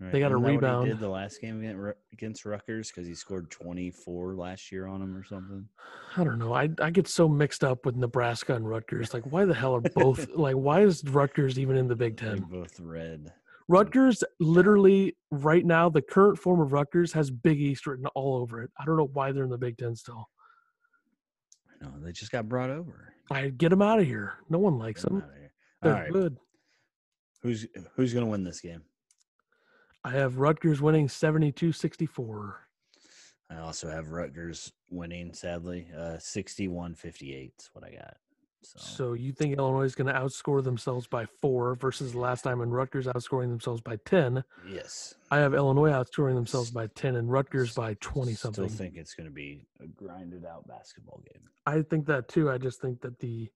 Right. 0.00 0.10
They 0.12 0.18
got 0.20 0.32
a 0.32 0.36
Isn't 0.36 0.44
he 0.48 0.56
rebound. 0.56 0.88
did 0.88 0.98
the 0.98 1.08
last 1.08 1.40
game 1.40 1.94
against, 2.12 2.44
Rutgers 2.44 2.90
because 2.90 3.06
he 3.06 3.14
scored 3.14 3.50
24 3.50 4.34
last 4.34 4.72
year 4.72 4.86
on 4.86 5.00
him 5.00 5.16
or 5.16 5.22
something. 5.24 5.68
I 6.16 6.24
don't 6.24 6.38
know. 6.38 6.52
I 6.52 6.68
I 6.82 6.90
get 6.90 7.06
so 7.06 7.28
mixed 7.28 7.62
up 7.62 7.86
with 7.86 7.94
Nebraska 7.96 8.54
and 8.56 8.68
Rutgers. 8.68 9.14
Like, 9.14 9.22
why 9.30 9.44
the 9.44 9.54
hell 9.54 9.76
are 9.76 9.80
both 9.80 10.28
like? 10.34 10.56
Why 10.56 10.80
is 10.82 11.04
Rutgers 11.04 11.58
even 11.58 11.76
in 11.76 11.86
the 11.86 11.94
Big 11.96 12.16
They're 12.16 12.30
Ten? 12.36 12.40
both 12.50 12.78
red. 12.80 13.32
Rutgers 13.68 14.22
literally 14.40 15.16
right 15.30 15.64
now, 15.64 15.88
the 15.88 16.02
current 16.02 16.38
form 16.38 16.60
of 16.60 16.72
Rutgers 16.72 17.12
has 17.12 17.30
Big 17.30 17.60
East 17.60 17.86
written 17.86 18.06
all 18.14 18.36
over 18.36 18.62
it. 18.62 18.70
I 18.78 18.84
don't 18.84 18.96
know 18.96 19.08
why 19.12 19.32
they're 19.32 19.44
in 19.44 19.50
the 19.50 19.56
Big 19.56 19.78
Ten 19.78 19.94
still. 19.96 20.28
No, 21.80 21.92
they 22.02 22.12
just 22.12 22.32
got 22.32 22.48
brought 22.48 22.70
over. 22.70 23.12
I 23.30 23.48
get 23.48 23.70
them 23.70 23.80
out 23.82 24.00
of 24.00 24.06
here. 24.06 24.34
No 24.50 24.58
one 24.58 24.78
likes 24.78 25.02
them. 25.02 25.22
They're 25.82 25.92
right. 25.92 26.12
good. 26.12 26.36
Who's 27.42 27.66
who's 27.94 28.12
gonna 28.12 28.26
win 28.26 28.42
this 28.44 28.60
game? 28.60 28.82
I 30.04 30.10
have 30.10 30.38
Rutgers 30.38 30.82
winning 30.82 31.08
72-64. 31.08 32.54
I 33.50 33.58
also 33.58 33.88
have 33.88 34.08
Rutgers 34.10 34.72
winning, 34.90 35.32
sadly. 35.32 35.88
Uh 35.96 36.16
61-58 36.18 37.52
is 37.58 37.70
what 37.72 37.84
I 37.84 37.90
got. 37.90 38.16
So, 38.62 38.78
So 38.78 39.12
you 39.12 39.32
think 39.32 39.58
Illinois 39.58 39.82
is 39.84 39.94
going 39.94 40.06
to 40.06 40.18
outscore 40.18 40.64
themselves 40.64 41.06
by 41.06 41.26
four 41.42 41.74
versus 41.74 42.14
last 42.14 42.42
time 42.42 42.62
and 42.62 42.72
Rutgers 42.72 43.06
outscoring 43.06 43.50
themselves 43.50 43.82
by 43.82 43.96
10. 44.06 44.42
yes. 44.66 45.14
I 45.30 45.38
have 45.38 45.52
Illinois 45.52 45.90
outscoring 45.90 46.34
themselves 46.34 46.70
by 46.70 46.86
10 46.86 47.16
and 47.16 47.30
Rutgers 47.30 47.74
by 47.74 47.94
20 48.00 48.32
Still 48.32 48.52
something. 48.54 48.68
think 48.74 48.96
it's 48.96 49.14
gonna 49.14 49.30
be 49.30 49.66
a 49.80 49.86
grinded 49.86 50.46
out 50.46 50.66
basketball 50.66 51.22
game. 51.30 51.42
I 51.66 51.82
think 51.82 52.06
that 52.06 52.28
too. 52.28 52.50
I 52.50 52.56
just 52.56 52.80
think 52.80 53.02
that 53.02 53.18
the, 53.20 53.50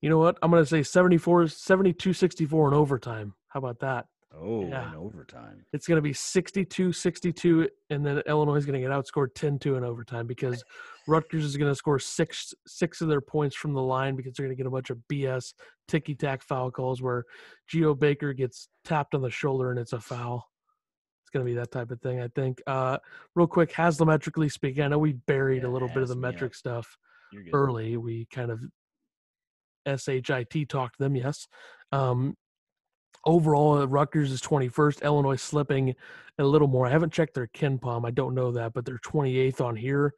you 0.00 0.10
know 0.10 0.18
what? 0.18 0.38
I'm 0.42 0.50
going 0.50 0.62
to 0.62 0.68
say 0.68 0.82
74, 0.84 1.48
72 1.48 2.12
64 2.12 2.68
in 2.68 2.74
overtime. 2.74 3.34
How 3.48 3.58
about 3.58 3.80
that? 3.80 4.06
Oh, 4.34 4.68
Yeah. 4.68 4.90
in 4.90 4.94
overtime. 4.94 5.64
It's 5.72 5.86
going 5.86 5.96
to 5.96 6.02
be 6.02 6.12
62 6.12 6.92
62, 6.92 7.68
and 7.90 8.04
then 8.04 8.18
Illinois 8.26 8.56
is 8.56 8.66
going 8.66 8.80
to 8.80 8.86
get 8.86 8.94
outscored 8.94 9.34
10 9.34 9.58
2 9.58 9.76
in 9.76 9.84
overtime 9.84 10.26
because 10.26 10.62
Rutgers 11.06 11.44
is 11.44 11.56
going 11.56 11.70
to 11.70 11.74
score 11.74 11.98
six 11.98 12.52
six 12.66 13.00
of 13.00 13.08
their 13.08 13.20
points 13.22 13.56
from 13.56 13.72
the 13.72 13.80
line 13.82 14.16
because 14.16 14.34
they're 14.34 14.44
going 14.46 14.54
to 14.56 14.60
get 14.62 14.66
a 14.66 14.70
bunch 14.70 14.90
of 14.90 14.98
BS 15.10 15.54
ticky 15.88 16.14
tack 16.14 16.42
foul 16.42 16.70
calls 16.70 17.00
where 17.00 17.24
Geo 17.68 17.94
Baker 17.94 18.32
gets 18.34 18.68
tapped 18.84 19.14
on 19.14 19.22
the 19.22 19.30
shoulder 19.30 19.70
and 19.70 19.78
it's 19.78 19.94
a 19.94 20.00
foul. 20.00 20.44
It's 21.22 21.30
going 21.30 21.44
to 21.46 21.50
be 21.50 21.56
that 21.56 21.70
type 21.70 21.90
of 21.90 22.00
thing, 22.00 22.20
I 22.20 22.28
think. 22.28 22.60
Uh, 22.66 22.98
real 23.34 23.46
quick, 23.46 23.72
Haslametrically 23.72 24.50
speaking, 24.52 24.82
I 24.82 24.88
know 24.88 24.98
we 24.98 25.12
buried 25.12 25.62
Yeah, 25.62 25.68
a 25.68 25.72
little 25.72 25.88
bit 25.88 26.02
of 26.02 26.08
the 26.08 26.14
has 26.14 26.16
me 26.22 26.28
up. 26.28 26.34
metric 26.34 26.54
stuff 26.54 26.96
early. 27.52 27.96
We 27.96 28.26
kind 28.32 28.50
of 28.50 28.60
SHIT 29.86 30.68
talked 30.68 30.98
them, 30.98 31.16
yes. 31.16 31.46
Um, 31.92 32.34
overall, 33.24 33.78
uh, 33.78 33.86
Rutgers 33.86 34.30
is 34.30 34.40
21st. 34.40 35.02
Illinois 35.02 35.36
slipping 35.36 35.94
a 36.38 36.44
little 36.44 36.68
more. 36.68 36.86
I 36.86 36.90
haven't 36.90 37.12
checked 37.12 37.34
their 37.34 37.48
KenPom. 37.48 38.06
I 38.06 38.10
don't 38.10 38.34
know 38.34 38.52
that, 38.52 38.72
but 38.72 38.84
they're 38.84 38.98
28th 38.98 39.60
on 39.60 39.76
here. 39.76 40.14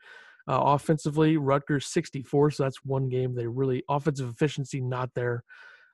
Uh, 0.48 0.60
offensively, 0.62 1.36
Rutgers 1.36 1.86
64, 1.86 2.52
so 2.52 2.62
that's 2.62 2.84
one 2.84 3.08
game 3.08 3.34
they 3.34 3.46
really 3.46 3.84
offensive 3.88 4.28
efficiency 4.28 4.80
not 4.80 5.10
there. 5.14 5.44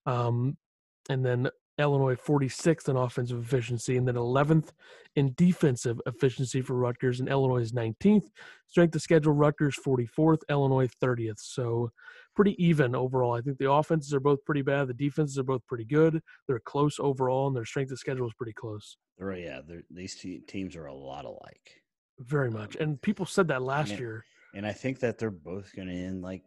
Um, 0.07 0.57
and 1.11 1.25
then 1.25 1.49
Illinois 1.79 2.15
46th 2.15 2.89
in 2.89 2.97
offensive 2.97 3.43
efficiency, 3.43 3.97
and 3.97 4.09
then 4.09 4.15
11th 4.15 4.71
in 5.15 5.35
defensive 5.37 6.01
efficiency 6.07 6.63
for 6.63 6.75
Rutgers, 6.75 7.21
and 7.21 7.29
Illinois 7.29 7.61
is 7.61 7.73
19th. 7.73 8.29
Strength 8.67 8.95
of 8.95 9.03
schedule: 9.03 9.33
Rutgers 9.33 9.79
44th, 9.85 10.41
Illinois 10.49 10.89
30th. 11.03 11.41
So 11.41 11.91
pretty 12.37 12.63
even 12.65 12.95
overall. 12.95 13.33
I 13.33 13.41
think 13.41 13.59
the 13.59 13.71
offenses 13.73 14.15
are 14.15 14.21
both 14.21 14.45
pretty 14.45 14.63
bad. 14.63 14.87
The 14.89 14.95
defenses 14.95 15.39
are 15.39 15.43
both 15.45 15.67
pretty 15.67 15.85
good. 15.87 16.21
They're 16.47 16.61
close 16.61 16.99
overall, 17.01 17.49
and 17.49 17.57
their 17.57 17.65
strength 17.65 17.91
of 17.91 17.99
schedule 17.99 18.27
is 18.29 18.35
pretty 18.35 18.53
close. 18.53 18.99
Right, 19.19 19.43
yeah, 19.43 19.61
they're, 19.67 19.83
these 19.91 20.15
te- 20.15 20.41
teams 20.41 20.77
are 20.77 20.87
a 20.87 20.95
lot 20.95 21.25
alike. 21.25 21.83
Very 22.21 22.51
much. 22.51 22.77
And 22.77 23.01
people 23.03 23.27
said 23.27 23.49
that 23.49 23.63
last 23.63 23.91
Yeah. 23.93 23.99
year. 23.99 24.25
And 24.55 24.67
I 24.67 24.73
think 24.73 25.01
that 25.01 25.19
they're 25.19 25.31
both 25.31 25.75
going 25.75 25.89
to 25.89 25.95
end 25.95 26.23
like 26.23 26.43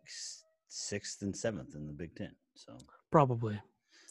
sixth 0.67 1.21
and 1.21 1.35
seventh 1.35 1.75
in 1.75 1.85
the 1.87 1.93
Big 1.93 2.15
Ten. 2.15 2.35
So 2.55 2.77
Probably. 3.11 3.59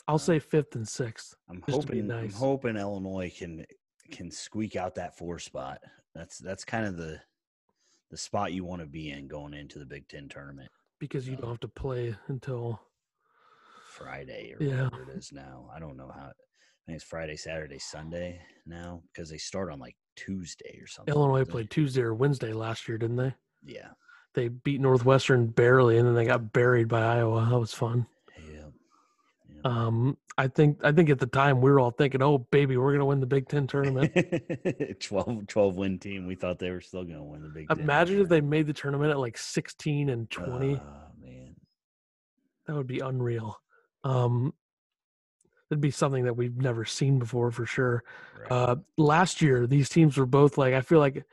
I'll 0.07 0.14
Uh, 0.16 0.18
say 0.18 0.39
fifth 0.39 0.74
and 0.76 0.87
sixth. 0.87 1.35
I'm 1.49 1.62
Just 1.68 1.83
to 1.83 1.87
be 1.93 2.01
hoping 2.01 2.11
I'm 2.12 2.31
hoping 2.31 2.76
Illinois 2.76 3.33
can 3.37 3.64
can 4.11 4.31
squeak 4.31 4.74
out 4.76 4.95
that 4.95 5.18
four 5.18 5.39
spot. 5.39 5.83
That's 6.14 6.39
that's 6.39 6.64
kind 6.64 6.87
of 6.87 6.97
the 6.97 7.20
the 8.11 8.16
spot 8.16 8.53
you 8.53 8.64
want 8.64 8.81
to 8.81 8.87
be 8.87 9.11
in 9.11 9.29
going 9.29 9.53
into 9.53 9.79
the 9.79 9.85
Big 9.85 10.09
Ten 10.09 10.29
tournament 10.29 10.70
because 10.99 11.29
you 11.29 11.37
don't 11.37 11.51
have 11.51 11.61
to 11.61 11.69
play 11.69 12.15
until 12.29 12.81
Friday 13.91 14.55
or 14.59 14.63
Yeah. 14.63 14.85
whatever 14.85 15.03
it 15.11 15.17
is 15.17 15.33
now. 15.33 15.71
I 15.75 15.79
don't 15.79 15.97
know 15.97 16.09
how. 16.15 16.27
I 16.29 16.91
think 16.91 16.97
it's 16.97 17.05
Friday, 17.05 17.37
Saturday, 17.37 17.79
Sunday 17.79 18.41
now 18.67 19.03
because 19.13 19.29
they 19.29 19.39
start 19.39 19.71
on 19.71 19.79
like 19.79 19.97
Tuesday 20.17 20.79
or 20.81 20.87
something. 20.87 21.15
Illinois 21.15 21.45
played 21.45 21.71
Tuesday 21.71 22.03
or 22.03 22.15
Wednesday 22.15 22.53
last 22.53 22.89
year, 22.89 22.97
didn't 22.99 23.17
they? 23.17 23.35
Yeah, 23.65 23.91
They 24.35 24.49
beat 24.49 24.81
Northwestern 24.81 25.49
barely, 25.49 25.99
and 25.99 26.07
then 26.07 26.15
they 26.15 26.25
got 26.25 26.53
buried 26.53 26.89
by 26.89 27.03
Iowa. 27.03 27.47
That 27.51 27.59
was 27.59 27.75
fun. 27.75 28.07
Um, 29.69 30.16
I 30.39 30.49
think 30.49 30.83
I 30.83 30.93
think 30.93 31.11
at 31.11 31.19
the 31.19 31.27
time 31.27 31.61
we 31.61 31.71
were 31.71 31.79
all 31.79 31.91
thinking, 31.91 32.23
"Oh, 32.23 32.39
baby, 32.39 32.79
we're 32.79 32.93
gonna 32.93 33.05
win 33.05 33.21
the 33.21 33.27
Big 33.27 33.49
Ten 33.49 33.66
tournament." 33.66 34.14
12, 35.01 35.47
12 35.47 35.77
win 35.77 35.99
team. 35.99 36.27
We 36.27 36.37
thought 36.37 36.59
they 36.59 36.71
were 36.71 36.81
still 36.81 37.05
going 37.05 37.19
to 37.19 37.23
win 37.23 37.43
the 37.43 37.49
Big 37.51 37.69
Ten. 37.69 37.81
Imagine 37.81 38.21
if 38.21 38.29
they 38.29 38.41
made 38.41 38.66
the 38.66 38.73
tournament 38.73 39.11
at 39.11 39.19
like 39.19 39.37
sixteen 39.37 40.09
and 40.09 40.31
twenty. 40.31 40.77
Oh 40.77 41.23
man, 41.23 41.57
that 42.66 42.77
would 42.77 42.87
be 42.87 43.01
unreal. 43.01 43.61
Um, 44.05 44.55
it'd 45.71 45.83
be 45.83 45.91
something 45.91 46.25
that 46.25 46.35
we've 46.35 46.57
never 46.57 46.87
seen 46.87 47.19
before 47.19 47.51
for 47.51 47.66
sure. 47.66 48.05
right. 48.41 48.51
Uh, 48.51 48.77
last 48.97 49.43
year, 49.43 49.66
these 49.66 49.91
teams 49.91 50.16
were 50.16 50.25
both 50.25 50.57
like 50.57 50.73
I 50.73 50.81
feel 50.81 51.01
like 51.01 51.27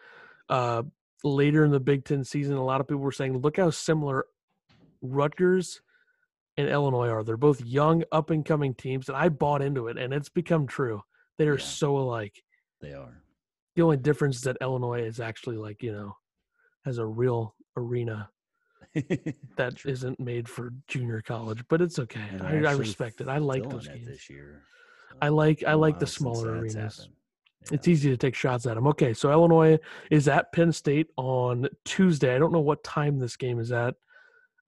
uh, 0.49 0.83
later 1.23 1.63
in 1.63 1.71
the 1.71 1.79
Big 1.79 2.03
Ten 2.03 2.25
season, 2.25 2.57
a 2.57 2.65
lot 2.65 2.81
of 2.81 2.87
people 2.87 3.01
were 3.01 3.13
saying, 3.13 3.37
"Look 3.37 3.55
how 3.55 3.69
similar 3.69 4.25
Rutgers 5.01 5.79
and 6.57 6.67
Illinois 6.69 7.09
are. 7.09 7.23
They're 7.23 7.37
both 7.37 7.61
young, 7.61 8.03
up 8.11 8.29
and 8.29 8.45
coming 8.45 8.73
teams," 8.73 9.09
and 9.09 9.17
I 9.17 9.29
bought 9.29 9.61
into 9.61 9.87
it, 9.87 9.97
and 9.97 10.13
it's 10.13 10.29
become 10.29 10.67
true. 10.67 11.01
They 11.37 11.47
are 11.47 11.57
Yeah. 11.57 11.63
so 11.65 11.97
alike. 11.97 12.43
they 12.81 12.93
are. 12.93 13.21
The 13.75 13.81
only 13.81 13.97
difference 13.97 14.37
is 14.37 14.41
that 14.43 14.57
Illinois 14.61 15.01
is 15.03 15.19
actually 15.19 15.57
like 15.57 15.83
you 15.83 15.91
know 15.91 16.15
has 16.85 16.97
a 16.97 17.05
real 17.05 17.55
arena 17.75 18.29
that 19.57 20.03
not 20.03 20.19
made 20.19 20.47
for 20.47 20.71
junior 20.87 21.21
college, 21.21 21.63
but 21.67 21.81
it's 21.81 21.99
okay. 21.99 22.21
I, 22.41 22.57
I 22.63 22.71
respect 22.73 23.21
it. 23.21 23.27
I 23.27 23.37
like 23.39 23.67
those 23.69 23.87
games. 23.87 24.07
this 24.07 24.29
year. 24.29 24.61
I 25.21 25.29
like 25.29 25.63
I 25.65 25.73
like 25.73 25.99
the 25.99 26.07
smaller 26.07 26.51
arenas. 26.51 26.75
happened. 26.97 27.13
It's 27.71 27.87
easy 27.87 28.09
to 28.11 28.17
take 28.17 28.35
shots 28.35 28.67
at 28.67 28.75
them. 28.75 28.85
Okay, 28.87 29.13
so 29.13 29.31
Illinois 29.31 29.79
is 30.11 30.27
at 30.27 30.51
Penn 30.53 30.71
State 30.71 31.07
on 31.17 31.67
Tuesday. 31.83 32.35
I 32.35 32.37
don't 32.37 32.51
know 32.53 32.59
what 32.59 32.83
time 32.83 33.17
this 33.17 33.35
game 33.37 33.59
is 33.59 33.71
at. 33.71 33.95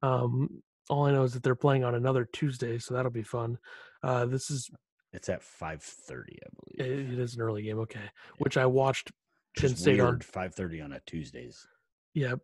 Um, 0.01 0.63
all 0.89 1.05
I 1.05 1.11
know 1.11 1.23
is 1.23 1.33
that 1.33 1.43
they're 1.43 1.55
playing 1.55 1.83
on 1.83 1.95
another 1.95 2.25
Tuesday, 2.31 2.77
so 2.77 2.93
that'll 2.93 3.11
be 3.11 3.23
fun. 3.23 3.57
Uh, 4.03 4.25
this 4.25 4.49
is 4.49 4.69
It's 5.13 5.29
at 5.29 5.41
five 5.43 5.81
thirty, 5.83 6.37
I 6.43 6.47
it, 6.83 6.87
believe. 6.95 7.13
it 7.13 7.19
is 7.19 7.35
an 7.35 7.41
early 7.41 7.63
game. 7.63 7.79
Okay, 7.79 8.09
which 8.37 8.57
I 8.57 8.65
watched. 8.65 9.11
Penn 9.57 9.71
is 9.71 9.79
State 9.79 9.99
on-. 9.99 10.19
Five 10.21 10.53
thirty 10.53 10.81
on 10.81 10.93
a 10.93 10.99
Tuesday's 11.07 11.65
Yeah, 12.13 12.35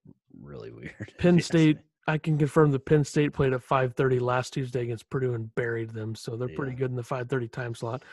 really 0.42 0.72
weird. 0.72 1.14
Penn 1.18 1.40
State. 1.40 1.78
I 2.06 2.18
can 2.18 2.38
confirm 2.38 2.72
the 2.72 2.80
Penn 2.80 3.06
State 3.06 3.32
played 3.32 3.54
at 3.54 3.62
5:30 3.62 4.20
last 4.20 4.52
Tuesday 4.54 4.82
against 4.82 5.10
Purdue 5.10 5.36
and 5.36 5.54
buried 5.56 5.92
them, 5.92 6.16
so 6.16 6.36
they're 6.36 6.50
pretty 6.50 6.76
good 6.76 6.90
in 6.90 6.98
the 6.98 7.02
5:30 7.04 7.50
time 7.50 7.74
slot. 7.76 8.04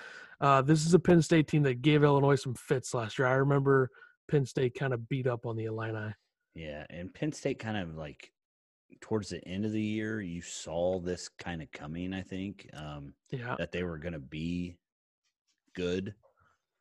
Uh, 0.40 0.62
this 0.62 0.86
is 0.86 0.94
a 0.94 0.98
Penn 0.98 1.20
State 1.22 1.48
team 1.48 1.64
that 1.64 1.82
gave 1.82 2.04
Illinois 2.04 2.36
some 2.36 2.54
fits 2.54 2.94
last 2.94 3.18
year. 3.18 3.26
I 3.26 3.34
remember 3.34 3.90
Penn 4.30 4.46
State 4.46 4.74
kind 4.78 4.92
of 4.94 5.08
beat 5.08 5.26
up 5.26 5.44
on 5.44 5.56
the 5.56 5.64
Illini. 5.64 6.14
Yeah, 6.54 6.84
and 6.88 7.12
Penn 7.12 7.32
State 7.32 7.58
kind 7.58 7.76
of 7.76 7.96
like 7.96 8.30
towards 9.00 9.28
the 9.28 9.46
end 9.46 9.64
of 9.64 9.72
the 9.72 9.82
year, 9.82 10.20
you 10.20 10.42
saw 10.42 10.98
this 11.00 11.28
kind 11.28 11.62
of 11.62 11.70
coming. 11.72 12.12
I 12.12 12.22
think 12.22 12.68
um, 12.74 13.14
Yeah, 13.30 13.56
that 13.58 13.72
they 13.72 13.82
were 13.82 13.98
going 13.98 14.14
to 14.14 14.18
be 14.18 14.76
good. 15.74 16.14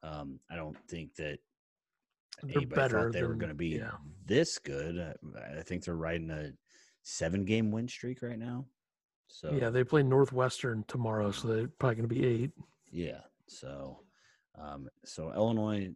Um, 0.04 0.40
I 0.50 0.56
don't 0.56 0.78
think 0.88 1.16
that 1.16 1.40
They're 2.42 2.58
anybody 2.58 2.66
better 2.66 3.04
thought 3.04 3.14
they 3.14 3.24
were 3.24 3.36
going 3.36 3.50
to 3.50 3.56
be 3.56 3.78
yeah. 3.78 3.92
this 4.26 4.58
good. 4.58 4.98
Uh, 4.98 5.40
I 5.58 5.62
think 5.62 5.84
they're 5.84 5.96
riding 5.96 6.30
a 6.32 6.52
seven-game 7.04 7.72
win 7.72 7.88
streak 7.88 8.22
right 8.22 8.40
now. 8.40 8.66
So 9.28 9.52
yeah, 9.52 9.70
they 9.70 9.84
play 9.84 10.04
Northwestern 10.04 10.84
tomorrow, 10.88 11.32
so 11.32 11.48
they're 11.48 11.68
probably 11.68 11.96
going 11.96 12.10
to 12.10 12.16
be 12.16 12.26
eight. 12.26 12.52
Yeah. 12.92 13.22
So, 13.48 14.00
um, 14.60 14.90
so 15.06 15.32
Illinois, 15.34 15.92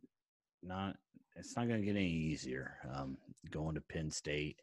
not 0.61 0.95
it's 1.35 1.55
not 1.55 1.67
going 1.67 1.81
to 1.81 1.85
get 1.85 1.95
any 1.95 2.07
easier. 2.07 2.77
Um, 2.93 3.17
going 3.49 3.75
to 3.75 3.81
Penn 3.81 4.11
State 4.11 4.61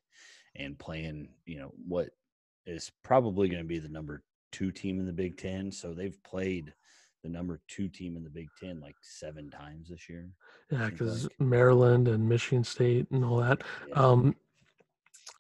and 0.57 0.79
playing, 0.79 1.29
you 1.47 1.59
know, 1.59 1.73
what 1.87 2.11
is 2.67 2.91
probably 3.03 3.49
going 3.49 3.63
to 3.63 3.69
be 3.69 3.79
the 3.79 3.89
number 3.89 4.23
two 4.53 4.71
team 4.71 5.01
in 5.01 5.07
the 5.07 5.13
Big 5.13 5.37
Ten. 5.37 5.71
So 5.73 5.95
they've 5.95 6.23
played 6.25 6.73
the 7.23 7.29
number 7.29 7.61
two 7.69 7.89
team 7.89 8.17
in 8.17 8.25
the 8.25 8.31
Big 8.31 8.49
Ten 8.59 8.81
like 8.81 8.97
seven 9.03 9.51
times 9.51 9.89
this 9.89 10.09
year. 10.09 10.29
Yeah, 10.71 10.89
because 10.89 11.25
like. 11.25 11.41
Maryland 11.41 12.09
and 12.09 12.29
Michigan 12.29 12.65
State 12.65 13.11
and 13.11 13.25
all 13.25 13.37
that. 13.37 13.63
Yeah. 13.89 13.95
Um, 13.95 14.37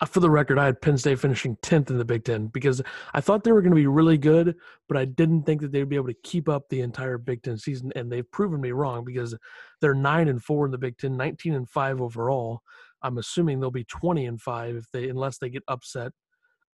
uh, 0.00 0.06
for 0.06 0.20
the 0.20 0.30
record, 0.30 0.58
I 0.58 0.66
had 0.66 0.80
Penn 0.80 0.96
State 0.96 1.18
finishing 1.18 1.56
10th 1.56 1.90
in 1.90 1.98
the 1.98 2.04
Big 2.04 2.24
Ten 2.24 2.46
because 2.46 2.80
I 3.12 3.20
thought 3.20 3.44
they 3.44 3.52
were 3.52 3.60
going 3.60 3.72
to 3.72 3.76
be 3.76 3.86
really 3.86 4.16
good, 4.16 4.56
but 4.88 4.96
I 4.96 5.04
didn't 5.04 5.42
think 5.42 5.60
that 5.60 5.72
they'd 5.72 5.88
be 5.88 5.96
able 5.96 6.06
to 6.06 6.16
keep 6.22 6.48
up 6.48 6.68
the 6.68 6.80
entire 6.80 7.18
Big 7.18 7.42
Ten 7.42 7.58
season. 7.58 7.92
And 7.96 8.10
they've 8.10 8.30
proven 8.30 8.60
me 8.60 8.72
wrong 8.72 9.04
because 9.04 9.34
they're 9.80 9.94
9 9.94 10.28
and 10.28 10.42
4 10.42 10.66
in 10.66 10.70
the 10.70 10.78
Big 10.78 10.96
Ten, 10.96 11.16
19 11.16 11.54
and 11.54 11.68
5 11.68 12.00
overall. 12.00 12.62
I'm 13.02 13.18
assuming 13.18 13.60
they'll 13.60 13.70
be 13.70 13.84
20 13.84 14.26
and 14.26 14.40
5 14.40 14.76
if 14.76 14.90
they, 14.92 15.08
unless 15.08 15.38
they 15.38 15.50
get 15.50 15.62
upset 15.68 16.12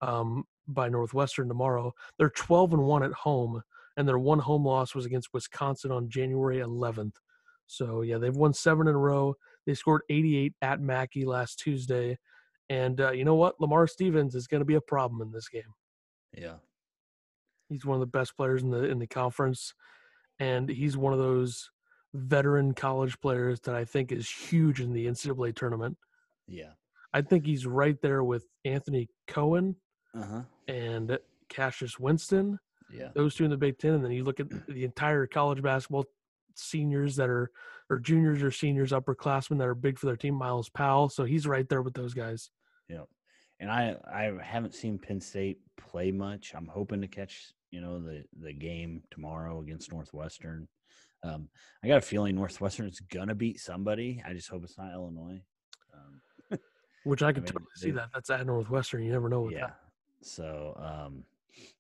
um, 0.00 0.44
by 0.66 0.88
Northwestern 0.88 1.48
tomorrow. 1.48 1.92
They're 2.18 2.30
12 2.30 2.74
and 2.74 2.82
1 2.82 3.02
at 3.02 3.12
home, 3.12 3.62
and 3.96 4.06
their 4.06 4.18
one 4.18 4.38
home 4.38 4.64
loss 4.64 4.94
was 4.94 5.06
against 5.06 5.32
Wisconsin 5.32 5.90
on 5.90 6.08
January 6.08 6.58
11th. 6.58 7.14
So, 7.66 8.02
yeah, 8.02 8.18
they've 8.18 8.34
won 8.34 8.52
seven 8.52 8.88
in 8.88 8.94
a 8.94 8.98
row. 8.98 9.34
They 9.66 9.74
scored 9.74 10.02
88 10.08 10.54
at 10.62 10.80
Mackey 10.80 11.24
last 11.24 11.58
Tuesday. 11.58 12.18
And 12.68 13.00
uh, 13.00 13.12
you 13.12 13.24
know 13.24 13.34
what? 13.34 13.60
Lamar 13.60 13.86
Stevens 13.86 14.34
is 14.34 14.46
going 14.46 14.60
to 14.60 14.66
be 14.66 14.74
a 14.74 14.80
problem 14.80 15.20
in 15.20 15.32
this 15.32 15.48
game. 15.48 15.74
yeah. 16.36 16.54
He's 17.68 17.84
one 17.84 17.96
of 17.96 18.00
the 18.00 18.06
best 18.06 18.36
players 18.36 18.62
in 18.62 18.70
the 18.70 18.84
in 18.84 19.00
the 19.00 19.08
conference, 19.08 19.74
and 20.38 20.68
he's 20.68 20.96
one 20.96 21.12
of 21.12 21.18
those 21.18 21.68
veteran 22.14 22.74
college 22.74 23.18
players 23.20 23.58
that 23.62 23.74
I 23.74 23.84
think 23.84 24.12
is 24.12 24.30
huge 24.30 24.80
in 24.80 24.92
the 24.92 25.06
NCAA 25.06 25.54
tournament. 25.56 25.96
Yeah. 26.48 26.72
I 27.12 27.22
think 27.22 27.46
he's 27.46 27.66
right 27.66 27.96
there 28.02 28.22
with 28.22 28.44
Anthony 28.64 29.08
Cowan 29.26 29.76
Uh 30.14 30.22
huh. 30.24 30.42
and 30.68 31.18
Cassius 31.48 31.98
Winston. 31.98 32.58
Yeah. 32.92 33.08
Those 33.14 33.34
two 33.34 33.44
in 33.44 33.50
the 33.50 33.56
Big 33.56 33.78
Ten, 33.78 33.94
and 33.94 34.04
then 34.04 34.12
you 34.12 34.22
look 34.24 34.38
at 34.40 34.46
the 34.68 34.84
entire 34.84 35.26
college 35.26 35.62
basketball 35.62 36.04
seniors 36.54 37.16
that 37.16 37.28
are 37.28 37.50
or 37.88 37.98
juniors 38.00 38.42
or 38.42 38.50
seniors, 38.50 38.90
upperclassmen 38.92 39.58
that 39.58 39.66
are 39.68 39.74
big 39.74 39.98
for 39.98 40.06
their 40.06 40.16
team. 40.16 40.34
Myles 40.34 40.68
Powell, 40.68 41.08
so 41.08 41.24
he's 41.24 41.46
right 41.46 41.68
there 41.68 41.82
with 41.82 41.94
those 41.94 42.14
guys. 42.14 42.50
Yeah. 42.88 43.02
And 43.60 43.70
I 43.70 43.96
I 44.12 44.32
haven't 44.42 44.74
seen 44.74 44.98
Penn 44.98 45.20
State 45.20 45.58
play 45.78 46.10
much. 46.10 46.52
I'm 46.54 46.66
hoping 46.66 47.00
to 47.00 47.08
catch, 47.08 47.52
you 47.70 47.80
know, 47.80 48.00
the 48.00 48.24
the 48.40 48.52
game 48.52 49.02
tomorrow 49.10 49.60
against 49.60 49.92
Northwestern. 49.92 50.68
Um, 51.22 51.48
I 51.82 51.88
got 51.88 51.98
a 51.98 52.02
feeling 52.02 52.34
Northwestern 52.34 52.86
is 52.88 53.00
gonna 53.00 53.34
beat 53.34 53.58
somebody. 53.60 54.22
I 54.26 54.32
just 54.34 54.48
hope 54.50 54.62
it's 54.64 54.76
not 54.78 54.92
Illinois. 54.92 55.42
Which 57.06 57.22
I 57.22 57.32
could 57.32 57.44
mean, 57.44 57.52
totally 57.52 57.70
see 57.76 57.90
that. 57.92 58.08
That's 58.12 58.30
at 58.30 58.44
Northwestern. 58.44 59.04
You 59.04 59.12
never 59.12 59.28
know 59.28 59.42
with 59.42 59.52
yeah. 59.52 59.68
that. 59.68 59.76
So, 60.22 60.76
um, 60.76 61.22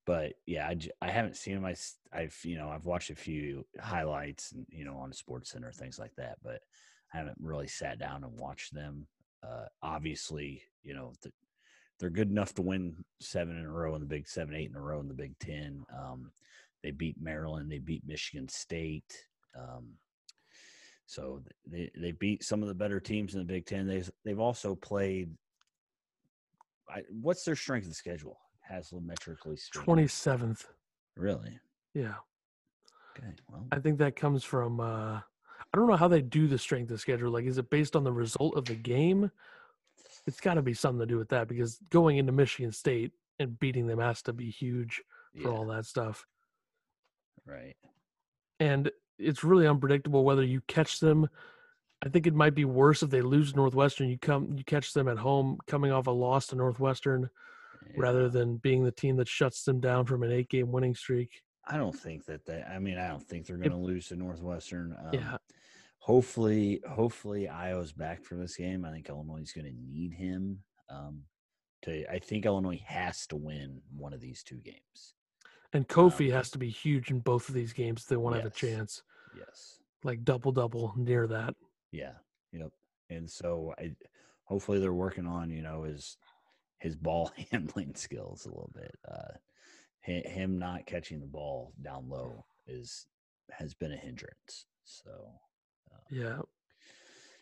but 0.04 0.34
yeah, 0.46 0.68
I, 0.68 0.78
I 1.02 1.10
haven't 1.10 1.36
seen 1.36 1.56
them. 1.56 1.64
I, 1.64 1.74
I've 2.12 2.38
you 2.44 2.56
know 2.56 2.68
I've 2.68 2.86
watched 2.86 3.10
a 3.10 3.16
few 3.16 3.66
highlights 3.80 4.52
and 4.52 4.64
you 4.70 4.84
know 4.84 4.96
on 4.96 5.12
Sports 5.12 5.50
Center 5.50 5.72
things 5.72 5.98
like 5.98 6.14
that, 6.16 6.36
but 6.44 6.60
I 7.12 7.18
haven't 7.18 7.38
really 7.40 7.66
sat 7.66 7.98
down 7.98 8.22
and 8.22 8.38
watched 8.38 8.72
them. 8.72 9.08
Uh, 9.42 9.66
obviously, 9.82 10.62
you 10.84 10.94
know 10.94 11.12
th- 11.22 11.34
they're 11.98 12.08
good 12.08 12.30
enough 12.30 12.54
to 12.54 12.62
win 12.62 13.04
seven 13.20 13.58
in 13.58 13.64
a 13.64 13.70
row 13.70 13.96
in 13.96 14.00
the 14.00 14.06
Big 14.06 14.28
Seven, 14.28 14.54
eight 14.54 14.70
in 14.70 14.76
a 14.76 14.80
row 14.80 15.00
in 15.00 15.08
the 15.08 15.14
Big 15.14 15.36
Ten. 15.40 15.84
Um, 15.92 16.30
they 16.84 16.92
beat 16.92 17.20
Maryland, 17.20 17.70
they 17.70 17.78
beat 17.78 18.06
Michigan 18.06 18.48
State. 18.48 19.26
Um, 19.58 19.94
so 21.06 21.40
they 21.66 21.90
they 21.96 22.12
beat 22.12 22.42
some 22.42 22.62
of 22.62 22.68
the 22.68 22.74
better 22.74 23.00
teams 23.00 23.34
in 23.34 23.38
the 23.40 23.44
Big 23.44 23.64
Ten. 23.64 23.86
They've 23.86 24.10
they've 24.24 24.40
also 24.40 24.74
played. 24.74 25.30
I, 26.88 27.02
what's 27.20 27.44
their 27.44 27.56
strength 27.56 27.86
of 27.86 27.94
schedule? 27.94 28.38
Haslametrically 28.70 29.58
speaking. 29.58 29.84
Twenty 29.84 30.08
seventh. 30.08 30.66
Really? 31.16 31.58
Yeah. 31.94 32.14
Okay. 33.16 33.32
Well, 33.50 33.66
I 33.72 33.78
think 33.78 33.98
that 33.98 34.16
comes 34.16 34.44
from 34.44 34.80
uh 34.80 35.20
I 35.20 35.78
don't 35.78 35.88
know 35.88 35.96
how 35.96 36.08
they 36.08 36.22
do 36.22 36.48
the 36.48 36.58
strength 36.58 36.90
of 36.90 37.00
schedule. 37.00 37.30
Like 37.30 37.46
is 37.46 37.58
it 37.58 37.70
based 37.70 37.94
on 37.94 38.04
the 38.04 38.12
result 38.12 38.56
of 38.56 38.64
the 38.64 38.74
game? 38.74 39.30
It's 40.26 40.40
gotta 40.40 40.62
be 40.62 40.74
something 40.74 41.00
to 41.00 41.06
do 41.06 41.18
with 41.18 41.28
that 41.28 41.46
because 41.46 41.78
going 41.90 42.18
into 42.18 42.32
Michigan 42.32 42.72
State 42.72 43.12
and 43.38 43.58
beating 43.60 43.86
them 43.86 44.00
has 44.00 44.22
to 44.22 44.32
be 44.32 44.50
huge 44.50 45.02
for 45.40 45.50
yeah, 45.50 45.54
all 45.54 45.66
that 45.66 45.86
stuff. 45.86 46.26
right. 47.46 47.76
And 48.58 48.90
it's 49.18 49.44
really 49.44 49.66
unpredictable 49.66 50.24
whether 50.24 50.44
you 50.44 50.60
catch 50.68 51.00
them. 51.00 51.28
I 52.04 52.08
think 52.08 52.26
it 52.26 52.34
might 52.34 52.54
be 52.54 52.64
worse 52.64 53.02
if 53.02 53.10
they 53.10 53.22
lose 53.22 53.56
Northwestern. 53.56 54.08
You 54.08 54.18
come 54.18 54.54
you 54.56 54.64
catch 54.64 54.92
them 54.92 55.08
at 55.08 55.18
home 55.18 55.58
coming 55.66 55.92
off 55.92 56.06
a 56.06 56.10
loss 56.10 56.48
to 56.48 56.56
Northwestern. 56.56 57.30
rather 57.96 58.28
than 58.28 58.56
being 58.56 58.84
the 58.84 58.92
team 58.92 59.16
that 59.16 59.28
shuts 59.28 59.62
them 59.64 59.80
down 59.80 60.04
from 60.04 60.22
an 60.22 60.32
eight 60.32 60.48
game 60.48 60.72
winning 60.72 60.94
streak. 60.94 61.42
I 61.68 61.76
don't 61.76 61.96
think 61.96 62.24
that 62.26 62.44
they. 62.46 62.62
I 62.62 62.78
mean, 62.78 62.98
I 62.98 63.08
don't 63.08 63.26
think 63.26 63.46
they're 63.46 63.56
going 63.56 63.70
to 63.70 63.76
lose 63.76 64.08
to 64.08 64.16
Northwestern. 64.16 64.94
Um, 64.98 65.10
Yeah. 65.12 65.36
Hopefully, 65.98 66.80
hopefully 66.88 67.48
Ayo's 67.48 67.92
back 67.92 68.22
for 68.22 68.36
this 68.36 68.56
game. 68.56 68.84
I 68.84 68.92
think 68.92 69.08
Illinois 69.08 69.40
is 69.40 69.52
going 69.52 69.66
to 69.66 69.74
need 69.90 70.12
him. 70.12 70.60
Um, 70.88 71.22
to 71.82 72.04
I 72.10 72.20
think 72.20 72.46
Illinois 72.46 72.80
has 72.86 73.26
to 73.28 73.36
win 73.36 73.80
one 73.96 74.12
of 74.12 74.20
these 74.20 74.44
two 74.44 74.56
games. 74.56 75.14
And 75.72 75.88
Kofi 75.88 76.30
has 76.32 76.48
to 76.50 76.58
be 76.58 76.70
huge 76.70 77.10
in 77.10 77.18
both 77.18 77.48
of 77.48 77.54
these 77.54 77.72
games 77.72 78.02
if 78.02 78.08
they 78.08 78.16
want 78.16 78.36
to 78.36 78.42
have 78.42 78.52
a 78.52 78.54
chance. 78.54 79.02
Yes. 79.36 79.78
Like 80.04 80.24
double 80.24 80.52
double 80.52 80.92
near 80.96 81.26
that. 81.26 81.54
Yeah. 81.92 82.12
Yep. 82.52 82.70
And 83.10 83.30
so 83.30 83.74
I 83.78 83.92
hopefully 84.44 84.78
they're 84.80 84.92
working 84.92 85.26
on, 85.26 85.50
you 85.50 85.62
know, 85.62 85.82
his 85.84 86.16
his 86.78 86.96
ball 86.96 87.30
handling 87.50 87.94
skills 87.94 88.44
a 88.46 88.48
little 88.48 88.70
bit. 88.74 88.94
Uh 89.08 89.34
him 90.02 90.56
not 90.58 90.86
catching 90.86 91.18
the 91.18 91.26
ball 91.26 91.72
down 91.82 92.08
low 92.08 92.44
is 92.68 93.06
has 93.50 93.74
been 93.74 93.92
a 93.92 93.96
hindrance. 93.96 94.66
So 94.84 95.10
uh, 95.92 95.98
Yeah. 96.10 96.38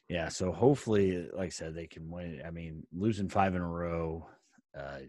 yeah, 0.09 0.29
so 0.29 0.51
hopefully 0.51 1.29
like 1.35 1.47
I 1.47 1.51
said 1.51 1.75
they 1.75 1.87
can 1.87 2.11
win. 2.11 2.41
I 2.47 2.51
mean, 2.51 2.87
losing 2.93 3.29
5 3.29 3.55
in 3.55 3.61
a 3.61 3.69
row 3.69 4.27
uh 4.79 5.01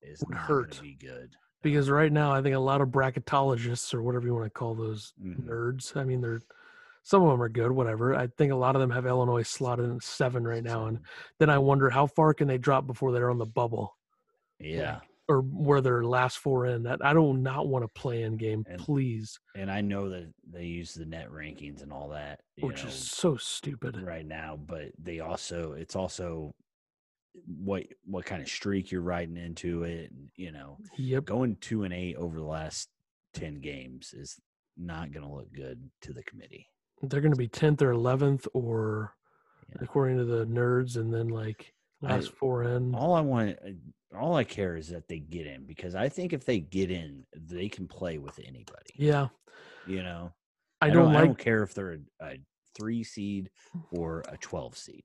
is 0.00 0.20
Would 0.22 0.30
not 0.30 0.40
hurt. 0.46 0.80
be 0.82 0.94
good. 0.94 1.34
Because 1.62 1.88
right 1.88 2.12
now 2.12 2.32
I 2.32 2.42
think 2.42 2.54
a 2.54 2.58
lot 2.60 2.80
of 2.80 2.88
bracketologists 2.88 3.94
or 3.94 4.02
whatever 4.02 4.26
you 4.26 4.34
want 4.34 4.46
to 4.46 4.50
call 4.50 4.74
those 4.74 5.14
Mhm. 5.24 5.44
nerds. 5.46 5.96
I 5.96 6.04
mean 6.04 6.20
they're 6.20 6.40
some 7.04 7.22
of 7.22 7.30
them 7.30 7.42
are 7.42 7.48
good, 7.48 7.72
whatever. 7.72 8.14
I 8.14 8.28
think 8.28 8.52
a 8.52 8.56
lot 8.56 8.76
of 8.76 8.80
them 8.80 8.90
have 8.90 9.06
Illinois 9.06 9.42
slotted 9.42 9.86
in 9.86 10.00
seven 10.00 10.46
right 10.46 10.62
now. 10.62 10.86
And 10.86 11.00
then 11.38 11.50
I 11.50 11.58
wonder 11.58 11.90
how 11.90 12.06
far 12.06 12.32
can 12.32 12.46
they 12.46 12.58
drop 12.58 12.86
before 12.86 13.10
they're 13.10 13.30
on 13.30 13.38
the 13.38 13.46
bubble? 13.46 13.96
yeah. 14.60 15.00
or 15.28 15.40
where 15.40 15.80
their 15.80 16.04
last 16.04 16.38
four 16.38 16.66
in. 16.66 16.82
That 16.82 17.02
I 17.02 17.12
do 17.14 17.32
not 17.32 17.66
want 17.68 17.84
to 17.84 17.88
play 18.00 18.22
in 18.24 18.36
game, 18.36 18.64
And- 18.68 18.78
please, 18.80 19.38
And 19.54 19.70
I 19.70 19.80
know 19.80 20.08
that 20.10 20.32
they 20.44 20.64
use 20.66 20.94
the 20.94 21.06
net 21.06 21.30
rankings 21.30 21.80
and 21.80 21.92
all 21.92 22.08
that, 22.08 22.40
which 22.60 22.82
know, 22.82 22.88
is 22.88 22.94
so 22.94 23.36
stupid. 23.36 23.96
right 24.02 24.26
now, 24.26 24.56
but 24.56 24.90
they 24.98 25.20
also 25.20 25.72
it's 25.72 25.94
also 25.96 26.54
what 27.46 27.84
what 28.04 28.24
kind 28.26 28.42
of 28.42 28.48
streak 28.48 28.90
you're 28.90 29.00
riding 29.02 29.36
into 29.36 29.84
it. 29.84 30.10
and, 30.10 30.28
You 30.36 30.52
know, 30.52 30.78
Yep. 30.98 31.24
going 31.24 31.56
two 31.56 31.84
and 31.84 31.94
eight 31.94 32.16
over 32.16 32.38
the 32.38 32.44
last 32.46 32.88
ten 33.34 33.60
games 33.60 34.12
is 34.12 34.38
not 34.76 35.12
going 35.12 35.26
to 35.26 35.32
look 35.32 35.52
good 35.52 35.90
to 36.02 36.12
the 36.12 36.22
committee. 36.24 36.66
They're 37.02 37.20
going 37.20 37.32
to 37.32 37.38
be 37.38 37.48
10th 37.48 37.82
or 37.82 37.92
11th, 37.92 38.46
or 38.54 39.14
Yeah. 39.68 39.76
according 39.80 40.18
to 40.18 40.24
the 40.24 40.46
nerds, 40.46 40.96
and 40.96 41.12
then 41.12 41.28
like 41.28 41.74
last 42.00 42.28
I- 42.28 42.34
four 42.34 42.64
in. 42.64 42.94
All 42.94 43.14
I 43.14 43.20
want, 43.20 43.58
uh, 43.64 44.16
all 44.16 44.34
I 44.36 44.44
care 44.44 44.76
is 44.76 44.88
that 44.88 45.08
they 45.08 45.18
get 45.18 45.46
in 45.46 45.64
because 45.66 45.94
I 45.94 46.08
think 46.08 46.32
if 46.32 46.44
they 46.44 46.60
get 46.60 46.90
in, 46.90 47.26
they 47.34 47.68
can 47.68 47.88
play 47.88 48.18
with 48.18 48.38
anybody. 48.38 48.92
Yeah. 48.96 49.28
You 49.86 50.02
know, 50.02 50.32
I, 50.80 50.90
don't, 50.90 51.08
I 51.10 51.14
like, 51.14 51.24
don't 51.24 51.38
care 51.38 51.62
if 51.62 51.74
they're 51.74 51.98
a, 52.20 52.24
a 52.26 52.38
three 52.76 53.02
seed 53.04 53.50
or 53.90 54.22
a 54.28 54.36
twelve 54.36 54.76
seed. 54.76 55.04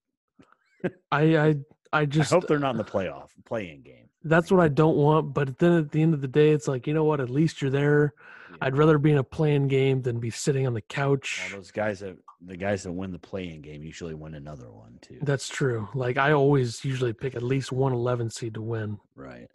I, 1.11 1.37
I, 1.37 1.55
I 1.93 2.05
just, 2.05 2.31
I 2.31 2.35
hope 2.35 2.47
they're 2.47 2.59
not 2.59 2.71
in 2.71 2.77
the 2.77 2.83
playoff 2.83 3.29
play-in 3.45 3.81
game. 3.81 4.09
that's 4.23 4.51
what 4.51 4.61
I 4.61 4.67
don't 4.67 4.97
want. 4.97 5.33
But 5.33 5.57
then 5.59 5.73
at 5.73 5.91
the 5.91 6.01
end 6.01 6.13
of 6.13 6.21
the 6.21 6.27
day, 6.27 6.51
it's 6.51 6.67
like, 6.67 6.87
you 6.87 6.93
know 6.93 7.03
what? 7.03 7.19
At 7.21 7.29
least 7.29 7.61
you're 7.61 7.71
there. 7.71 8.13
I'd 8.61 8.77
rather 8.77 8.97
be 8.97 9.11
in 9.11 9.17
a 9.17 9.23
play-in 9.23 9.67
game 9.67 10.01
than 10.01 10.19
be 10.19 10.29
sitting 10.31 10.65
on 10.65 10.73
the 10.73 10.81
couch. 10.81 11.41
All 11.45 11.57
those 11.57 11.71
guys 11.71 11.99
that 11.99 12.17
the 12.41 12.57
guys 12.57 12.83
that 12.83 12.91
win 12.91 13.11
the 13.11 13.19
play-in 13.19 13.61
game 13.61 13.83
usually 13.83 14.13
win 14.13 14.33
another 14.35 14.71
one 14.71 14.97
too. 15.01 15.19
That's 15.21 15.47
true. 15.47 15.87
Like 15.93 16.17
I 16.17 16.31
always 16.33 16.83
usually 16.85 17.13
pick 17.13 17.35
at 17.35 17.43
least 17.43 17.71
one 17.71 17.93
11 17.93 18.29
seed 18.31 18.53
to 18.55 18.61
win. 18.61 18.97
right, 19.15 19.47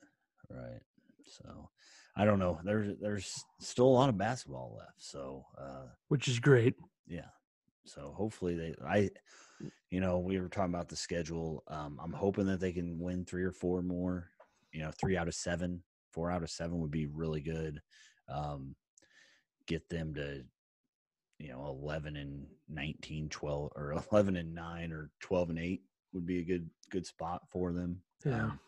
right. 0.50 0.80
So 1.26 1.68
I 2.16 2.24
don't 2.24 2.38
know. 2.38 2.60
There's 2.64 2.96
there's 3.00 3.44
still 3.60 3.86
a 3.86 3.96
lot 3.96 4.08
of 4.08 4.18
basketball 4.18 4.76
left. 4.78 4.94
So 5.02 5.46
uh, 5.58 5.86
which 6.08 6.28
is 6.28 6.38
great. 6.38 6.74
yeah. 7.08 7.26
So 7.84 8.14
hopefully 8.16 8.54
they 8.54 8.74
I 8.86 9.10
you 9.90 10.00
know 10.00 10.18
we 10.18 10.38
were 10.40 10.48
talking 10.48 10.74
about 10.74 10.88
the 10.88 10.96
schedule. 10.96 11.62
Um, 11.68 11.98
I'm 12.02 12.12
hoping 12.12 12.46
that 12.46 12.60
they 12.60 12.72
can 12.72 12.98
win 12.98 13.24
three 13.24 13.44
or 13.44 13.52
four 13.52 13.82
more. 13.82 14.28
You 14.72 14.82
know, 14.82 14.90
three 14.98 15.16
out 15.16 15.28
of 15.28 15.34
seven, 15.34 15.82
four 16.12 16.30
out 16.30 16.42
of 16.42 16.50
seven 16.50 16.80
would 16.80 16.90
be 16.90 17.06
really 17.06 17.40
good. 17.40 17.80
Um, 18.28 18.74
get 19.66 19.88
them 19.88 20.14
to 20.14 20.42
you 21.38 21.48
know 21.48 21.76
11 21.82 22.16
and 22.16 22.46
19 22.68 23.28
12 23.28 23.72
or 23.74 23.92
11 24.12 24.36
and 24.36 24.54
9 24.54 24.92
or 24.92 25.10
12 25.20 25.50
and 25.50 25.58
8 25.58 25.82
would 26.12 26.26
be 26.26 26.38
a 26.38 26.44
good 26.44 26.68
good 26.90 27.06
spot 27.06 27.42
for 27.50 27.72
them 27.72 28.00
Yeah. 28.24 28.44
Um, 28.44 28.60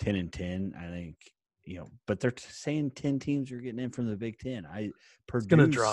10 0.00 0.16
and 0.16 0.32
10 0.32 0.74
i 0.78 0.86
think 0.90 1.16
you 1.64 1.78
know 1.78 1.88
but 2.06 2.20
they're 2.20 2.30
t- 2.30 2.44
saying 2.48 2.90
10 2.92 3.18
teams 3.18 3.50
are 3.52 3.60
getting 3.60 3.80
in 3.80 3.90
from 3.90 4.08
the 4.08 4.16
big 4.16 4.38
10 4.38 4.66
i 4.66 4.90
purdue 5.26 5.48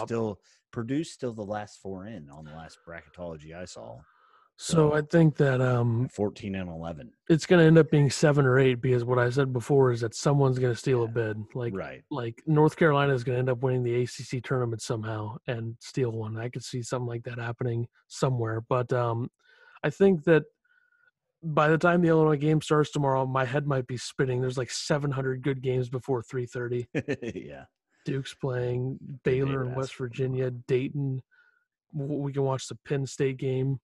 still 0.05 0.39
purdue's 0.71 1.11
still 1.11 1.33
the 1.33 1.41
last 1.41 1.79
four 1.81 2.05
in 2.07 2.29
on 2.29 2.45
the 2.45 2.51
last 2.51 2.77
bracketology 2.87 3.55
i 3.55 3.65
saw 3.65 3.97
So 4.63 4.93
I 4.93 5.01
think 5.01 5.37
that 5.37 5.59
um 5.59 6.07
14 6.13 6.53
and 6.53 6.69
11 6.69 7.11
it's 7.29 7.47
going 7.47 7.59
to 7.59 7.65
end 7.65 7.79
up 7.79 7.89
being 7.89 8.11
seven 8.11 8.45
or 8.45 8.59
eight 8.59 8.75
because 8.75 9.03
what 9.03 9.17
I 9.17 9.29
said 9.31 9.51
before 9.51 9.91
is 9.91 10.01
that 10.01 10.13
someone's 10.13 10.59
going 10.59 10.71
to 10.71 10.79
steal 10.79 11.03
a 11.03 11.07
bid. 11.07 11.43
Like 11.55 11.73
right 11.73 12.03
like 12.11 12.43
North 12.45 12.75
Carolina 12.75 13.13
is 13.13 13.23
going 13.23 13.37
to 13.37 13.39
end 13.39 13.49
up 13.49 13.63
winning 13.63 13.83
the 13.83 14.03
ACC 14.03 14.43
tournament 14.43 14.81
somehow 14.81 15.37
and 15.47 15.75
steal 15.79 16.11
one. 16.11 16.37
I 16.37 16.49
could 16.49 16.63
see 16.63 16.83
something 16.83 17.07
like 17.07 17.23
that 17.23 17.39
happening 17.39 17.87
somewhere. 18.07 18.61
But 18.61 18.93
um, 18.93 19.29
I 19.83 19.89
think 19.89 20.25
that 20.25 20.43
by 21.43 21.67
the 21.67 21.77
time 21.77 22.01
the 22.01 22.09
Illinois 22.09 22.37
game 22.37 22.61
starts 22.61 22.91
tomorrow, 22.91 23.25
my 23.25 23.45
head 23.45 23.65
might 23.65 23.87
be 23.87 23.97
spinning. 23.97 24.41
There's 24.41 24.59
like 24.59 24.69
700 24.69 25.41
good 25.41 25.61
games 25.63 25.89
before 25.89 26.21
3:30. 26.21 26.85
yeah 27.35 27.65
Duke's 28.05 28.33
playing 28.33 28.97
Baylor 29.23 29.63
and 29.63 29.75
West 29.75 29.95
Virginia, 29.95 30.51
Dayton. 30.51 31.21
We 31.93 32.31
can 32.33 32.43
watch 32.43 32.67
the 32.67 32.77
Penn 32.87 33.05
State 33.05 33.37
game, 33.37 33.79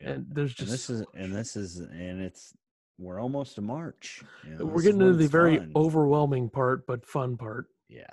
yeah. 0.00 0.10
and 0.10 0.26
there's 0.30 0.50
and 0.58 0.68
just 0.68 0.70
this 0.70 0.90
is 0.90 1.04
and 1.14 1.34
this 1.34 1.56
is 1.56 1.78
and 1.78 2.20
it's 2.22 2.52
we're 2.98 3.20
almost 3.20 3.56
to 3.56 3.60
march 3.60 4.22
you 4.44 4.54
know, 4.56 4.64
we're 4.66 4.82
getting 4.82 5.00
into 5.00 5.14
the 5.14 5.26
very 5.26 5.58
fun. 5.58 5.72
overwhelming 5.74 6.48
part, 6.48 6.86
but 6.86 7.04
fun 7.06 7.36
part. 7.36 7.66
yeah 7.88 8.06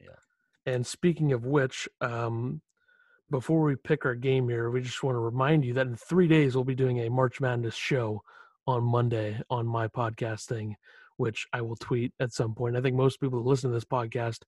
yeah. 0.00 0.10
And 0.66 0.86
speaking 0.86 1.32
of 1.32 1.44
which, 1.46 1.88
um, 2.00 2.60
before 3.30 3.62
we 3.62 3.74
pick 3.76 4.04
our 4.06 4.14
game 4.14 4.48
here, 4.48 4.70
we 4.70 4.80
just 4.80 5.02
want 5.02 5.14
to 5.16 5.20
remind 5.20 5.64
you 5.64 5.74
that 5.74 5.86
in 5.86 5.96
three 5.96 6.28
days 6.28 6.54
we'll 6.54 6.64
be 6.64 6.74
doing 6.74 7.00
a 7.00 7.10
March 7.10 7.40
Madness 7.40 7.74
show 7.74 8.22
on 8.66 8.82
Monday 8.84 9.40
on 9.50 9.66
my 9.66 9.88
podcasting, 9.88 10.74
which 11.16 11.46
I 11.52 11.60
will 11.62 11.76
tweet 11.76 12.12
at 12.20 12.32
some 12.32 12.54
point. 12.54 12.76
I 12.76 12.80
think 12.80 12.96
most 12.96 13.20
people 13.20 13.42
who 13.42 13.48
listen 13.48 13.70
to 13.70 13.74
this 13.74 13.84
podcast 13.84 14.40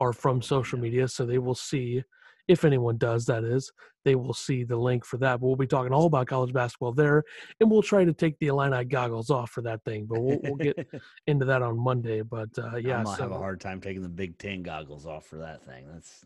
are 0.00 0.12
from 0.12 0.42
social 0.42 0.78
Yeah. 0.78 0.82
media, 0.82 1.08
so 1.08 1.24
they 1.26 1.38
will 1.38 1.54
see, 1.54 2.02
if 2.48 2.64
anyone 2.64 2.96
does, 2.96 3.26
that 3.26 3.44
is, 3.44 3.70
they 4.04 4.14
will 4.14 4.34
see 4.34 4.64
the 4.64 4.76
link 4.76 5.04
for 5.04 5.18
that. 5.18 5.38
But 5.38 5.46
we'll 5.46 5.56
be 5.56 5.66
talking 5.66 5.92
all 5.92 6.06
about 6.06 6.26
college 6.26 6.52
basketball 6.52 6.92
there, 6.92 7.22
and 7.60 7.70
we'll 7.70 7.82
try 7.82 8.04
to 8.04 8.12
take 8.12 8.38
the 8.38 8.48
Illini 8.48 8.84
goggles 8.84 9.30
off 9.30 9.50
for 9.50 9.62
that 9.62 9.84
thing. 9.84 10.06
But 10.06 10.20
we'll, 10.20 10.38
we'll 10.42 10.56
get 10.56 10.88
into 11.26 11.44
that 11.44 11.62
on 11.62 11.78
Monday. 11.78 12.22
But 12.22 12.48
uh, 12.58 12.76
yeah, 12.76 12.98
I'm 12.98 13.04
gonna 13.04 13.18
have 13.18 13.32
a 13.32 13.38
hard 13.38 13.60
time 13.60 13.80
taking 13.80 14.02
the 14.02 14.08
Big 14.08 14.38
Ten 14.38 14.62
goggles 14.62 15.06
off 15.06 15.26
for 15.26 15.36
that 15.38 15.64
thing. 15.64 15.84
That's 15.92 16.24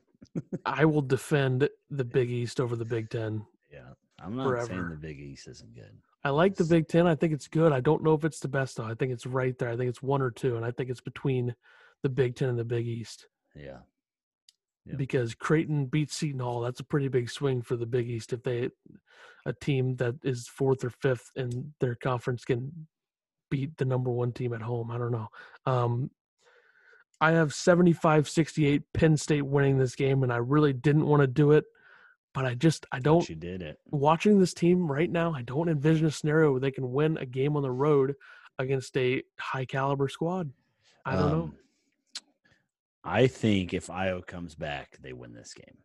I 0.64 0.84
will 0.84 1.02
defend 1.02 1.68
the 1.90 2.04
Big 2.18 2.30
East 2.30 2.60
over 2.60 2.76
the 2.76 2.84
Big 2.84 3.10
Ten. 3.10 3.44
yeah. 3.70 3.80
I'm 4.24 4.36
not 4.36 4.66
saying 4.66 4.88
the 4.88 4.96
Big 4.96 5.18
East 5.18 5.48
isn't 5.48 5.74
good. 5.74 5.90
I 6.22 6.30
like 6.30 6.54
the 6.54 6.64
Big 6.64 6.86
Ten. 6.86 7.08
I 7.08 7.16
think 7.16 7.32
it's 7.32 7.48
good. 7.48 7.72
I 7.72 7.80
don't 7.80 8.04
know 8.04 8.14
if 8.14 8.24
it's 8.24 8.38
the 8.38 8.46
best 8.46 8.76
though. 8.76 8.84
I 8.84 8.94
think 8.94 9.10
it's 9.12 9.26
right 9.26 9.58
there. 9.58 9.70
I 9.70 9.76
think 9.76 9.88
it's 9.88 10.02
one 10.02 10.22
or 10.22 10.30
two, 10.30 10.56
and 10.56 10.64
I 10.64 10.70
think 10.70 10.90
it's 10.90 11.00
between 11.00 11.52
the 12.04 12.08
Big 12.08 12.36
Ten 12.36 12.48
and 12.48 12.58
the 12.58 12.64
Big 12.64 12.86
East 12.86 13.26
Yeah, 13.56 13.78
Yeah. 14.84 14.96
because 14.96 15.34
Creighton 15.34 15.86
beats 15.86 16.16
Seton 16.16 16.40
Hall. 16.40 16.60
That's 16.60 16.80
a 16.80 16.84
pretty 16.84 17.08
big 17.08 17.30
swing 17.30 17.62
for 17.62 17.76
the 17.76 17.86
Big 17.86 18.10
East 18.10 18.32
if 18.32 18.42
they 18.42 18.70
a 19.46 19.52
team 19.52 19.96
that 19.96 20.16
is 20.24 20.48
fourth 20.48 20.84
or 20.84 20.90
fifth 20.90 21.30
in 21.36 21.72
their 21.80 21.94
conference 21.94 22.44
can 22.44 22.86
beat 23.50 23.76
the 23.76 23.84
number 23.84 24.10
one 24.10 24.32
team 24.32 24.52
at 24.52 24.62
home. 24.62 24.90
I 24.90 24.98
don't 24.98 25.12
know. 25.12 25.28
Um, 25.66 26.10
I 27.20 27.32
have 27.32 27.50
75-68 27.50 28.82
Penn 28.94 29.16
State 29.16 29.42
winning 29.42 29.78
this 29.78 29.94
game, 29.94 30.22
and 30.22 30.32
I 30.32 30.38
really 30.38 30.72
didn't 30.72 31.06
want 31.06 31.20
to 31.20 31.26
do 31.28 31.52
it, 31.52 31.64
but 32.34 32.44
I 32.44 32.54
just 32.54 32.86
I 32.90 32.98
don't 32.98 33.28
you 33.28 33.36
did 33.36 33.62
it. 33.62 33.78
watching 33.90 34.40
this 34.40 34.54
team 34.54 34.90
right 34.90 35.10
now, 35.10 35.32
I 35.32 35.42
don't 35.42 35.68
envision 35.68 36.06
a 36.06 36.10
scenario 36.10 36.50
where 36.50 36.60
they 36.60 36.72
can 36.72 36.90
win 36.92 37.16
a 37.18 37.26
game 37.26 37.56
on 37.56 37.62
the 37.62 37.70
road 37.70 38.14
against 38.58 38.96
a 38.96 39.22
high 39.38 39.64
caliber 39.64 40.08
squad. 40.08 40.50
I 41.04 41.16
don't 41.16 41.30
know. 41.30 41.52
I 43.04 43.26
think 43.26 43.74
if 43.74 43.86
Ayo 43.88 44.24
comes 44.26 44.54
back, 44.54 44.96
they 45.00 45.12
win 45.12 45.32
this 45.34 45.54
game. 45.54 45.76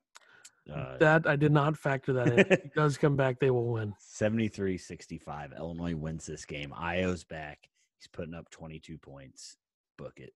Uh, 0.74 0.98
That 0.98 1.26
I 1.28 1.36
did 1.36 1.52
not 1.52 1.78
factor 1.78 2.14
that 2.14 2.28
in. 2.28 2.40
If 2.40 2.64
he 2.64 2.70
does 2.76 2.98
come 2.98 3.16
back, 3.16 3.40
they 3.40 3.50
will 3.52 3.68
win. 3.68 3.94
73 4.00 4.78
65. 4.78 5.54
Illinois 5.58 5.96
wins 5.96 6.26
this 6.26 6.46
game. 6.46 6.74
Ayo's 6.78 7.24
back. 7.24 7.70
He's 8.00 8.08
putting 8.08 8.34
up 8.36 8.50
22 8.52 8.98
points. 8.98 9.58
Book 9.98 10.14
it. 10.18 10.34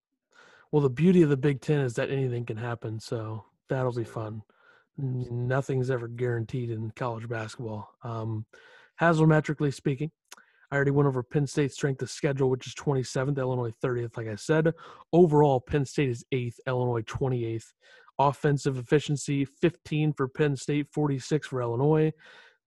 Well, 0.71 0.81
the 0.81 0.89
beauty 0.89 1.21
of 1.21 1.29
the 1.29 1.37
Big 1.37 1.61
Ten 1.61 1.81
is 1.81 1.95
that 1.95 2.09
anything 2.09 2.45
can 2.45 2.57
happen, 2.57 2.99
so 2.99 3.43
that'll 3.69 3.91
be 3.91 4.05
fun. 4.05 4.41
Nothing's 4.97 5.91
ever 5.91 6.07
guaranteed 6.07 6.69
in 6.71 6.91
college 6.91 7.27
basketball. 7.27 7.89
Um, 8.03 8.45
Haslametrically 8.99 9.73
speaking, 9.73 10.11
I 10.71 10.75
already 10.75 10.91
went 10.91 11.07
over 11.07 11.21
Penn 11.21 11.45
State's 11.47 11.73
strength 11.75 12.01
of 12.01 12.09
schedule, 12.09 12.49
which 12.49 12.65
is 12.65 12.73
27th, 12.75 13.37
Illinois 13.37 13.73
30th. 13.83 14.15
Like 14.15 14.27
I 14.27 14.35
said, 14.35 14.73
overall, 15.11 15.59
Penn 15.59 15.85
State 15.85 16.09
is 16.09 16.23
eighth, 16.31 16.59
Illinois 16.65 17.01
28th. 17.01 17.65
Offensive 18.19 18.77
efficiency 18.77 19.45
15 19.45 20.13
for 20.13 20.27
Penn 20.27 20.55
State, 20.55 20.87
46 20.93 21.47
for 21.47 21.61
Illinois. 21.61 22.11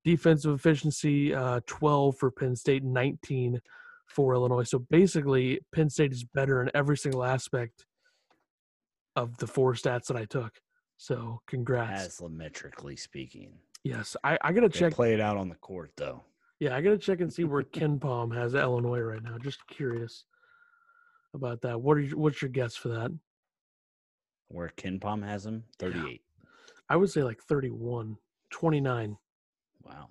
Defensive 0.05 0.53
efficiency 0.55 1.35
uh, 1.35 1.61
12 1.67 2.19
for 2.19 2.31
Penn 2.31 2.57
State, 2.57 2.85
19 2.85 3.61
for 4.07 4.35
Illinois. 4.35 4.65
So 4.65 4.81
basically, 4.91 5.61
Penn 5.75 5.89
State 5.89 6.13
is 6.13 6.25
better 6.25 6.61
in 6.63 6.71
every 6.75 6.99
single 6.99 7.25
aspect 7.25 7.87
of 9.17 9.37
the 9.39 9.47
four 9.47 9.75
stats 9.75 10.07
that 10.09 10.17
I 10.17 10.27
took. 10.27 10.61
So 10.99 11.41
congrats. 11.47 12.21
Haslametrically 12.21 12.99
speaking. 12.99 13.55
Yes, 13.83 14.17
I, 14.25 14.37
I 14.43 14.53
gotta 14.53 14.69
They 14.69 14.79
check. 14.79 14.93
play 14.93 15.15
it 15.15 15.21
out 15.21 15.37
on 15.37 15.49
the 15.49 15.55
court 15.57 15.93
though. 15.97 16.23
Yeah, 16.61 16.77
I 16.77 16.81
gotta 16.81 16.99
check 16.99 17.21
and 17.21 17.33
see 17.33 17.45
where 17.45 17.63
KenPom 17.63 18.35
has 18.35 18.55
Illinois 18.55 19.01
right 19.01 19.23
now. 19.23 19.37
Just 19.39 19.67
curious 19.67 20.25
about 21.35 21.61
that. 21.63 21.81
What 21.81 21.97
are 21.97 22.01
you, 22.01 22.17
what's 22.17 22.41
your 22.41 22.49
guess 22.51 22.77
for 22.77 22.89
that? 22.89 23.13
Where 24.49 24.69
KenPom 24.77 25.25
has 25.25 25.45
them, 25.45 25.65
38. 25.79 26.23
I 26.89 26.97
would 26.97 27.11
say 27.11 27.23
like 27.23 27.41
31, 27.43 28.17
29, 28.51 29.17
Wow. 29.83 30.09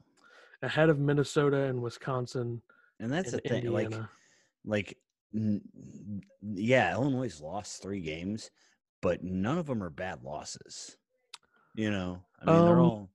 ahead 0.62 0.90
of 0.90 1.00
Minnesota 1.00 1.64
and 1.64 1.82
Wisconsin 1.82 2.62
And 3.00 3.12
that's 3.12 3.32
and 3.32 3.40
the 3.42 3.50
thing. 3.50 3.72
Like, 3.72 3.86
Indiana. 3.86 4.10
like, 4.66 4.98
n- 5.34 6.22
yeah, 6.42 6.94
Illinois 6.94 7.40
lost 7.42 7.82
three 7.82 8.02
games, 8.02 8.52
but 9.02 9.24
none 9.24 9.58
of 9.58 9.68
them 9.68 9.82
are 9.82 9.90
bad 9.90 10.24
losses. 10.24 10.98
You 11.76 11.90
know, 11.90 12.24
I 12.42 12.46
mean, 12.46 12.66
they're 12.66 12.80
Um, 12.80 12.80
all 12.82 13.10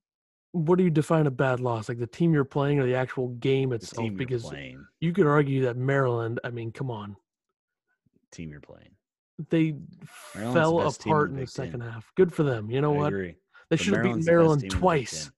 what 0.53 0.79
do 0.79 0.85
you 0.85 0.91
define 0.91 1.27
a 1.27 1.31
bad 1.31 1.61
loss? 1.61 1.89
Like 1.89 1.99
the 1.99 2.07
team 2.07 2.33
you're 2.33 2.45
playing 2.45 2.79
or 2.81 2.87
the 2.87 2.95
actual 2.95 3.29
game 3.29 3.73
itself? 3.73 4.09
Because 4.17 4.51
you 5.01 5.13
could 5.13 5.27
argue 5.27 5.63
that 5.63 5.77
Maryland. 5.77 6.41
I 6.45 6.51
mean, 6.51 6.73
come 6.73 6.91
on, 6.91 7.17
Team 8.31 8.51
you're 8.51 8.61
playing. 8.61 8.91
they 9.51 9.75
Maryland's 10.35 10.55
fell 10.55 10.79
the 10.79 10.87
in 10.87 10.87
apart 10.87 11.29
the 11.31 11.35
in 11.35 11.41
the 11.41 11.47
second 11.47 11.81
half. 11.83 12.11
Good 12.17 12.33
for 12.33 12.43
them. 12.43 12.71
You 12.71 12.81
know 12.81 12.95
I 12.95 12.99
what? 12.99 13.07
agree. 13.09 13.37
They 13.71 13.77
should 13.77 13.95
have 13.95 14.03
beaten 14.03 14.25
Maryland's 14.25 14.27
the 14.27 14.31
best 14.31 14.33
Maryland 14.33 14.61
team 14.63 14.67
in 14.67 14.71
the 14.71 14.75
Big 14.75 14.81
twice. 14.81 15.31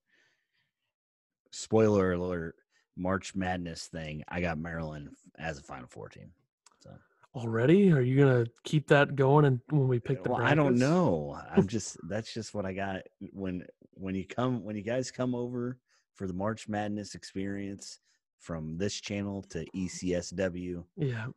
Spoiler 1.51 2.13
alert: 2.13 2.55
March 2.95 3.35
Madness 3.35 3.87
thing. 3.87 4.23
I 4.27 4.41
got 4.41 4.57
Maryland 4.57 5.09
as 5.37 5.59
a 5.59 5.63
Final 5.63 5.87
Four 5.87 6.09
team. 6.09 6.31
So 6.79 6.91
Already? 7.33 7.91
Are 7.91 8.01
you 8.01 8.17
gonna 8.19 8.45
keep 8.63 8.87
that 8.89 9.15
going? 9.15 9.45
And 9.45 9.59
when 9.69 9.87
we 9.87 9.99
pick 9.99 10.23
the 10.23 10.31
well, 10.31 10.41
I 10.41 10.53
don't 10.53 10.77
know. 10.77 11.39
I'm 11.49 11.67
just 11.67 11.97
that's 12.09 12.33
just 12.33 12.53
what 12.53 12.65
I 12.65 12.73
got 12.73 13.01
when 13.31 13.65
when 13.93 14.15
you 14.15 14.25
come 14.25 14.63
when 14.63 14.75
you 14.75 14.81
guys 14.81 15.11
come 15.11 15.33
over 15.33 15.77
for 16.13 16.27
the 16.27 16.33
March 16.33 16.67
Madness 16.67 17.15
experience 17.15 17.99
from 18.37 18.77
this 18.77 18.99
channel 18.99 19.43
to 19.43 19.65
ECSW. 19.75 20.83
Yeah. 20.97 21.27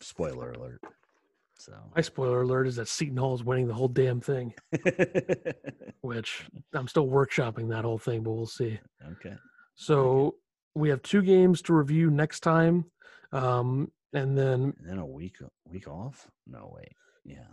Spoiler 0.00 0.52
alert. 0.52 0.82
So 1.58 1.72
My 1.94 2.02
spoiler 2.02 2.42
alert 2.42 2.66
is 2.66 2.76
that 2.76 2.88
Seton 2.88 3.16
Hall 3.16 3.34
is 3.34 3.42
winning 3.42 3.66
the 3.66 3.72
whole 3.72 3.88
damn 3.88 4.20
thing, 4.20 4.52
which 6.02 6.44
I'm 6.74 6.86
still 6.86 7.06
workshopping 7.06 7.70
that 7.70 7.84
whole 7.84 7.98
thing, 7.98 8.22
but 8.22 8.32
we'll 8.32 8.46
see. 8.46 8.78
okay. 9.12 9.34
So 9.74 10.34
we 10.74 10.90
have 10.90 11.02
two 11.02 11.22
games 11.22 11.62
to 11.62 11.72
review 11.72 12.10
next 12.10 12.40
time. 12.40 12.84
Um, 13.32 13.90
and 14.16 14.36
then, 14.36 14.74
And 14.78 14.88
then 14.88 14.98
a 14.98 15.06
week 15.06 15.36
week 15.70 15.86
off? 15.88 16.28
No 16.46 16.72
wait. 16.74 16.92
Yeah. 17.24 17.46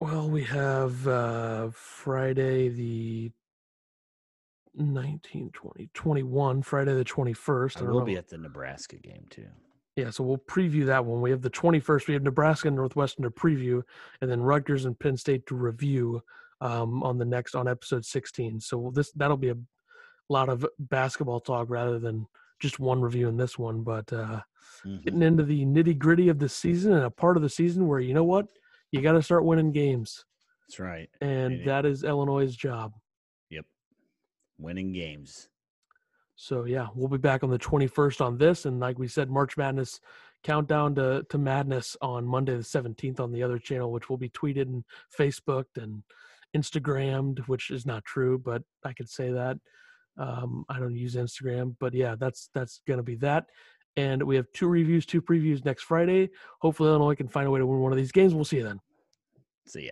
well, 0.00 0.28
we 0.28 0.44
have 0.44 1.06
uh, 1.06 1.68
Friday 1.72 2.68
the 2.68 3.32
19, 4.74 5.50
20, 5.52 5.90
21, 5.94 6.62
Friday 6.62 6.94
the 6.94 7.04
21st. 7.04 7.76
I 7.76 7.80
don't 7.80 7.90
will 7.90 8.00
know. 8.00 8.04
be 8.04 8.16
at 8.16 8.28
the 8.28 8.38
Nebraska 8.38 8.96
game 8.96 9.26
too. 9.30 9.46
Yeah, 9.96 10.10
so 10.10 10.22
we'll 10.24 10.36
preview 10.38 10.84
that 10.86 11.04
one. 11.06 11.22
We 11.22 11.30
have 11.30 11.40
the 11.40 11.50
21st. 11.50 12.06
We 12.06 12.14
have 12.14 12.22
Nebraska 12.22 12.68
and 12.68 12.76
Northwestern 12.76 13.22
to 13.24 13.30
preview, 13.30 13.82
and 14.20 14.30
then 14.30 14.42
Rutgers 14.42 14.84
and 14.84 14.98
Penn 14.98 15.16
State 15.16 15.46
to 15.46 15.54
review 15.54 16.22
um, 16.60 17.02
on 17.02 17.16
the 17.16 17.24
next 17.24 17.54
on 17.54 17.66
episode 17.66 18.04
16. 18.04 18.60
So 18.60 18.92
this 18.94 19.10
that'll 19.12 19.38
be 19.38 19.48
a 19.48 19.56
lot 20.28 20.50
of 20.50 20.66
basketball 20.78 21.40
talk 21.40 21.70
rather 21.70 21.98
than 21.98 22.26
just 22.60 22.78
one 22.78 23.00
review 23.00 23.28
in 23.28 23.38
this 23.38 23.58
one. 23.58 23.82
But 23.82 24.12
uh, 24.12 24.40
Mhm. 24.84 25.02
getting 25.02 25.22
into 25.22 25.42
the 25.44 25.64
nitty 25.64 25.98
gritty 25.98 26.28
of 26.28 26.38
the 26.38 26.48
season 26.48 26.92
and 26.92 27.04
a 27.04 27.10
part 27.10 27.36
of 27.36 27.42
the 27.42 27.48
season 27.48 27.86
where 27.88 28.00
you 28.00 28.14
know 28.14 28.24
what 28.24 28.46
you 28.92 29.00
got 29.02 29.12
to 29.12 29.22
start 29.22 29.44
winning 29.44 29.72
games, 29.72 30.24
That's 30.62 30.78
right. 30.80 31.10
and 31.20 31.54
It- 31.54 31.64
that 31.66 31.84
is 31.86 32.04
Illinois' 32.04 32.54
job. 32.54 32.94
Yep. 33.50 33.66
Winning 34.58 34.92
games. 34.92 35.48
So 36.36 36.64
yeah, 36.64 36.88
we'll 36.94 37.08
be 37.08 37.16
back 37.18 37.42
on 37.42 37.50
the 37.50 37.58
21st 37.58 38.20
on 38.20 38.36
this, 38.38 38.66
and 38.66 38.78
like 38.78 38.98
we 38.98 39.08
said, 39.08 39.30
March 39.30 39.56
Madness 39.56 40.00
countdown 40.42 40.94
to 40.94 41.24
to 41.30 41.38
madness 41.38 41.96
on 42.02 42.24
Monday 42.26 42.54
the 42.56 42.62
17th 42.62 43.18
on 43.20 43.32
the 43.32 43.42
other 43.42 43.58
channel, 43.58 43.90
which 43.90 44.08
will 44.10 44.18
be 44.18 44.28
tweeted 44.28 44.62
and 44.62 44.84
Facebooked 45.18 45.76
and 45.82 46.02
Instagrammed, 46.54 47.40
which 47.48 47.70
is 47.70 47.84
not 47.86 48.04
true, 48.04 48.38
but 48.38 48.62
I 48.84 48.92
could 48.92 49.08
say 49.08 49.30
that. 49.32 49.58
Um, 50.18 50.64
I 50.68 50.78
don't 50.78 50.94
use 50.96 51.14
Instagram, 51.16 51.76
but 51.78 51.92
yeah, 51.94 52.14
that's 52.16 52.48
that's 52.54 52.80
gonna 52.86 53.02
be 53.02 53.16
that. 53.16 53.46
And 53.96 54.22
we 54.22 54.36
have 54.36 54.46
two 54.52 54.68
reviews, 54.68 55.06
two 55.06 55.22
previews 55.22 55.64
next 55.64 55.84
Friday. 55.84 56.30
Hopefully, 56.60 56.90
Illinois 56.90 57.14
can 57.14 57.28
find 57.28 57.46
a 57.46 57.50
way 57.50 57.58
to 57.60 57.66
win 57.66 57.80
one 57.80 57.92
of 57.92 57.98
these 57.98 58.12
games. 58.12 58.34
We'll 58.34 58.44
see 58.44 58.58
you 58.58 58.64
then. 58.64 58.80
See 59.66 59.86
ya. 59.86 59.90